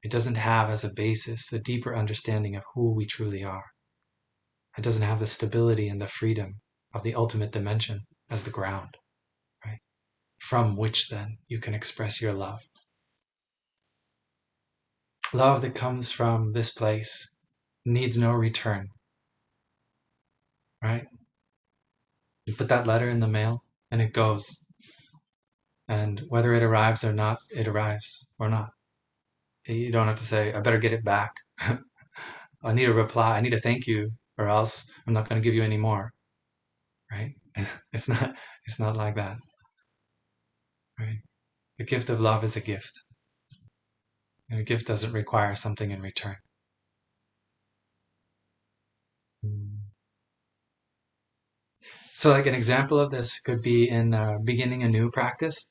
It 0.03 0.12
doesn't 0.12 0.36
have 0.36 0.70
as 0.70 0.84
a 0.84 0.93
basis 0.93 1.51
a 1.51 1.60
deeper 1.60 1.95
understanding 1.95 2.55
of 2.55 2.64
who 2.74 2.95
we 2.95 3.05
truly 3.05 3.43
are. 3.43 3.66
It 4.78 4.84
doesn't 4.84 5.01
have 5.01 5.20
the 5.20 5.28
stability 5.28 5.89
and 5.89 5.99
the 5.99 6.08
freedom 6.08 6.62
of 6.93 7.03
the 7.03 7.16
ultimate 7.16 7.51
dimension 7.51 8.01
as 8.30 8.43
the 8.43 8.51
ground 8.51 8.95
right? 9.66 9.80
from 10.39 10.76
which 10.76 11.10
then 11.10 11.38
you 11.47 11.60
can 11.60 11.74
express 11.74 12.22
your 12.22 12.34
love. 12.34 12.62
Love 15.34 15.62
that 15.62 15.76
comes 15.76 16.12
from 16.12 16.54
this 16.54 16.74
place 16.74 17.36
needs 17.86 18.18
no 18.18 18.32
return. 18.32 18.90
Right? 20.82 21.08
You 22.46 22.54
put 22.56 22.70
that 22.70 22.88
letter 22.88 23.10
in 23.10 23.20
the 23.20 23.28
mail 23.28 23.64
and 23.92 24.02
it 24.02 24.14
goes. 24.14 24.66
And 25.90 26.20
whether 26.30 26.54
it 26.54 26.64
arrives 26.64 27.04
or 27.04 27.14
not, 27.14 27.40
it 27.50 27.68
arrives 27.68 28.30
or 28.40 28.50
not. 28.50 28.70
You 29.66 29.92
don't 29.92 30.08
have 30.08 30.20
to 30.20 30.26
say, 30.26 30.54
I 30.54 30.62
better 30.62 30.78
get 30.78 30.94
it 30.94 31.04
back. 31.04 31.34
I 32.64 32.74
need 32.74 32.90
a 32.90 32.94
reply. 32.94 33.38
I 33.38 33.42
need 33.42 33.54
a 33.54 33.60
thank 33.60 33.86
you, 33.88 34.12
or 34.38 34.48
else 34.48 34.90
I'm 35.06 35.14
not 35.14 35.28
going 35.28 35.42
to 35.42 35.44
give 35.44 35.54
you 35.54 35.64
any 35.64 35.78
more. 35.78 36.14
Right? 37.12 37.36
It's 37.94 38.08
not. 38.08 38.36
It's 38.66 38.80
not 38.80 38.96
like 38.96 39.16
that. 39.16 39.38
Right? 41.00 41.20
The 41.78 41.86
gift 41.86 42.10
of 42.10 42.22
love 42.22 42.44
is 42.44 42.56
a 42.56 42.62
gift. 42.62 43.02
A 44.52 44.64
gift 44.64 44.88
doesn't 44.88 45.12
require 45.12 45.56
something 45.56 45.91
in 45.91 46.02
return. 46.02 46.38
So, 52.14 52.32
like 52.32 52.48
an 52.48 52.56
example 52.56 53.00
of 53.00 53.12
this 53.12 53.39
could 53.39 53.62
be 53.64 53.89
in 53.89 54.14
uh, 54.14 54.38
beginning 54.43 54.84
a 54.84 54.89
new 54.89 55.12
practice. 55.12 55.68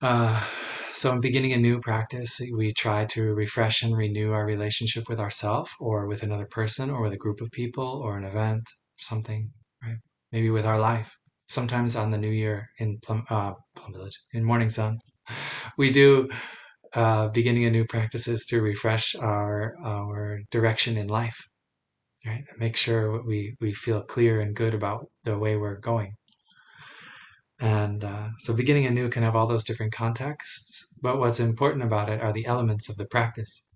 Uh, 0.00 0.44
so, 0.92 1.12
in 1.12 1.20
beginning 1.20 1.52
a 1.52 1.58
new 1.58 1.80
practice, 1.80 2.40
we 2.54 2.72
try 2.72 3.04
to 3.06 3.34
refresh 3.34 3.82
and 3.82 3.96
renew 3.96 4.32
our 4.32 4.46
relationship 4.46 5.08
with 5.08 5.18
ourselves, 5.18 5.70
or 5.80 6.06
with 6.06 6.22
another 6.22 6.46
person, 6.46 6.90
or 6.90 7.02
with 7.02 7.12
a 7.12 7.16
group 7.16 7.40
of 7.40 7.50
people, 7.50 8.00
or 8.04 8.16
an 8.16 8.24
event, 8.24 8.62
something, 9.00 9.50
right? 9.82 9.96
Maybe 10.32 10.50
with 10.50 10.66
our 10.66 10.78
life 10.78 11.16
sometimes 11.48 11.96
on 11.96 12.10
the 12.10 12.18
New 12.18 12.30
Year 12.30 12.68
in 12.78 12.98
Plum, 13.04 13.24
uh, 13.30 13.54
Plum 13.74 13.92
Village, 13.92 14.18
in 14.32 14.44
Morning 14.44 14.70
Sun, 14.70 14.98
we 15.78 15.90
do 15.90 16.28
uh, 16.94 17.28
beginning 17.28 17.64
a 17.64 17.70
new 17.70 17.84
practices 17.84 18.46
to 18.46 18.62
refresh 18.62 19.14
our 19.16 19.74
our 19.84 20.40
direction 20.50 20.96
in 20.96 21.08
life, 21.08 21.48
right? 22.26 22.44
Make 22.58 22.76
sure 22.76 23.22
we 23.22 23.56
we 23.60 23.72
feel 23.72 24.02
clear 24.02 24.40
and 24.40 24.54
good 24.54 24.74
about 24.74 25.08
the 25.24 25.38
way 25.38 25.56
we're 25.56 25.80
going. 25.80 26.16
And 27.58 28.04
uh, 28.04 28.28
so, 28.38 28.54
beginning 28.54 28.86
anew 28.86 29.08
can 29.08 29.22
have 29.22 29.34
all 29.34 29.46
those 29.46 29.64
different 29.64 29.92
contexts, 29.92 30.86
but 31.00 31.18
what's 31.18 31.40
important 31.40 31.84
about 31.84 32.10
it 32.10 32.20
are 32.20 32.32
the 32.32 32.46
elements 32.46 32.88
of 32.90 32.96
the 32.98 33.06
practice. 33.06 33.66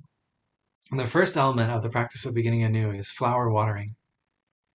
And 0.91 1.01
the 1.01 1.07
first 1.07 1.37
element 1.37 1.71
of 1.71 1.83
the 1.83 1.89
practice 1.89 2.27
of 2.27 2.35
beginning 2.35 2.63
anew 2.65 2.91
is 2.91 3.11
flower 3.11 3.51
watering. 3.51 3.95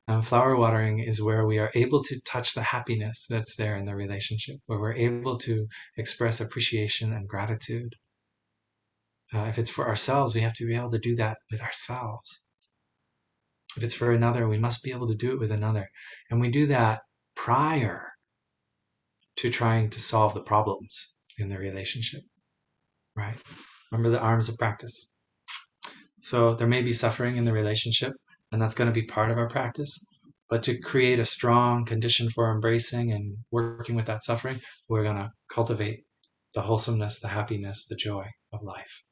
Um, 0.08 0.22
flower 0.22 0.56
watering 0.56 1.00
is 1.00 1.22
where 1.22 1.46
we 1.46 1.60
are 1.60 1.72
able 1.76 2.04
to 2.04 2.20
touch 2.22 2.54
the 2.54 2.62
happiness 2.62 3.26
that's 3.28 3.56
there 3.56 3.76
in 3.76 3.86
the 3.86 3.96
relationship, 3.96 4.58
where 4.66 4.80
we're 4.80 4.94
able 4.94 5.38
to 5.40 5.68
express 5.98 6.40
appreciation 6.40 7.12
and 7.12 7.28
gratitude. 7.28 7.96
Uh, 9.36 9.48
if 9.50 9.58
it's 9.58 9.70
for 9.70 9.86
ourselves, 9.86 10.34
we 10.34 10.40
have 10.40 10.54
to 10.54 10.66
be 10.66 10.76
able 10.76 10.92
to 10.92 10.98
do 10.98 11.14
that 11.16 11.38
with 11.52 11.62
ourselves. 11.62 12.44
If 13.76 13.84
it's 13.84 13.94
for 13.94 14.14
another, 14.14 14.48
we 14.48 14.58
must 14.58 14.82
be 14.82 14.92
able 14.92 15.10
to 15.10 15.16
do 15.16 15.34
it 15.34 15.40
with 15.40 15.52
another. 15.52 15.90
And 16.30 16.40
we 16.40 16.50
do 16.50 16.68
that 16.68 17.02
prior 17.36 18.14
to 19.38 19.50
trying 19.50 19.90
to 19.90 20.00
solve 20.00 20.34
the 20.34 20.44
problems 20.44 21.18
in 21.38 21.50
the 21.50 21.58
relationship, 21.58 22.22
right? 23.18 23.36
Remember 23.92 24.10
the 24.10 24.22
arms 24.22 24.48
of 24.48 24.58
practice. 24.58 25.12
So 26.22 26.56
there 26.56 26.68
may 26.68 26.82
be 26.82 26.94
suffering 26.94 27.36
in 27.36 27.44
the 27.44 27.52
relationship, 27.52 28.14
and 28.54 28.62
that's 28.62 28.76
going 28.76 28.90
to 28.90 29.02
be 29.02 29.06
part 29.06 29.32
of 29.32 29.38
our 29.38 29.50
practice. 29.50 30.00
But 30.50 30.64
to 30.64 30.80
create 30.80 31.20
a 31.20 31.26
strong 31.26 31.84
condition 31.84 32.30
for 32.30 32.54
embracing 32.54 33.12
and 33.12 33.36
working 33.52 33.96
with 33.96 34.06
that 34.06 34.24
suffering, 34.24 34.62
we're 34.88 35.04
going 35.04 35.18
to 35.18 35.32
cultivate 35.50 36.06
the 36.54 36.62
wholesomeness, 36.62 37.20
the 37.20 37.28
happiness, 37.28 37.86
the 37.88 37.98
joy 37.98 38.28
of 38.54 38.64
life. 38.64 39.05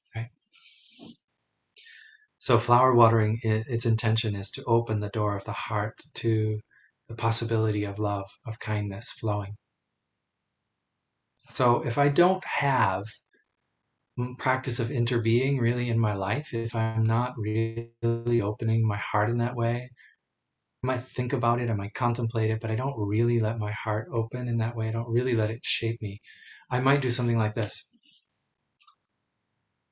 So, 2.43 2.59
flower 2.59 2.93
watering, 2.93 3.39
its 3.41 3.85
intention 3.85 4.35
is 4.35 4.51
to 4.51 4.65
open 4.65 4.99
the 4.99 5.07
door 5.07 5.37
of 5.37 5.45
the 5.45 5.53
heart 5.53 5.97
to 6.15 6.59
the 7.07 7.15
possibility 7.15 7.85
of 7.85 7.99
love, 7.99 8.29
of 8.45 8.59
kindness 8.59 9.11
flowing. 9.11 9.55
So, 11.47 11.85
if 11.87 11.97
I 11.97 12.09
don't 12.09 12.43
have 12.43 13.05
practice 14.37 14.81
of 14.81 14.89
interbeing 14.89 15.57
really 15.61 15.89
in 15.89 15.97
my 15.97 16.13
life 16.13 16.53
if 16.53 16.75
i'm 16.75 17.03
not 17.03 17.33
really 17.37 18.41
opening 18.41 18.85
my 18.85 18.97
heart 18.97 19.29
in 19.29 19.37
that 19.37 19.55
way 19.55 19.89
i 20.83 20.87
might 20.87 20.99
think 20.99 21.33
about 21.33 21.61
it 21.61 21.69
i 21.69 21.73
might 21.73 21.93
contemplate 21.93 22.51
it 22.51 22.59
but 22.61 22.71
i 22.71 22.75
don't 22.75 22.97
really 22.97 23.39
let 23.39 23.57
my 23.59 23.71
heart 23.71 24.07
open 24.11 24.47
in 24.47 24.57
that 24.57 24.75
way 24.75 24.89
i 24.89 24.91
don't 24.91 25.09
really 25.09 25.35
let 25.35 25.49
it 25.49 25.59
shape 25.63 26.01
me 26.01 26.19
i 26.71 26.79
might 26.79 27.01
do 27.01 27.09
something 27.09 27.37
like 27.37 27.55
this 27.55 27.89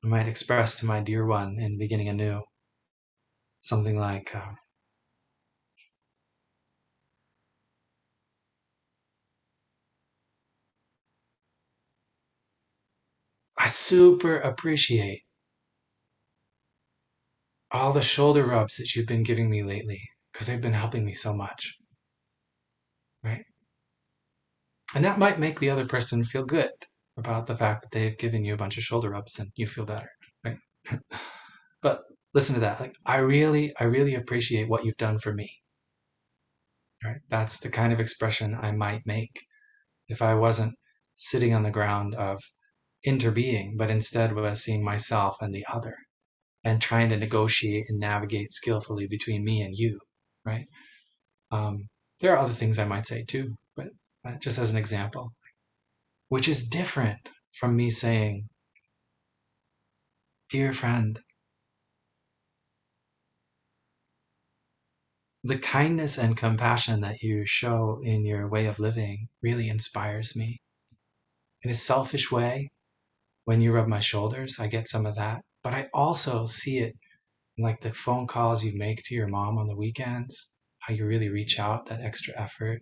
i 0.04 0.06
might 0.06 0.28
express 0.28 0.78
to 0.78 0.86
my 0.86 1.00
dear 1.00 1.26
one 1.26 1.58
in 1.58 1.76
beginning 1.78 2.08
anew 2.08 2.42
something 3.62 3.96
like 3.98 4.34
uh, 4.34 4.52
I 13.58 13.66
super 13.68 14.38
appreciate 14.38 15.22
all 17.72 17.92
the 17.92 18.02
shoulder 18.02 18.46
rubs 18.46 18.76
that 18.76 18.94
you've 18.94 19.06
been 19.06 19.22
giving 19.24 19.50
me 19.50 19.62
lately 19.64 20.00
because 20.32 20.46
they've 20.46 20.60
been 20.60 20.74
helping 20.74 21.04
me 21.04 21.12
so 21.14 21.34
much. 21.34 21.76
Right? 23.24 23.44
And 24.94 25.04
that 25.04 25.18
might 25.18 25.38
make 25.38 25.60
the 25.60 25.68
other 25.68 25.84
person 25.86 26.24
feel 26.24 26.44
good 26.44 26.70
about 27.16 27.46
the 27.46 27.56
fact 27.56 27.82
that 27.82 27.90
they've 27.92 28.18
given 28.18 28.44
you 28.44 28.54
a 28.54 28.56
bunch 28.56 28.76
of 28.76 28.84
shoulder 28.84 29.10
rubs 29.10 29.38
and 29.38 29.50
you 29.56 29.66
feel 29.66 29.84
better. 29.84 30.08
Right? 30.44 30.56
but 31.82 32.02
listen 32.34 32.54
to 32.54 32.60
that. 32.60 32.80
Like 32.80 32.94
I 33.06 33.18
really, 33.18 33.72
I 33.78 33.84
really 33.84 34.14
appreciate 34.14 34.68
what 34.68 34.84
you've 34.84 34.96
done 34.96 35.18
for 35.18 35.32
me. 35.32 35.50
Right? 37.04 37.20
That's 37.28 37.60
the 37.60 37.70
kind 37.70 37.92
of 37.92 38.00
expression 38.00 38.56
I 38.60 38.72
might 38.72 39.02
make 39.06 39.44
if 40.08 40.22
I 40.22 40.34
wasn't 40.34 40.74
sitting 41.14 41.54
on 41.54 41.62
the 41.62 41.70
ground 41.70 42.14
of 42.14 42.40
interbeing, 43.06 43.76
but 43.76 43.90
instead 43.90 44.34
was 44.34 44.62
seeing 44.62 44.84
myself 44.84 45.36
and 45.40 45.54
the 45.54 45.66
other 45.72 45.96
and 46.64 46.80
trying 46.80 47.08
to 47.08 47.16
negotiate 47.16 47.86
and 47.88 47.98
navigate 47.98 48.52
skillfully 48.52 49.06
between 49.08 49.44
me 49.44 49.62
and 49.62 49.76
you, 49.76 49.98
right? 50.44 50.66
Um, 51.50 51.88
there 52.20 52.32
are 52.32 52.38
other 52.38 52.52
things 52.52 52.78
I 52.78 52.84
might 52.84 53.06
say 53.06 53.24
too, 53.24 53.56
but 53.74 53.88
just 54.40 54.58
as 54.58 54.70
an 54.70 54.76
example, 54.76 55.32
which 56.32 56.48
is 56.48 56.66
different 56.66 57.28
from 57.52 57.76
me 57.76 57.90
saying, 57.90 58.48
Dear 60.48 60.72
friend, 60.72 61.20
the 65.44 65.58
kindness 65.58 66.16
and 66.16 66.34
compassion 66.34 67.02
that 67.02 67.20
you 67.20 67.44
show 67.44 68.00
in 68.02 68.24
your 68.24 68.48
way 68.48 68.64
of 68.64 68.78
living 68.78 69.28
really 69.42 69.68
inspires 69.68 70.34
me. 70.34 70.62
In 71.64 71.70
a 71.70 71.74
selfish 71.74 72.32
way, 72.32 72.70
when 73.44 73.60
you 73.60 73.70
rub 73.70 73.86
my 73.86 74.00
shoulders, 74.00 74.58
I 74.58 74.68
get 74.68 74.88
some 74.88 75.04
of 75.04 75.16
that. 75.16 75.42
But 75.62 75.74
I 75.74 75.90
also 75.92 76.46
see 76.46 76.78
it 76.78 76.94
in 77.58 77.64
like 77.64 77.82
the 77.82 77.92
phone 77.92 78.26
calls 78.26 78.64
you 78.64 78.72
make 78.74 79.02
to 79.04 79.14
your 79.14 79.28
mom 79.28 79.58
on 79.58 79.66
the 79.66 79.76
weekends, 79.76 80.54
how 80.78 80.94
you 80.94 81.04
really 81.04 81.28
reach 81.28 81.58
out 81.58 81.84
that 81.88 82.00
extra 82.00 82.32
effort. 82.40 82.80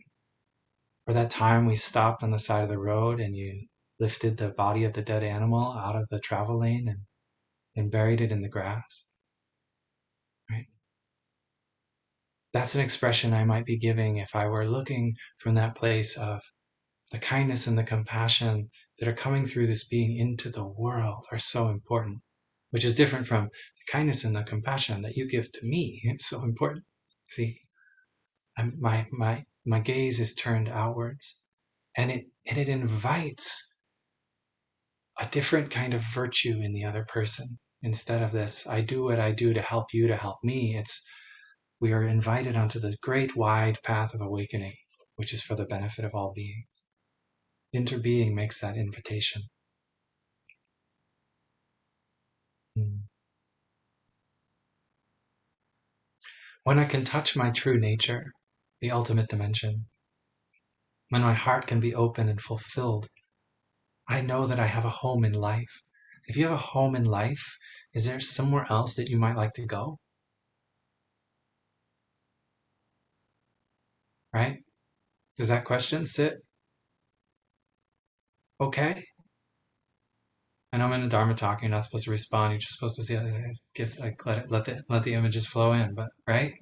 Or 1.06 1.14
that 1.14 1.30
time 1.30 1.66
we 1.66 1.76
stopped 1.76 2.22
on 2.22 2.30
the 2.30 2.38
side 2.38 2.62
of 2.62 2.68
the 2.68 2.78
road 2.78 3.20
and 3.20 3.36
you 3.36 3.66
lifted 3.98 4.36
the 4.36 4.50
body 4.50 4.84
of 4.84 4.92
the 4.92 5.02
dead 5.02 5.22
animal 5.22 5.72
out 5.72 5.96
of 5.96 6.08
the 6.08 6.20
travel 6.20 6.60
lane 6.60 6.88
and, 6.88 7.00
and 7.76 7.90
buried 7.90 8.20
it 8.20 8.32
in 8.32 8.42
the 8.42 8.48
grass. 8.48 9.08
Right? 10.50 10.66
That's 12.52 12.74
an 12.74 12.80
expression 12.80 13.34
I 13.34 13.44
might 13.44 13.64
be 13.64 13.78
giving 13.78 14.16
if 14.16 14.34
I 14.34 14.46
were 14.46 14.66
looking 14.66 15.14
from 15.38 15.54
that 15.54 15.74
place 15.74 16.16
of 16.16 16.40
the 17.10 17.18
kindness 17.18 17.66
and 17.66 17.76
the 17.76 17.84
compassion 17.84 18.70
that 18.98 19.08
are 19.08 19.14
coming 19.14 19.44
through 19.44 19.66
this 19.66 19.86
being 19.86 20.16
into 20.16 20.48
the 20.48 20.66
world 20.66 21.26
are 21.32 21.38
so 21.38 21.68
important, 21.68 22.20
which 22.70 22.84
is 22.84 22.94
different 22.94 23.26
from 23.26 23.44
the 23.44 23.92
kindness 23.92 24.24
and 24.24 24.36
the 24.36 24.44
compassion 24.44 25.02
that 25.02 25.16
you 25.16 25.28
give 25.28 25.50
to 25.52 25.66
me. 25.66 26.00
It's 26.04 26.28
so 26.28 26.44
important. 26.44 26.84
See, 27.26 27.60
I'm, 28.56 28.76
my, 28.78 29.06
my, 29.10 29.44
my 29.66 29.80
gaze 29.80 30.20
is 30.20 30.34
turned 30.34 30.68
outwards 30.68 31.40
and 31.96 32.10
it 32.10 32.26
and 32.46 32.58
it 32.58 32.68
invites 32.68 33.74
a 35.18 35.26
different 35.26 35.70
kind 35.70 35.92
of 35.94 36.02
virtue 36.02 36.60
in 36.62 36.72
the 36.72 36.84
other 36.84 37.04
person. 37.04 37.58
Instead 37.82 38.22
of 38.22 38.32
this 38.32 38.66
i 38.66 38.80
do 38.82 39.04
what 39.04 39.18
i 39.18 39.32
do 39.32 39.54
to 39.54 39.62
help 39.62 39.94
you 39.94 40.06
to 40.08 40.16
help 40.16 40.38
me 40.44 40.76
it's 40.76 41.02
we 41.80 41.92
are 41.92 42.06
invited 42.06 42.56
onto 42.56 42.78
the 42.78 42.96
great 43.02 43.34
wide 43.36 43.78
path 43.82 44.14
of 44.14 44.20
awakening 44.20 44.74
which 45.16 45.32
is 45.34 45.42
for 45.42 45.54
the 45.54 45.66
benefit 45.66 46.04
of 46.04 46.14
all 46.14 46.32
beings. 46.34 46.86
Interbeing 47.74 48.32
makes 48.32 48.60
that 48.60 48.76
invitation. 48.76 49.42
Hmm. 52.76 53.00
when 56.64 56.78
i 56.78 56.84
can 56.84 57.04
touch 57.04 57.36
my 57.36 57.50
true 57.50 57.78
nature 57.78 58.32
the 58.80 58.90
ultimate 58.90 59.28
dimension 59.28 59.86
when 61.10 61.22
my 61.22 61.34
heart 61.34 61.66
can 61.66 61.80
be 61.80 61.94
open 61.94 62.28
and 62.28 62.40
fulfilled 62.40 63.08
I 64.10 64.20
know 64.22 64.44
that 64.46 64.58
I 64.58 64.66
have 64.66 64.84
a 64.84 64.90
home 64.90 65.24
in 65.24 65.34
life. 65.34 65.82
If 66.26 66.36
you 66.36 66.44
have 66.44 66.54
a 66.54 66.56
home 66.56 66.96
in 66.96 67.04
life, 67.04 67.56
is 67.94 68.06
there 68.06 68.18
somewhere 68.18 68.66
else 68.68 68.96
that 68.96 69.08
you 69.08 69.16
might 69.16 69.36
like 69.36 69.52
to 69.54 69.64
go? 69.66 69.98
Right? 74.34 74.58
Does 75.38 75.48
that 75.48 75.64
question 75.64 76.04
sit? 76.04 76.34
Okay. 78.60 79.02
I 80.72 80.78
know 80.78 80.86
I'm 80.86 80.92
in 80.92 81.02
a 81.02 81.08
Dharma 81.08 81.34
talk. 81.34 81.62
You're 81.62 81.70
not 81.70 81.84
supposed 81.84 82.04
to 82.06 82.10
respond. 82.10 82.52
You're 82.52 82.60
just 82.60 82.78
supposed 82.78 82.96
to 82.96 83.02
see, 83.04 83.16
give, 83.74 83.98
like, 83.98 84.24
let 84.26 84.38
it, 84.38 84.50
let 84.50 84.64
the, 84.64 84.82
let 84.88 85.02
the 85.04 85.14
images 85.14 85.46
flow 85.46 85.72
in. 85.72 85.94
But 85.94 86.08
right, 86.26 86.52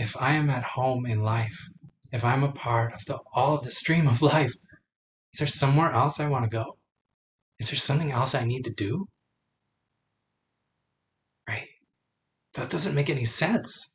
if 0.00 0.16
I 0.16 0.32
am 0.32 0.48
at 0.48 0.64
home 0.64 1.04
in 1.04 1.20
life, 1.20 1.68
if 2.10 2.24
I'm 2.24 2.42
a 2.42 2.52
part 2.52 2.94
of 2.94 3.04
the 3.04 3.18
all 3.34 3.58
of 3.58 3.64
the 3.64 3.70
stream 3.70 4.08
of 4.08 4.22
life, 4.34 4.54
is 5.34 5.38
there 5.40 5.46
somewhere 5.46 5.92
else 5.92 6.18
I 6.18 6.26
want 6.26 6.44
to 6.44 6.50
go? 6.50 6.78
Is 7.58 7.68
there 7.68 7.78
something 7.78 8.10
else 8.10 8.34
I 8.34 8.44
need 8.44 8.64
to 8.64 8.70
do? 8.72 9.06
Right? 11.46 11.68
That 12.54 12.70
doesn't 12.70 12.94
make 12.94 13.10
any 13.10 13.26
sense. 13.26 13.94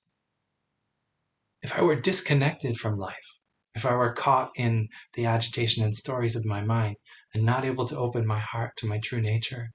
If 1.64 1.76
I 1.76 1.82
were 1.82 2.00
disconnected 2.00 2.78
from 2.78 3.00
life, 3.00 3.28
if 3.74 3.84
I 3.84 3.96
were 3.96 4.14
caught 4.14 4.52
in 4.56 4.90
the 5.14 5.26
agitation 5.26 5.84
and 5.84 5.96
stories 5.96 6.36
of 6.36 6.46
my 6.46 6.62
mind 6.62 6.98
and 7.34 7.44
not 7.44 7.66
able 7.66 7.88
to 7.88 7.98
open 7.98 8.28
my 8.28 8.40
heart 8.40 8.78
to 8.78 8.86
my 8.86 9.00
true 9.00 9.22
nature, 9.22 9.72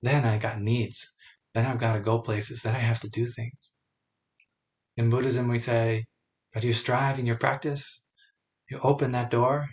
then 0.00 0.24
I 0.24 0.38
got 0.38 0.62
needs. 0.62 1.14
Then 1.52 1.66
I've 1.66 1.78
got 1.78 1.92
to 1.92 2.00
go 2.00 2.22
places. 2.22 2.62
Then 2.62 2.74
I 2.74 2.78
have 2.78 3.00
to 3.00 3.10
do 3.10 3.26
things. 3.26 3.75
In 4.98 5.10
Buddhism, 5.10 5.48
we 5.48 5.58
say, 5.58 6.06
but 6.54 6.64
you 6.64 6.72
strive 6.72 7.18
in 7.18 7.26
your 7.26 7.36
practice, 7.36 8.06
you 8.70 8.80
open 8.82 9.12
that 9.12 9.30
door, 9.30 9.68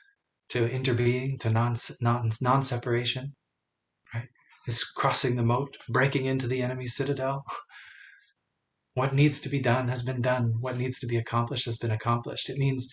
to 0.50 0.68
interbeing, 0.68 1.40
to 1.40 1.50
non, 1.50 1.74
non, 2.00 2.30
non-separation, 2.40 3.34
right? 4.14 4.28
Is 4.68 4.84
crossing 4.84 5.34
the 5.34 5.42
moat, 5.42 5.76
breaking 5.88 6.26
into 6.26 6.46
the 6.46 6.62
enemy's 6.62 6.94
citadel. 6.94 7.44
what 8.94 9.14
needs 9.14 9.40
to 9.40 9.48
be 9.48 9.58
done 9.58 9.88
has 9.88 10.02
been 10.02 10.22
done. 10.22 10.54
What 10.60 10.76
needs 10.76 11.00
to 11.00 11.08
be 11.08 11.16
accomplished 11.16 11.64
has 11.64 11.78
been 11.78 11.90
accomplished. 11.90 12.48
It 12.48 12.58
means 12.58 12.88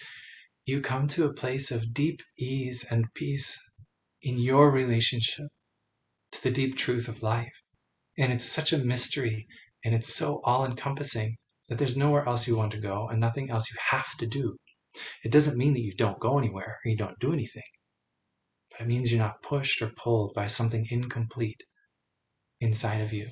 you 0.66 0.82
come 0.82 1.08
to 1.10 1.26
a 1.26 1.34
place 1.34 1.70
of 1.70 1.94
deep 1.94 2.22
ease 2.40 2.84
and 2.90 3.14
peace 3.14 3.60
in 4.24 4.40
your 4.40 4.72
relationship 4.72 5.48
to 6.32 6.44
the 6.44 6.52
deep 6.52 6.78
truth 6.78 7.08
of 7.08 7.22
life. 7.22 7.54
And 8.18 8.34
it's 8.34 8.44
such 8.44 8.74
a 8.74 8.80
mystery 8.80 9.48
and 9.84 9.94
it's 9.94 10.14
so 10.14 10.42
all 10.44 10.66
encompassing 10.66 11.38
that 11.70 11.78
there's 11.78 11.98
nowhere 11.98 12.28
else 12.28 12.48
you 12.48 12.56
want 12.56 12.72
to 12.72 12.80
go 12.80 13.08
and 13.10 13.20
nothing 13.20 13.50
else 13.50 13.70
you 13.72 13.78
have 13.90 14.16
to 14.18 14.28
do. 14.28 14.58
It 15.24 15.32
doesn't 15.32 15.58
mean 15.58 15.74
that 15.74 15.84
you 15.84 15.94
don't 15.94 16.20
go 16.20 16.38
anywhere 16.38 16.80
or 16.84 16.90
you 16.90 16.96
don't 16.96 17.20
do 17.20 17.34
anything, 17.34 17.64
but 18.72 18.82
it 18.82 18.88
means 18.88 19.12
you're 19.12 19.20
not 19.20 19.42
pushed 19.42 19.82
or 19.82 19.92
pulled 19.98 20.34
by 20.34 20.48
something 20.48 20.88
incomplete 20.90 21.62
inside 22.62 23.02
of 23.02 23.12
you, 23.12 23.30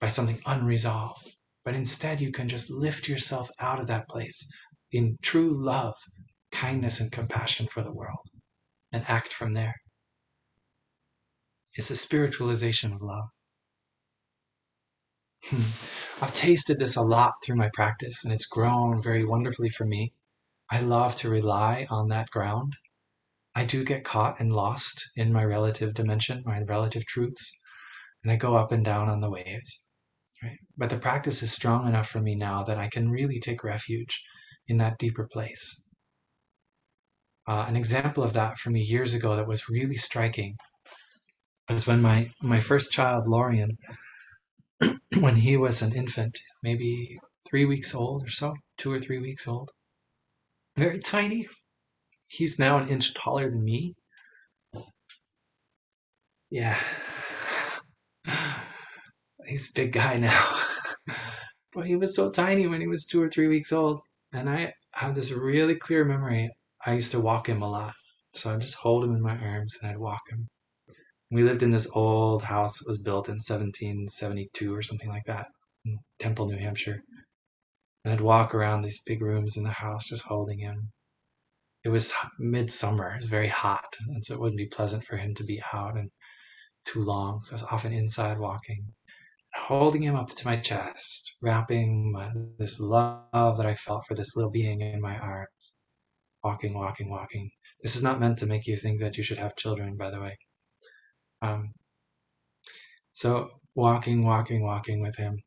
by 0.00 0.08
something 0.08 0.40
unresolved. 0.44 1.36
But 1.64 1.74
instead, 1.74 2.20
you 2.20 2.32
can 2.32 2.48
just 2.48 2.70
lift 2.70 3.08
yourself 3.08 3.50
out 3.58 3.80
of 3.80 3.86
that 3.86 4.08
place 4.08 4.50
in 4.92 5.16
true 5.22 5.52
love, 5.52 5.94
kindness, 6.50 7.00
and 7.00 7.12
compassion 7.12 7.68
for 7.68 7.82
the 7.82 7.92
world 7.92 8.26
and 8.92 9.04
act 9.08 9.32
from 9.32 9.54
there. 9.54 9.76
It's 11.76 11.90
a 11.90 11.96
spiritualization 11.96 12.92
of 12.92 13.00
love. 13.00 13.28
Hmm. 15.42 16.09
I've 16.22 16.34
tasted 16.34 16.78
this 16.78 16.96
a 16.96 17.02
lot 17.02 17.32
through 17.42 17.56
my 17.56 17.70
practice, 17.72 18.24
and 18.24 18.32
it's 18.32 18.44
grown 18.44 19.00
very 19.00 19.24
wonderfully 19.24 19.70
for 19.70 19.86
me. 19.86 20.12
I 20.70 20.80
love 20.80 21.16
to 21.16 21.30
rely 21.30 21.86
on 21.88 22.08
that 22.08 22.28
ground. 22.28 22.76
I 23.54 23.64
do 23.64 23.84
get 23.84 24.04
caught 24.04 24.38
and 24.38 24.52
lost 24.52 25.02
in 25.16 25.32
my 25.32 25.44
relative 25.44 25.94
dimension, 25.94 26.42
my 26.44 26.60
relative 26.60 27.06
truths, 27.06 27.58
and 28.22 28.30
I 28.30 28.36
go 28.36 28.54
up 28.54 28.70
and 28.70 28.84
down 28.84 29.08
on 29.08 29.20
the 29.20 29.30
waves. 29.30 29.86
Right? 30.42 30.58
But 30.76 30.90
the 30.90 30.98
practice 30.98 31.42
is 31.42 31.52
strong 31.52 31.88
enough 31.88 32.10
for 32.10 32.20
me 32.20 32.34
now 32.34 32.64
that 32.64 32.76
I 32.76 32.88
can 32.88 33.10
really 33.10 33.40
take 33.40 33.64
refuge 33.64 34.22
in 34.68 34.76
that 34.76 34.98
deeper 34.98 35.26
place. 35.26 35.82
Uh, 37.48 37.64
an 37.66 37.76
example 37.76 38.22
of 38.22 38.34
that 38.34 38.58
for 38.58 38.68
me 38.68 38.82
years 38.82 39.14
ago 39.14 39.36
that 39.36 39.48
was 39.48 39.70
really 39.70 39.96
striking 39.96 40.56
was 41.70 41.86
when 41.86 42.02
my, 42.02 42.26
my 42.42 42.60
first 42.60 42.92
child, 42.92 43.26
Lorian, 43.26 43.78
when 45.20 45.36
he 45.36 45.56
was 45.56 45.82
an 45.82 45.94
infant, 45.94 46.38
maybe 46.62 47.18
three 47.48 47.64
weeks 47.64 47.94
old 47.94 48.24
or 48.24 48.30
so, 48.30 48.54
two 48.78 48.92
or 48.92 48.98
three 48.98 49.18
weeks 49.18 49.46
old, 49.48 49.70
very 50.76 51.00
tiny. 51.00 51.46
He's 52.28 52.58
now 52.58 52.78
an 52.78 52.88
inch 52.88 53.14
taller 53.14 53.50
than 53.50 53.64
me. 53.64 53.94
Yeah. 56.50 56.78
He's 59.46 59.70
a 59.70 59.74
big 59.74 59.92
guy 59.92 60.16
now. 60.18 60.60
but 61.72 61.86
he 61.86 61.96
was 61.96 62.14
so 62.14 62.30
tiny 62.30 62.66
when 62.66 62.80
he 62.80 62.86
was 62.86 63.06
two 63.06 63.22
or 63.22 63.28
three 63.28 63.48
weeks 63.48 63.72
old. 63.72 64.00
And 64.32 64.48
I 64.48 64.72
have 64.92 65.14
this 65.14 65.32
really 65.32 65.74
clear 65.74 66.04
memory. 66.04 66.50
I 66.86 66.94
used 66.94 67.12
to 67.12 67.20
walk 67.20 67.48
him 67.48 67.62
a 67.62 67.70
lot. 67.70 67.94
So 68.34 68.52
I'd 68.52 68.60
just 68.60 68.76
hold 68.76 69.04
him 69.04 69.14
in 69.14 69.22
my 69.22 69.36
arms 69.36 69.76
and 69.80 69.90
I'd 69.90 69.98
walk 69.98 70.20
him. 70.30 70.48
We 71.32 71.44
lived 71.44 71.62
in 71.62 71.70
this 71.70 71.88
old 71.94 72.42
house 72.42 72.78
that 72.78 72.88
was 72.88 73.00
built 73.00 73.28
in 73.28 73.34
1772 73.34 74.74
or 74.74 74.82
something 74.82 75.08
like 75.08 75.24
that 75.26 75.46
in 75.84 76.00
Temple, 76.18 76.46
New 76.46 76.58
Hampshire. 76.58 77.04
And 78.04 78.12
I'd 78.12 78.20
walk 78.20 78.52
around 78.52 78.82
these 78.82 79.02
big 79.02 79.22
rooms 79.22 79.56
in 79.56 79.62
the 79.62 79.70
house 79.70 80.08
just 80.08 80.24
holding 80.24 80.58
him. 80.58 80.90
It 81.84 81.90
was 81.90 82.12
midsummer, 82.38 83.12
it 83.12 83.18
was 83.18 83.28
very 83.28 83.48
hot, 83.48 83.96
and 84.08 84.24
so 84.24 84.34
it 84.34 84.40
wouldn't 84.40 84.58
be 84.58 84.66
pleasant 84.66 85.04
for 85.04 85.16
him 85.16 85.34
to 85.36 85.44
be 85.44 85.62
out 85.72 85.96
and 85.96 86.10
too 86.84 87.00
long. 87.00 87.44
So 87.44 87.52
I 87.52 87.54
was 87.54 87.62
often 87.70 87.92
inside 87.92 88.38
walking, 88.38 88.92
holding 89.54 90.02
him 90.02 90.16
up 90.16 90.34
to 90.34 90.46
my 90.46 90.56
chest, 90.56 91.36
wrapping 91.40 92.10
my, 92.12 92.32
this 92.58 92.80
love 92.80 93.56
that 93.56 93.66
I 93.66 93.76
felt 93.76 94.04
for 94.04 94.14
this 94.14 94.34
little 94.34 94.50
being 94.50 94.80
in 94.80 95.00
my 95.00 95.16
arms. 95.16 95.76
Walking, 96.42 96.74
walking, 96.74 97.08
walking. 97.08 97.50
This 97.82 97.94
is 97.94 98.02
not 98.02 98.18
meant 98.18 98.38
to 98.38 98.46
make 98.46 98.66
you 98.66 98.76
think 98.76 98.98
that 99.00 99.16
you 99.16 99.22
should 99.22 99.38
have 99.38 99.54
children, 99.54 99.96
by 99.96 100.10
the 100.10 100.20
way. 100.20 100.36
Um, 101.42 101.72
so 103.12 103.50
walking, 103.74 104.24
walking, 104.24 104.62
walking 104.62 105.00
with 105.00 105.16
him, 105.16 105.38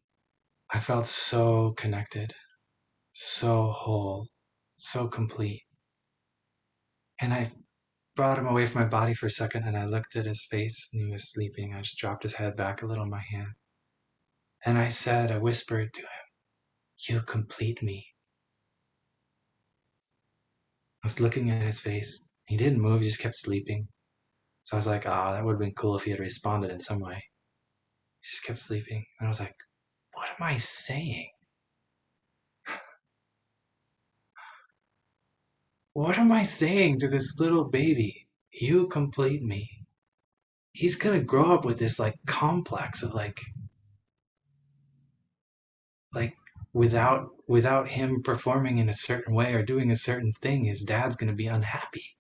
I 0.74 0.80
felt 0.80 1.08
so 1.08 1.74
connected 1.74 2.34
so 3.14 3.72
whole, 3.72 4.28
so 4.78 5.08
complete. 5.08 5.62
And 7.22 7.34
I 7.34 7.52
brought 8.16 8.40
him 8.40 8.48
away 8.48 8.66
from 8.66 8.82
my 8.82 8.88
body 8.88 9.14
for 9.14 9.28
a 9.28 9.32
second 9.32 9.64
and 9.66 9.78
I 9.78 9.86
looked 9.86 10.16
at 10.16 10.26
his 10.26 10.46
face 10.50 10.90
and 10.94 11.04
he 11.04 11.12
was 11.12 11.32
sleeping. 11.32 11.74
I 11.74 11.82
just 11.82 11.98
dropped 11.98 12.24
his 12.24 12.36
head 12.36 12.56
back 12.58 12.82
a 12.82 12.86
little 12.86 13.04
in 13.04 13.10
my 13.10 13.22
hand. 13.32 13.54
And 14.66 14.78
I 14.78 14.90
said, 14.90 15.32
I 15.32 15.38
whispered 15.40 15.94
to 15.94 16.02
him, 16.02 16.08
You 17.10 17.22
complete 17.22 17.82
me. 17.84 18.06
I 21.04 21.08
was 21.08 21.20
looking 21.20 21.50
at 21.50 21.62
his 21.62 21.80
face. 21.80 22.28
He 22.48 22.58
didn't 22.58 22.82
move, 22.82 23.02
he 23.02 23.08
just 23.08 23.20
kept 23.22 23.36
sleeping. 23.36 23.88
So 24.64 24.76
I 24.76 24.78
was 24.78 24.88
like, 24.88 25.06
ah, 25.06 25.30
oh, 25.30 25.34
that 25.34 25.44
would 25.44 25.54
have 25.54 25.60
been 25.60 25.74
cool 25.74 25.98
if 25.98 26.04
he 26.04 26.12
had 26.12 26.20
responded 26.20 26.72
in 26.72 26.80
some 26.80 27.00
way. 27.00 27.22
He 28.22 28.30
just 28.32 28.46
kept 28.46 28.60
sleeping. 28.60 29.06
And 29.20 29.28
I 29.28 29.30
was 29.30 29.40
like, 29.40 29.56
what 30.14 30.30
am 30.30 30.42
I 30.42 30.58
saying? 30.58 31.30
What 35.96 36.18
am 36.18 36.32
I 36.32 36.42
saying 36.42 37.00
to 37.00 37.08
this 37.08 37.40
little 37.40 37.66
baby? 37.66 38.28
You 38.52 38.88
complete 38.88 39.44
me. 39.44 39.86
He's 40.72 40.96
gonna 40.96 41.22
grow 41.22 41.54
up 41.54 41.66
with 41.66 41.78
this 41.78 42.00
like 42.00 42.16
complex 42.26 43.04
of 43.04 43.14
like 43.14 43.42
like 46.14 46.36
without 46.74 47.30
without 47.48 47.90
him 47.90 48.24
performing 48.24 48.80
in 48.80 48.90
a 48.90 48.94
certain 48.94 49.36
way 49.36 49.54
or 49.54 49.62
doing 49.64 49.92
a 49.92 49.96
certain 49.96 50.34
thing, 50.34 50.66
his 50.66 50.84
dad's 50.84 51.16
gonna 51.16 51.34
be 51.34 51.48
unhappy. 51.48 52.18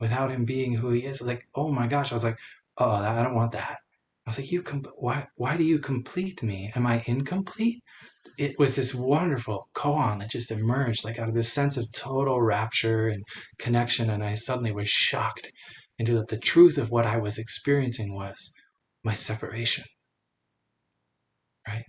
Without 0.00 0.30
him 0.30 0.44
being 0.44 0.74
who 0.74 0.90
he 0.90 1.04
is, 1.04 1.22
like, 1.22 1.46
oh 1.54 1.70
my 1.70 1.86
gosh, 1.86 2.10
I 2.10 2.14
was 2.14 2.24
like, 2.24 2.38
oh, 2.78 2.90
I 2.90 3.22
don't 3.22 3.34
want 3.34 3.52
that. 3.52 3.78
I 4.26 4.30
was 4.30 4.38
like, 4.38 4.50
you 4.50 4.62
com- 4.62 4.82
why 4.96 5.26
why 5.36 5.56
do 5.56 5.64
you 5.64 5.78
complete 5.78 6.42
me? 6.42 6.72
Am 6.74 6.86
I 6.86 7.02
incomplete? 7.06 7.82
It 8.38 8.58
was 8.58 8.74
this 8.74 8.94
wonderful 8.94 9.68
koan 9.74 10.18
that 10.18 10.30
just 10.30 10.50
emerged 10.50 11.04
like 11.04 11.18
out 11.18 11.28
of 11.28 11.34
this 11.34 11.52
sense 11.52 11.76
of 11.76 11.92
total 11.92 12.40
rapture 12.40 13.08
and 13.08 13.22
connection, 13.58 14.10
and 14.10 14.24
I 14.24 14.34
suddenly 14.34 14.72
was 14.72 14.88
shocked 14.88 15.52
into 15.98 16.14
that 16.14 16.28
the 16.28 16.38
truth 16.38 16.78
of 16.78 16.90
what 16.90 17.06
I 17.06 17.18
was 17.18 17.38
experiencing 17.38 18.14
was 18.14 18.54
my 19.04 19.12
separation. 19.14 19.84
Right? 21.68 21.84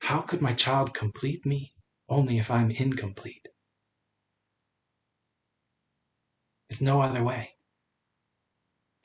How 0.00 0.20
could 0.20 0.42
my 0.42 0.54
child 0.54 0.92
complete 0.94 1.46
me? 1.46 1.70
Only 2.08 2.38
if 2.38 2.50
I'm 2.50 2.70
incomplete. 2.70 3.46
There's 6.68 6.82
no 6.82 7.00
other 7.00 7.24
way. 7.24 7.54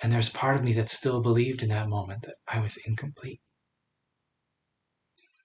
And 0.01 0.11
there's 0.11 0.29
part 0.29 0.57
of 0.57 0.63
me 0.63 0.73
that 0.73 0.89
still 0.89 1.21
believed 1.21 1.63
in 1.63 1.69
that 1.69 1.87
moment 1.87 2.23
that 2.23 2.35
I 2.47 2.59
was 2.59 2.77
incomplete. 2.85 3.41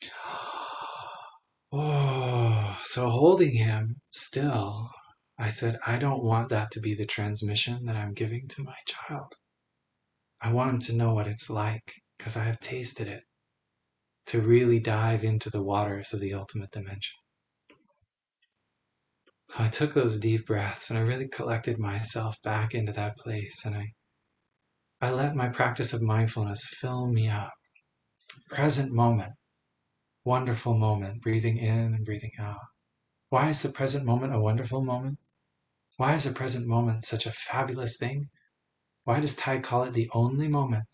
Oh, 1.71 2.79
so 2.83 3.11
holding 3.11 3.55
him 3.55 4.01
still, 4.11 4.89
I 5.39 5.51
said, 5.51 5.77
I 5.87 5.99
don't 5.99 6.25
want 6.25 6.49
that 6.49 6.71
to 6.73 6.81
be 6.81 6.95
the 6.95 7.05
transmission 7.05 7.85
that 7.85 7.95
I'm 7.95 8.14
giving 8.14 8.49
to 8.49 8.62
my 8.62 8.77
child. 8.87 9.35
I 10.41 10.51
want 10.53 10.73
him 10.73 10.79
to 10.81 10.95
know 10.95 11.12
what 11.12 11.27
it's 11.27 11.51
like 11.51 11.93
because 12.16 12.39
I 12.39 12.45
have 12.45 12.59
tasted 12.61 13.07
it, 13.07 13.23
to 14.29 14.41
really 14.41 14.81
dive 14.81 15.25
into 15.25 15.51
the 15.51 15.62
waters 15.62 16.14
of 16.14 16.21
the 16.21 16.33
ultimate 16.33 16.71
dimension. 16.71 17.16
I 19.57 19.68
took 19.68 19.94
those 19.94 20.18
deep 20.18 20.46
breaths 20.46 20.90
and 20.90 20.99
I 20.99 21.03
really 21.03 21.28
collected 21.28 21.78
myself 21.78 22.36
back 22.42 22.74
into 22.74 22.92
that 22.92 23.16
place 23.16 23.64
and 23.64 23.74
I 23.74 23.92
I 25.01 25.12
let 25.12 25.36
my 25.36 25.49
practice 25.49 25.92
of 25.92 26.03
mindfulness 26.03 26.66
fill 26.66 27.07
me 27.07 27.28
up. 27.28 27.53
Present 28.51 28.92
moment, 28.92 29.34
wonderful 30.24 30.74
moment, 30.74 31.22
breathing 31.22 31.57
in 31.57 31.94
and 31.94 32.05
breathing 32.05 32.32
out. 32.38 32.61
Why 33.28 33.49
is 33.49 33.62
the 33.62 33.68
present 33.68 34.05
moment 34.05 34.34
a 34.34 34.40
wonderful 34.40 34.82
moment? 34.82 35.18
Why 35.96 36.14
is 36.14 36.24
the 36.24 36.34
present 36.34 36.66
moment 36.66 37.05
such 37.05 37.26
a 37.26 37.32
fabulous 37.32 37.96
thing? 37.96 38.28
Why 39.05 39.20
does 39.20 39.34
Thay 39.34 39.61
call 39.61 39.84
it 39.84 39.94
the 39.94 40.11
only 40.12 40.49
moment? 40.49 40.84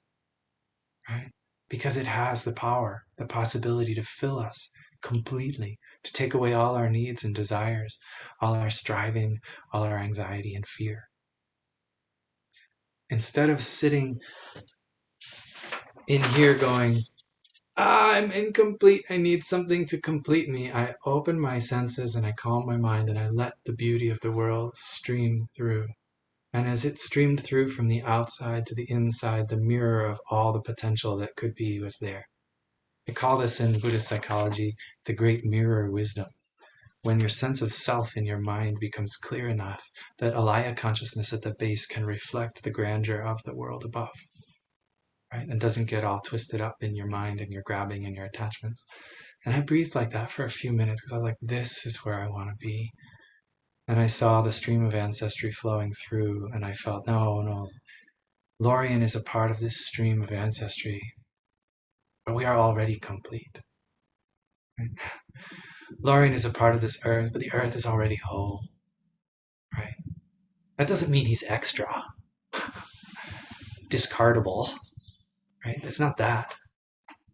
Right? 1.08 1.32
Because 1.68 1.96
it 1.96 2.06
has 2.06 2.44
the 2.44 2.52
power, 2.52 3.04
the 3.16 3.26
possibility 3.26 3.94
to 3.94 4.02
fill 4.02 4.38
us 4.38 4.70
completely, 5.00 5.78
to 6.04 6.12
take 6.12 6.34
away 6.34 6.52
all 6.54 6.76
our 6.76 6.90
needs 6.90 7.24
and 7.24 7.34
desires, 7.34 7.98
all 8.40 8.54
our 8.54 8.70
striving, 8.70 9.40
all 9.72 9.82
our 9.82 9.98
anxiety 9.98 10.54
and 10.54 10.66
fear 10.66 11.08
instead 13.10 13.50
of 13.50 13.62
sitting 13.62 14.18
in 16.08 16.22
here 16.22 16.56
going, 16.56 16.98
ah, 17.76 18.14
I'm 18.14 18.30
incomplete, 18.32 19.04
I 19.10 19.18
need 19.18 19.44
something 19.44 19.86
to 19.86 20.00
complete 20.00 20.48
me, 20.48 20.72
I 20.72 20.94
open 21.04 21.38
my 21.40 21.58
senses 21.58 22.14
and 22.14 22.26
I 22.26 22.32
calm 22.32 22.66
my 22.66 22.76
mind 22.76 23.08
and 23.08 23.18
I 23.18 23.28
let 23.28 23.54
the 23.64 23.72
beauty 23.72 24.08
of 24.08 24.20
the 24.20 24.32
world 24.32 24.74
stream 24.76 25.42
through. 25.56 25.88
And 26.52 26.68
as 26.68 26.84
it 26.84 27.00
streamed 27.00 27.40
through 27.40 27.70
from 27.70 27.88
the 27.88 28.02
outside 28.02 28.66
to 28.66 28.74
the 28.74 28.88
inside, 28.88 29.48
the 29.48 29.56
mirror 29.56 30.06
of 30.06 30.20
all 30.30 30.52
the 30.52 30.60
potential 30.60 31.16
that 31.18 31.36
could 31.36 31.54
be 31.54 31.80
was 31.80 31.98
there. 31.98 32.26
They 33.06 33.12
call 33.12 33.38
this 33.38 33.60
in 33.60 33.78
Buddhist 33.80 34.08
psychology 34.08 34.76
the 35.04 35.12
great 35.12 35.44
mirror 35.44 35.90
wisdom. 35.90 36.26
When 37.02 37.20
your 37.20 37.28
sense 37.28 37.60
of 37.60 37.72
self 37.72 38.16
in 38.16 38.24
your 38.24 38.40
mind 38.40 38.78
becomes 38.80 39.16
clear 39.16 39.48
enough 39.48 39.90
that 40.18 40.34
alaya 40.34 40.74
consciousness 40.76 41.32
at 41.32 41.42
the 41.42 41.54
base 41.54 41.86
can 41.86 42.06
reflect 42.06 42.62
the 42.62 42.70
grandeur 42.70 43.20
of 43.20 43.42
the 43.44 43.54
world 43.54 43.84
above 43.84 44.16
right 45.34 45.48
and 45.48 45.60
doesn't 45.60 45.88
get 45.88 46.04
all 46.04 46.20
twisted 46.20 46.60
up 46.60 46.76
in 46.80 46.94
your 46.94 47.06
mind 47.06 47.40
and 47.40 47.52
your 47.52 47.62
grabbing 47.62 48.04
and 48.04 48.14
your 48.14 48.26
attachments. 48.26 48.84
And 49.44 49.54
i 49.54 49.60
breathed 49.60 49.94
like 49.94 50.10
that 50.10 50.30
for 50.30 50.44
a 50.44 50.50
few 50.50 50.72
minutes 50.72 51.00
because 51.00 51.12
i 51.12 51.16
was 51.16 51.24
like 51.24 51.36
this 51.42 51.84
is 51.84 52.04
where 52.04 52.20
i 52.22 52.28
want 52.28 52.50
to 52.50 52.56
be. 52.66 52.92
And 53.88 53.98
i 53.98 54.06
saw 54.06 54.42
the 54.42 54.52
stream 54.52 54.84
of 54.84 54.94
ancestry 54.94 55.50
flowing 55.50 55.92
through 55.92 56.48
and 56.52 56.64
i 56.64 56.72
felt 56.72 57.06
no 57.06 57.42
no. 57.42 57.68
Lorien 58.60 59.02
is 59.02 59.16
a 59.16 59.22
part 59.22 59.50
of 59.50 59.58
this 59.60 59.86
stream 59.86 60.22
of 60.22 60.30
ancestry 60.30 61.02
we 62.32 62.44
are 62.44 62.56
already 62.56 62.98
complete 62.98 63.60
right? 64.78 64.90
Lorien 66.00 66.32
is 66.32 66.44
a 66.44 66.50
part 66.50 66.74
of 66.74 66.80
this 66.80 67.00
earth, 67.04 67.32
but 67.32 67.40
the 67.40 67.52
earth 67.52 67.76
is 67.76 67.86
already 67.86 68.16
whole. 68.16 68.60
Right? 69.76 69.94
That 70.78 70.88
doesn't 70.88 71.10
mean 71.10 71.26
he's 71.26 71.44
extra, 71.48 72.02
discardable. 73.88 74.70
Right? 75.64 75.78
It's 75.82 76.00
not 76.00 76.16
that. 76.18 76.54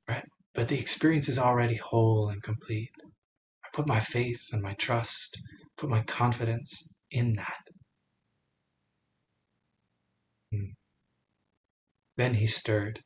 Right? 0.08 0.24
But 0.54 0.68
the 0.68 0.78
experience 0.78 1.28
is 1.28 1.38
already 1.38 1.76
whole 1.76 2.28
and 2.28 2.42
complete. 2.42 2.90
I 3.64 3.68
put 3.72 3.86
my 3.86 4.00
faith 4.00 4.48
and 4.52 4.62
my 4.62 4.74
trust, 4.74 5.40
put 5.76 5.90
my 5.90 6.02
confidence 6.02 6.92
in 7.10 7.34
that. 7.34 7.62
Hmm. 10.52 10.72
Then 12.16 12.34
he 12.34 12.46
stirred. 12.46 13.00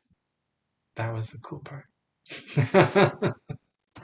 That 0.97 1.12
was 1.12 1.30
the 1.30 1.38
cool 1.38 1.61
part. 1.61 1.86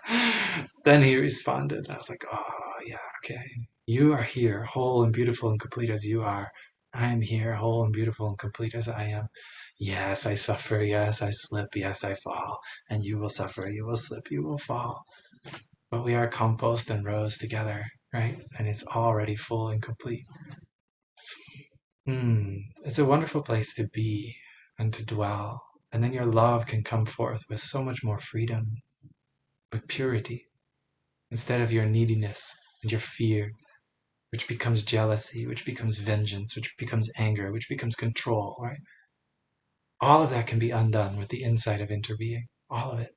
then 0.85 1.03
he 1.03 1.17
responded. 1.17 1.89
I 1.89 1.97
was 1.97 2.11
like, 2.11 2.25
oh, 2.33 2.73
yeah, 2.87 2.97
okay. 3.25 3.45
You 3.87 4.13
are 4.13 4.23
here, 4.23 4.65
whole 4.65 5.05
and 5.05 5.13
beautiful 5.13 5.51
and 5.51 5.61
complete 5.61 5.91
as 5.91 6.05
you 6.05 6.23
are. 6.23 6.51
I 6.93 7.07
am 7.07 7.21
here, 7.21 7.55
whole 7.55 7.85
and 7.85 7.93
beautiful 7.93 8.29
and 8.29 8.39
complete 8.39 8.75
as 8.75 8.89
I 8.89 9.05
am. 9.05 9.29
Yes, 9.79 10.27
I 10.27 10.35
suffer. 10.35 10.83
Yes, 10.83 11.23
I 11.23 11.31
slip. 11.31 11.75
Yes, 11.75 12.05
I 12.05 12.15
fall. 12.15 12.59
And 12.89 13.05
you 13.05 13.19
will 13.19 13.29
suffer. 13.29 13.69
You 13.69 13.87
will 13.87 13.97
slip. 13.97 14.31
You 14.31 14.43
will 14.43 14.59
fall. 14.59 15.05
But 15.91 16.05
we 16.05 16.15
are 16.15 16.29
compost 16.29 16.91
and 16.91 17.05
rose 17.05 17.39
together, 17.39 17.85
right? 18.13 18.37
And 18.59 18.69
it's 18.69 18.87
already 18.87 19.37
full 19.37 19.69
and 19.69 19.83
complete. 19.83 20.25
Hmm. 22.07 22.57
It's 22.85 22.99
a 22.99 23.05
wonderful 23.05 23.43
place 23.43 23.75
to 23.75 23.89
be 23.93 24.35
and 24.79 24.93
to 24.95 25.05
dwell. 25.05 25.63
And 25.93 26.03
then 26.03 26.13
your 26.13 26.27
love 26.27 26.67
can 26.67 26.85
come 26.85 27.07
forth 27.07 27.43
with 27.49 27.61
so 27.61 27.83
much 27.83 28.05
more 28.05 28.19
freedom, 28.19 28.77
with 29.73 29.89
purity, 29.89 30.47
instead 31.31 31.61
of 31.61 31.73
your 31.73 31.87
neediness 31.87 32.57
and 32.83 32.93
your 32.93 33.01
fear, 33.01 33.53
which 34.31 34.47
becomes 34.47 34.83
jealousy, 34.83 35.47
which 35.47 35.65
becomes 35.65 35.99
vengeance, 35.99 36.55
which 36.55 36.73
becomes 36.79 37.11
anger, 37.19 37.51
which 37.51 37.69
becomes 37.69 37.97
control, 37.97 38.57
right? 38.61 38.79
All 40.01 40.23
of 40.23 40.31
that 40.31 40.47
can 40.47 40.59
be 40.59 40.71
undone 40.71 41.17
with 41.17 41.29
the 41.29 41.43
insight 41.43 41.81
of 41.81 41.91
interbeing. 41.91 42.45
All 42.71 42.93
of 42.93 43.01
it. 43.01 43.11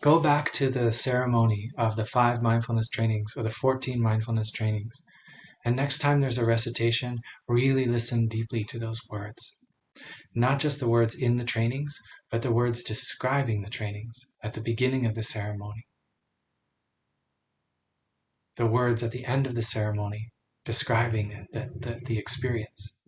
Go 0.00 0.20
back 0.20 0.52
to 0.54 0.70
the 0.70 0.92
ceremony 0.92 1.70
of 1.76 1.96
the 1.96 2.04
five 2.04 2.42
mindfulness 2.42 2.88
trainings 2.88 3.36
or 3.36 3.42
the 3.42 3.50
14 3.50 4.00
mindfulness 4.00 4.50
trainings. 4.50 5.02
And 5.64 5.74
next 5.76 5.98
time 5.98 6.20
there's 6.20 6.38
a 6.38 6.46
recitation, 6.46 7.18
really 7.48 7.84
listen 7.84 8.28
deeply 8.28 8.64
to 8.64 8.78
those 8.78 9.00
words 9.10 9.58
not 10.34 10.60
just 10.60 10.78
the 10.78 10.88
words 10.88 11.14
in 11.14 11.36
the 11.36 11.44
trainings, 11.44 11.98
but 12.30 12.42
the 12.42 12.52
words 12.52 12.82
describing 12.82 13.62
the 13.62 13.70
trainings 13.70 14.26
at 14.42 14.54
the 14.54 14.60
beginning 14.60 15.06
of 15.06 15.14
the 15.14 15.22
ceremony. 15.22 15.86
The 18.56 18.66
words 18.66 19.02
at 19.02 19.10
the 19.10 19.24
end 19.24 19.46
of 19.46 19.54
the 19.54 19.62
ceremony 19.62 20.30
describing 20.64 21.46
the, 21.52 21.70
the, 21.80 22.00
the 22.04 22.18
experience. 22.18 22.98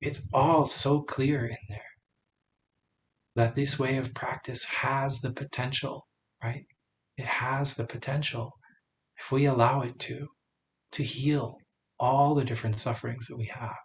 It's 0.00 0.28
all 0.32 0.66
so 0.66 1.02
clear 1.02 1.46
in 1.46 1.56
there 1.68 1.93
that 3.36 3.54
this 3.54 3.78
way 3.78 3.96
of 3.96 4.14
practice 4.14 4.64
has 4.64 5.20
the 5.20 5.32
potential, 5.32 6.06
right? 6.42 6.64
It 7.16 7.26
has 7.26 7.74
the 7.74 7.86
potential, 7.86 8.52
if 9.18 9.32
we 9.32 9.46
allow 9.46 9.82
it 9.82 9.98
to, 10.00 10.28
to 10.92 11.02
heal 11.02 11.58
all 11.98 12.34
the 12.34 12.44
different 12.44 12.78
sufferings 12.78 13.26
that 13.28 13.38
we 13.38 13.46
have. 13.46 13.76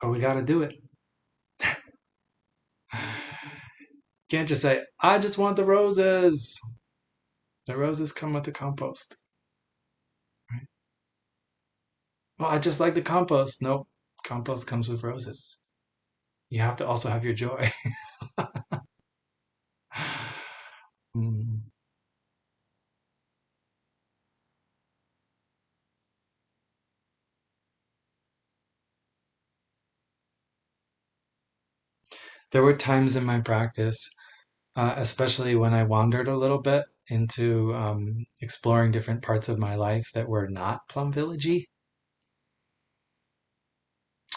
but 0.00 0.10
we 0.10 0.18
got 0.18 0.34
to 0.34 0.42
do 0.42 0.62
it. 0.62 0.74
Can't 4.30 4.48
just 4.48 4.62
say, 4.62 4.82
I 5.00 5.18
just 5.18 5.38
want 5.38 5.56
the 5.56 5.64
roses. 5.64 6.58
The 7.66 7.76
roses 7.76 8.12
come 8.12 8.32
with 8.32 8.44
the 8.44 8.52
compost. 8.52 9.16
Right? 10.50 10.66
Well, 12.40 12.50
I 12.50 12.58
just 12.58 12.80
like 12.80 12.94
the 12.94 13.02
compost. 13.02 13.62
Nope. 13.62 13.86
Compost 14.24 14.66
comes 14.66 14.88
with 14.88 15.04
roses. 15.04 15.58
You 16.50 16.60
have 16.62 16.76
to 16.78 16.86
also 16.88 17.10
have 17.10 17.24
your 17.24 17.34
joy. 17.34 17.70
mm. 21.16 21.70
There 32.52 32.62
were 32.62 32.76
times 32.76 33.16
in 33.16 33.24
my 33.24 33.40
practice 33.40 34.08
uh, 34.76 34.94
especially 34.98 35.56
when 35.56 35.74
I 35.74 35.84
wandered 35.84 36.28
a 36.28 36.36
little 36.36 36.60
bit 36.62 36.84
into 37.08 37.74
um, 37.74 38.26
exploring 38.42 38.92
different 38.92 39.22
parts 39.22 39.48
of 39.48 39.58
my 39.58 39.76
life 39.76 40.10
that 40.14 40.28
were 40.28 40.48
not 40.48 40.88
Plum 40.90 41.12
Villagey. 41.12 41.69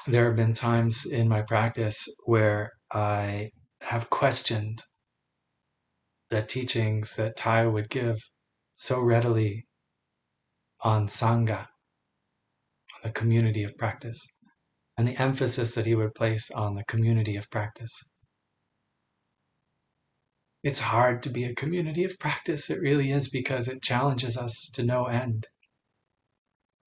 There 0.05 0.25
have 0.25 0.35
been 0.35 0.53
times 0.53 1.05
in 1.05 1.29
my 1.29 1.43
practice 1.43 2.09
where 2.25 2.71
I 2.91 3.51
have 3.81 4.09
questioned 4.09 4.83
the 6.29 6.41
teachings 6.41 7.15
that 7.15 7.37
Thay 7.37 7.65
would 7.65 7.89
give 7.89 8.19
so 8.75 8.99
readily 8.99 9.63
on 10.81 11.07
Sangha, 11.07 11.67
the 13.01 13.11
community 13.11 13.63
of 13.63 13.77
practice, 13.77 14.21
and 14.97 15.07
the 15.07 15.15
emphasis 15.21 15.73
that 15.75 15.85
he 15.85 15.95
would 15.95 16.15
place 16.15 16.51
on 16.51 16.75
the 16.75 16.83
community 16.83 17.37
of 17.37 17.49
practice. 17.49 18.03
It's 20.63 20.79
hard 20.79 21.23
to 21.23 21.29
be 21.29 21.45
a 21.45 21.55
community 21.55 22.03
of 22.03 22.19
practice. 22.19 22.69
It 22.69 22.81
really 22.81 23.11
is 23.11 23.29
because 23.29 23.69
it 23.69 23.81
challenges 23.81 24.37
us 24.37 24.69
to 24.73 24.83
no 24.83 25.05
end, 25.05 25.47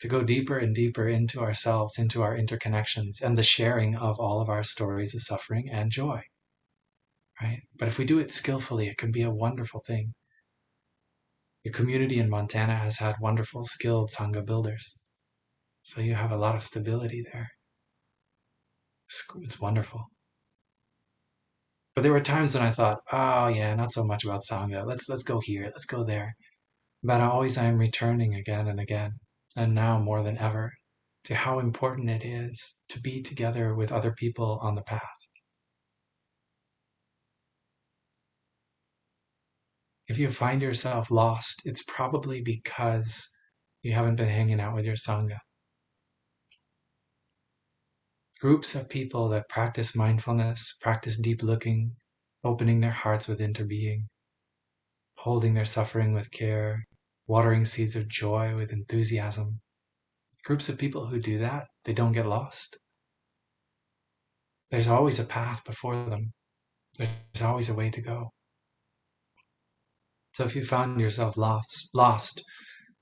to 0.00 0.08
go 0.08 0.22
deeper 0.22 0.58
and 0.58 0.74
deeper 0.74 1.08
into 1.08 1.40
ourselves, 1.40 1.98
into 1.98 2.22
our 2.22 2.36
interconnections, 2.36 3.22
and 3.22 3.36
the 3.36 3.42
sharing 3.42 3.96
of 3.96 4.20
all 4.20 4.40
of 4.40 4.48
our 4.48 4.64
stories 4.64 5.14
of 5.14 5.22
suffering 5.22 5.68
and 5.70 5.90
joy. 5.90 6.22
Right? 7.40 7.62
But 7.78 7.88
if 7.88 7.98
we 7.98 8.04
do 8.04 8.18
it 8.18 8.30
skillfully, 8.30 8.88
it 8.88 8.98
can 8.98 9.10
be 9.10 9.22
a 9.22 9.30
wonderful 9.30 9.80
thing. 9.86 10.14
Your 11.64 11.72
community 11.72 12.18
in 12.18 12.30
Montana 12.30 12.76
has 12.76 12.98
had 12.98 13.16
wonderful, 13.20 13.64
skilled 13.64 14.10
Sangha 14.10 14.44
builders. 14.44 15.00
So 15.82 16.00
you 16.00 16.14
have 16.14 16.32
a 16.32 16.36
lot 16.36 16.54
of 16.54 16.62
stability 16.62 17.24
there. 17.32 17.50
It's, 19.08 19.26
it's 19.40 19.60
wonderful. 19.60 20.06
But 21.94 22.02
there 22.02 22.12
were 22.12 22.20
times 22.20 22.54
when 22.54 22.62
I 22.62 22.70
thought, 22.70 22.98
oh 23.10 23.48
yeah, 23.48 23.74
not 23.74 23.90
so 23.90 24.04
much 24.04 24.24
about 24.24 24.42
Sangha. 24.42 24.86
Let's 24.86 25.08
let's 25.08 25.22
go 25.22 25.40
here, 25.40 25.64
let's 25.64 25.86
go 25.86 26.04
there. 26.04 26.36
But 27.02 27.20
always 27.20 27.56
I 27.56 27.64
am 27.64 27.78
returning 27.78 28.34
again 28.34 28.68
and 28.68 28.78
again, 28.78 29.12
and 29.56 29.74
now 29.74 29.98
more 29.98 30.22
than 30.22 30.38
ever, 30.38 30.72
to 31.24 31.34
how 31.34 31.58
important 31.58 32.10
it 32.10 32.24
is 32.24 32.78
to 32.90 33.00
be 33.00 33.22
together 33.22 33.74
with 33.74 33.90
other 33.90 34.12
people 34.12 34.58
on 34.62 34.74
the 34.74 34.82
path. 34.82 35.00
If 40.08 40.18
you 40.18 40.28
find 40.28 40.62
yourself 40.62 41.10
lost, 41.10 41.62
it's 41.64 41.82
probably 41.82 42.40
because 42.40 43.28
you 43.82 43.92
haven't 43.92 44.16
been 44.16 44.28
hanging 44.28 44.60
out 44.60 44.74
with 44.74 44.84
your 44.84 44.94
Sangha. 44.94 45.38
Groups 48.40 48.74
of 48.74 48.88
people 48.88 49.28
that 49.30 49.48
practice 49.48 49.96
mindfulness, 49.96 50.76
practice 50.80 51.18
deep 51.18 51.42
looking, 51.42 51.96
opening 52.44 52.80
their 52.80 52.90
hearts 52.90 53.26
with 53.26 53.40
interbeing, 53.40 54.04
holding 55.16 55.54
their 55.54 55.64
suffering 55.64 56.12
with 56.12 56.30
care, 56.30 56.84
watering 57.26 57.64
seeds 57.64 57.96
of 57.96 58.08
joy 58.08 58.54
with 58.54 58.72
enthusiasm. 58.72 59.60
Groups 60.44 60.68
of 60.68 60.78
people 60.78 61.06
who 61.06 61.20
do 61.20 61.38
that, 61.38 61.66
they 61.84 61.92
don't 61.92 62.12
get 62.12 62.26
lost. 62.26 62.76
There's 64.70 64.88
always 64.88 65.18
a 65.18 65.24
path 65.24 65.64
before 65.64 65.96
them. 66.06 66.32
There's 66.98 67.42
always 67.42 67.68
a 67.68 67.74
way 67.74 67.90
to 67.90 68.00
go. 68.00 68.30
So 70.34 70.44
if 70.44 70.54
you 70.54 70.64
found 70.64 71.00
yourself 71.00 71.36
lost, 71.36 71.90
lost, 71.94 72.42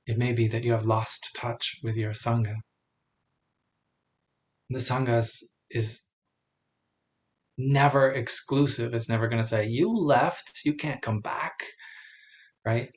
it 0.07 0.19
may 0.19 0.33
be 0.33 0.47
that 0.49 0.65
you 0.65 0.73
have 0.73 0.85
lost 0.85 1.37
touch 1.37 1.79
with 1.83 1.97
your 1.97 2.13
sangha. 2.13 2.55
The 4.71 4.79
sangha 4.79 5.19
is, 5.19 5.51
is 5.71 6.09
never 7.59 8.13
exclusive. 8.13 8.95
It's 8.95 9.09
never 9.09 9.29
going 9.29 9.43
to 9.43 9.49
say, 9.49 9.67
you 9.67 9.95
left, 9.95 10.61
you 10.65 10.75
can't 10.75 11.03
come 11.03 11.21
back, 11.21 11.55
right? 12.65 12.89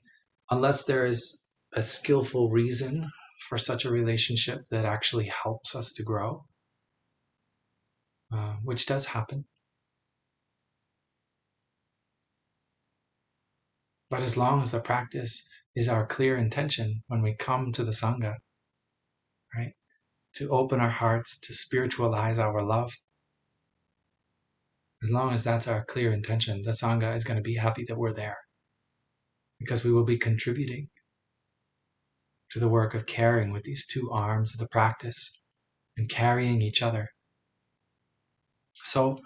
Unless 0.49 0.86
there 0.86 1.06
is 1.06 1.44
a 1.74 1.84
skillful 1.84 2.49
reason 2.49 3.10
for 3.49 3.57
such 3.57 3.86
a 3.86 3.91
relationship 3.91 4.65
that 4.72 4.86
actually 4.86 5.26
helps 5.44 5.76
us 5.76 5.91
to 5.94 6.03
grow, 6.03 6.45
uh, 8.34 8.56
which 8.64 8.86
does 8.86 9.07
happen. 9.07 9.45
But 14.10 14.24
as 14.24 14.38
long 14.38 14.61
as 14.61 14.72
the 14.72 14.80
practice 14.80 15.48
is 15.76 15.90
our 15.90 16.06
clear 16.06 16.38
intention 16.38 17.03
when 17.07 17.22
we 17.22 17.36
come 17.36 17.74
to 17.74 17.84
the 17.84 17.91
Sangha, 17.91 18.36
right? 19.53 19.74
To 20.36 20.49
open 20.49 20.80
our 20.80 20.90
hearts, 20.90 21.40
to 21.41 21.53
spiritualize 21.53 22.40
our 22.40 22.64
love. 22.64 22.94
As 25.03 25.11
long 25.11 25.34
as 25.34 25.44
that's 25.44 25.68
our 25.68 25.84
clear 25.86 26.14
intention, 26.14 26.61
the 26.64 26.72
Sangha 26.72 27.15
is 27.15 27.26
going 27.26 27.38
to 27.38 27.44
be 27.44 27.56
happy 27.56 27.84
that 27.88 27.98
we're 27.98 28.14
there. 28.14 28.38
Because 29.60 29.84
we 29.84 29.92
will 29.92 30.04
be 30.04 30.18
contributing 30.18 30.90
to 32.52 32.60
the 32.60 32.70
work 32.70 32.94
of 32.94 33.06
caring 33.06 33.52
with 33.52 33.64
these 33.64 33.86
two 33.88 34.12
arms 34.12 34.54
of 34.54 34.60
the 34.60 34.68
practice 34.68 35.42
and 35.98 36.10
carrying 36.10 36.62
each 36.62 36.82
other. 36.82 37.10
So 38.84 39.20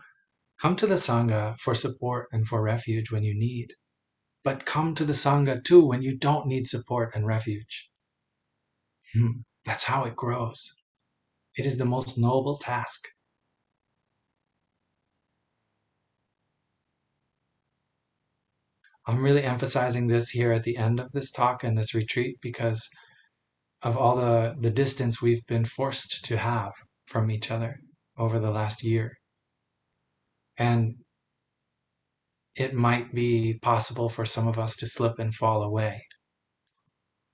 come 0.60 0.76
to 0.78 0.88
the 0.88 0.96
Sangha 0.96 1.60
for 1.60 1.76
support 1.76 2.28
and 2.32 2.48
for 2.48 2.62
refuge 2.62 3.12
when 3.12 3.24
you 3.24 3.38
need 3.38 3.74
but 4.44 4.66
come 4.66 4.96
to 4.96 5.06
the 5.06 5.14
Sangha 5.14 5.64
too 5.64 5.86
when 5.86 6.02
you 6.02 6.18
don't 6.18 6.48
need 6.48 6.68
support 6.68 7.14
and 7.14 7.26
refuge. 7.28 7.90
Hmm, 9.14 9.42
that's 9.66 9.84
how 9.84 10.06
it 10.06 10.16
grows. 10.16 10.74
It 11.56 11.66
is 11.66 11.78
the 11.78 11.86
most 11.86 12.18
noble 12.18 12.58
task. 12.58 13.08
I'm 19.08 19.24
really 19.24 19.44
emphasizing 19.44 20.08
this 20.08 20.30
here 20.30 20.52
at 20.52 20.64
the 20.64 20.78
end 20.78 21.00
of 21.00 21.12
this 21.12 21.32
talk 21.32 21.64
and 21.64 21.78
this 21.78 21.96
retreat 21.96 22.38
because 22.42 22.90
of 23.82 23.98
all 23.98 24.16
the, 24.16 24.56
the 24.60 24.70
distance 24.70 25.22
we've 25.22 25.46
been 25.48 25.66
forced 25.66 26.24
to 26.26 26.38
have 26.38 26.74
from 27.08 27.32
each 27.32 27.50
other 27.50 27.80
over 28.18 28.40
the 28.40 28.52
last 28.52 28.84
year. 28.84 29.18
And 30.58 30.96
it 32.56 32.74
might 32.74 33.14
be 33.14 33.58
possible 33.62 34.10
for 34.10 34.26
some 34.26 34.48
of 34.48 34.60
us 34.60 34.76
to 34.78 34.86
slip 34.86 35.18
and 35.18 35.34
fall 35.34 35.64
away 35.64 36.04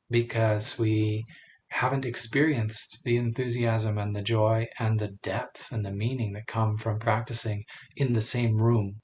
because 0.10 0.80
we 0.80 1.26
haven't 1.69 2.06
experienced 2.06 2.99
the 3.03 3.18
enthusiasm 3.18 3.98
and 3.98 4.15
the 4.15 4.22
joy 4.22 4.68
and 4.80 4.99
the 4.99 5.10
depth 5.22 5.72
and 5.72 5.85
the 5.85 5.91
meaning 5.91 6.31
that 6.34 6.48
come 6.48 6.77
from 6.77 6.98
practicing 6.98 7.64
in 7.98 8.14
the 8.14 8.22
same 8.22 8.56
room 8.56 9.02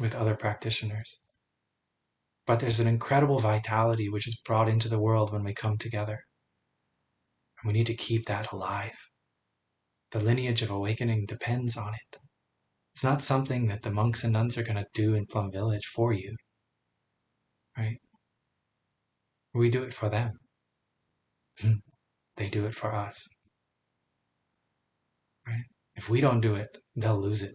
with 0.00 0.16
other 0.16 0.34
practitioners. 0.34 1.22
But 2.50 2.58
there's 2.58 2.80
an 2.80 2.88
incredible 2.88 3.38
vitality 3.38 4.08
which 4.08 4.26
is 4.26 4.40
brought 4.44 4.68
into 4.68 4.88
the 4.88 4.98
world 4.98 5.32
when 5.32 5.44
we 5.44 5.54
come 5.54 5.78
together. 5.78 6.24
And 7.62 7.68
we 7.68 7.72
need 7.72 7.86
to 7.86 7.94
keep 7.94 8.26
that 8.26 8.50
alive. 8.50 8.98
The 10.10 10.18
lineage 10.18 10.60
of 10.60 10.70
awakening 10.70 11.26
depends 11.26 11.76
on 11.76 11.94
it. 11.94 12.18
It's 12.92 13.04
not 13.04 13.22
something 13.22 13.68
that 13.68 13.82
the 13.82 13.92
monks 13.92 14.24
and 14.24 14.32
nuns 14.32 14.58
are 14.58 14.64
going 14.64 14.82
to 14.82 14.86
do 14.94 15.14
in 15.14 15.26
Plum 15.26 15.52
Village 15.52 15.86
for 15.94 16.12
you. 16.12 16.34
Right? 17.78 18.00
We 19.54 19.70
do 19.70 19.84
it 19.84 19.94
for 19.94 20.08
them. 20.08 20.32
Hmm. 21.60 21.74
they 22.34 22.48
do 22.48 22.66
it 22.66 22.74
for 22.74 22.92
us. 22.92 23.28
Right? 25.46 25.66
If 25.94 26.10
we 26.10 26.20
don't 26.20 26.40
do 26.40 26.56
it, 26.56 26.78
they'll 26.96 27.20
lose 27.20 27.44
it. 27.44 27.54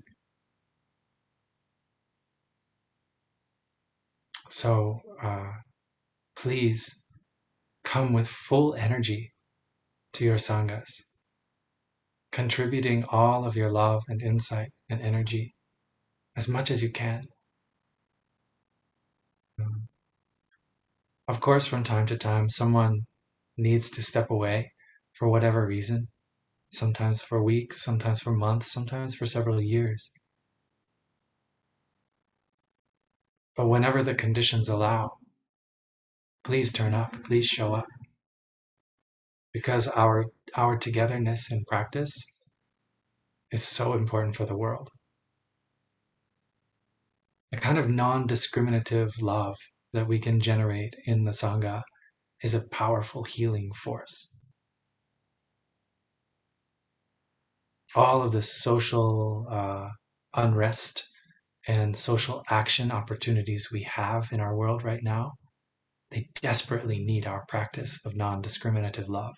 So 4.56 5.02
uh, 5.22 5.52
please 6.38 7.04
come 7.84 8.14
with 8.14 8.30
full 8.30 8.74
energy 8.74 9.34
to 10.14 10.24
your 10.24 10.38
sanghas 10.38 11.02
contributing 12.32 13.04
all 13.10 13.44
of 13.44 13.58
your 13.58 13.70
love 13.70 14.06
and 14.08 14.22
insight 14.22 14.72
and 14.90 15.02
energy 15.02 15.54
as 16.38 16.48
much 16.48 16.72
as 16.72 16.82
you 16.82 16.90
can. 16.90 17.28
Of 21.28 21.42
course, 21.42 21.68
from 21.68 21.84
time 21.84 22.06
to 22.06 22.18
time, 22.18 22.50
someone 22.50 23.08
needs 23.58 23.90
to 23.90 24.02
step 24.02 24.30
away 24.30 24.72
for 25.12 25.28
whatever 25.28 25.68
reason, 25.68 26.08
sometimes 26.72 27.22
for 27.22 27.44
weeks, 27.44 27.84
sometimes 27.84 28.22
for 28.22 28.32
months, 28.32 28.72
sometimes 28.72 29.16
for 29.16 29.26
several 29.26 29.62
years. 29.62 30.14
But 33.56 33.68
whenever 33.68 34.04
the 34.04 34.16
conditions 34.16 34.70
allow, 34.70 35.18
please 36.44 36.74
turn 36.74 36.94
up, 36.94 37.24
please 37.24 37.48
show 37.48 37.74
up 37.74 37.88
because 39.54 39.88
our 39.88 40.26
our 40.56 40.78
togetherness 40.78 41.50
in 41.52 41.64
practice 41.66 42.26
is 43.52 43.66
so 43.66 43.94
important 43.94 44.36
for 44.36 44.46
the 44.46 44.58
world. 44.58 44.90
A 47.54 47.58
kind 47.58 47.78
of 47.78 47.90
non-discriminative 47.90 49.22
love 49.22 49.56
that 49.94 50.08
we 50.08 50.20
can 50.20 50.42
generate 50.42 50.94
in 51.06 51.24
the 51.24 51.32
Sangha 51.32 51.84
is 52.44 52.54
a 52.54 52.68
powerful 52.68 53.24
healing 53.24 53.72
force. 53.74 54.34
All 57.96 58.22
of 58.22 58.34
the 58.34 58.42
social 58.42 59.48
uh, 59.50 59.90
unrest 60.34 61.08
and 61.68 61.96
social 61.98 62.44
action 62.50 62.92
opportunities 62.92 63.70
we 63.72 63.84
have 63.84 64.32
in 64.32 64.40
our 64.40 64.56
world 64.56 64.84
right 64.84 65.04
now, 65.04 65.34
they 66.12 66.30
desperately 66.42 67.04
need 67.04 67.26
our 67.26 67.46
practice 67.48 68.06
of 68.06 68.16
non 68.16 68.42
discriminative 68.42 69.10
love. 69.10 69.36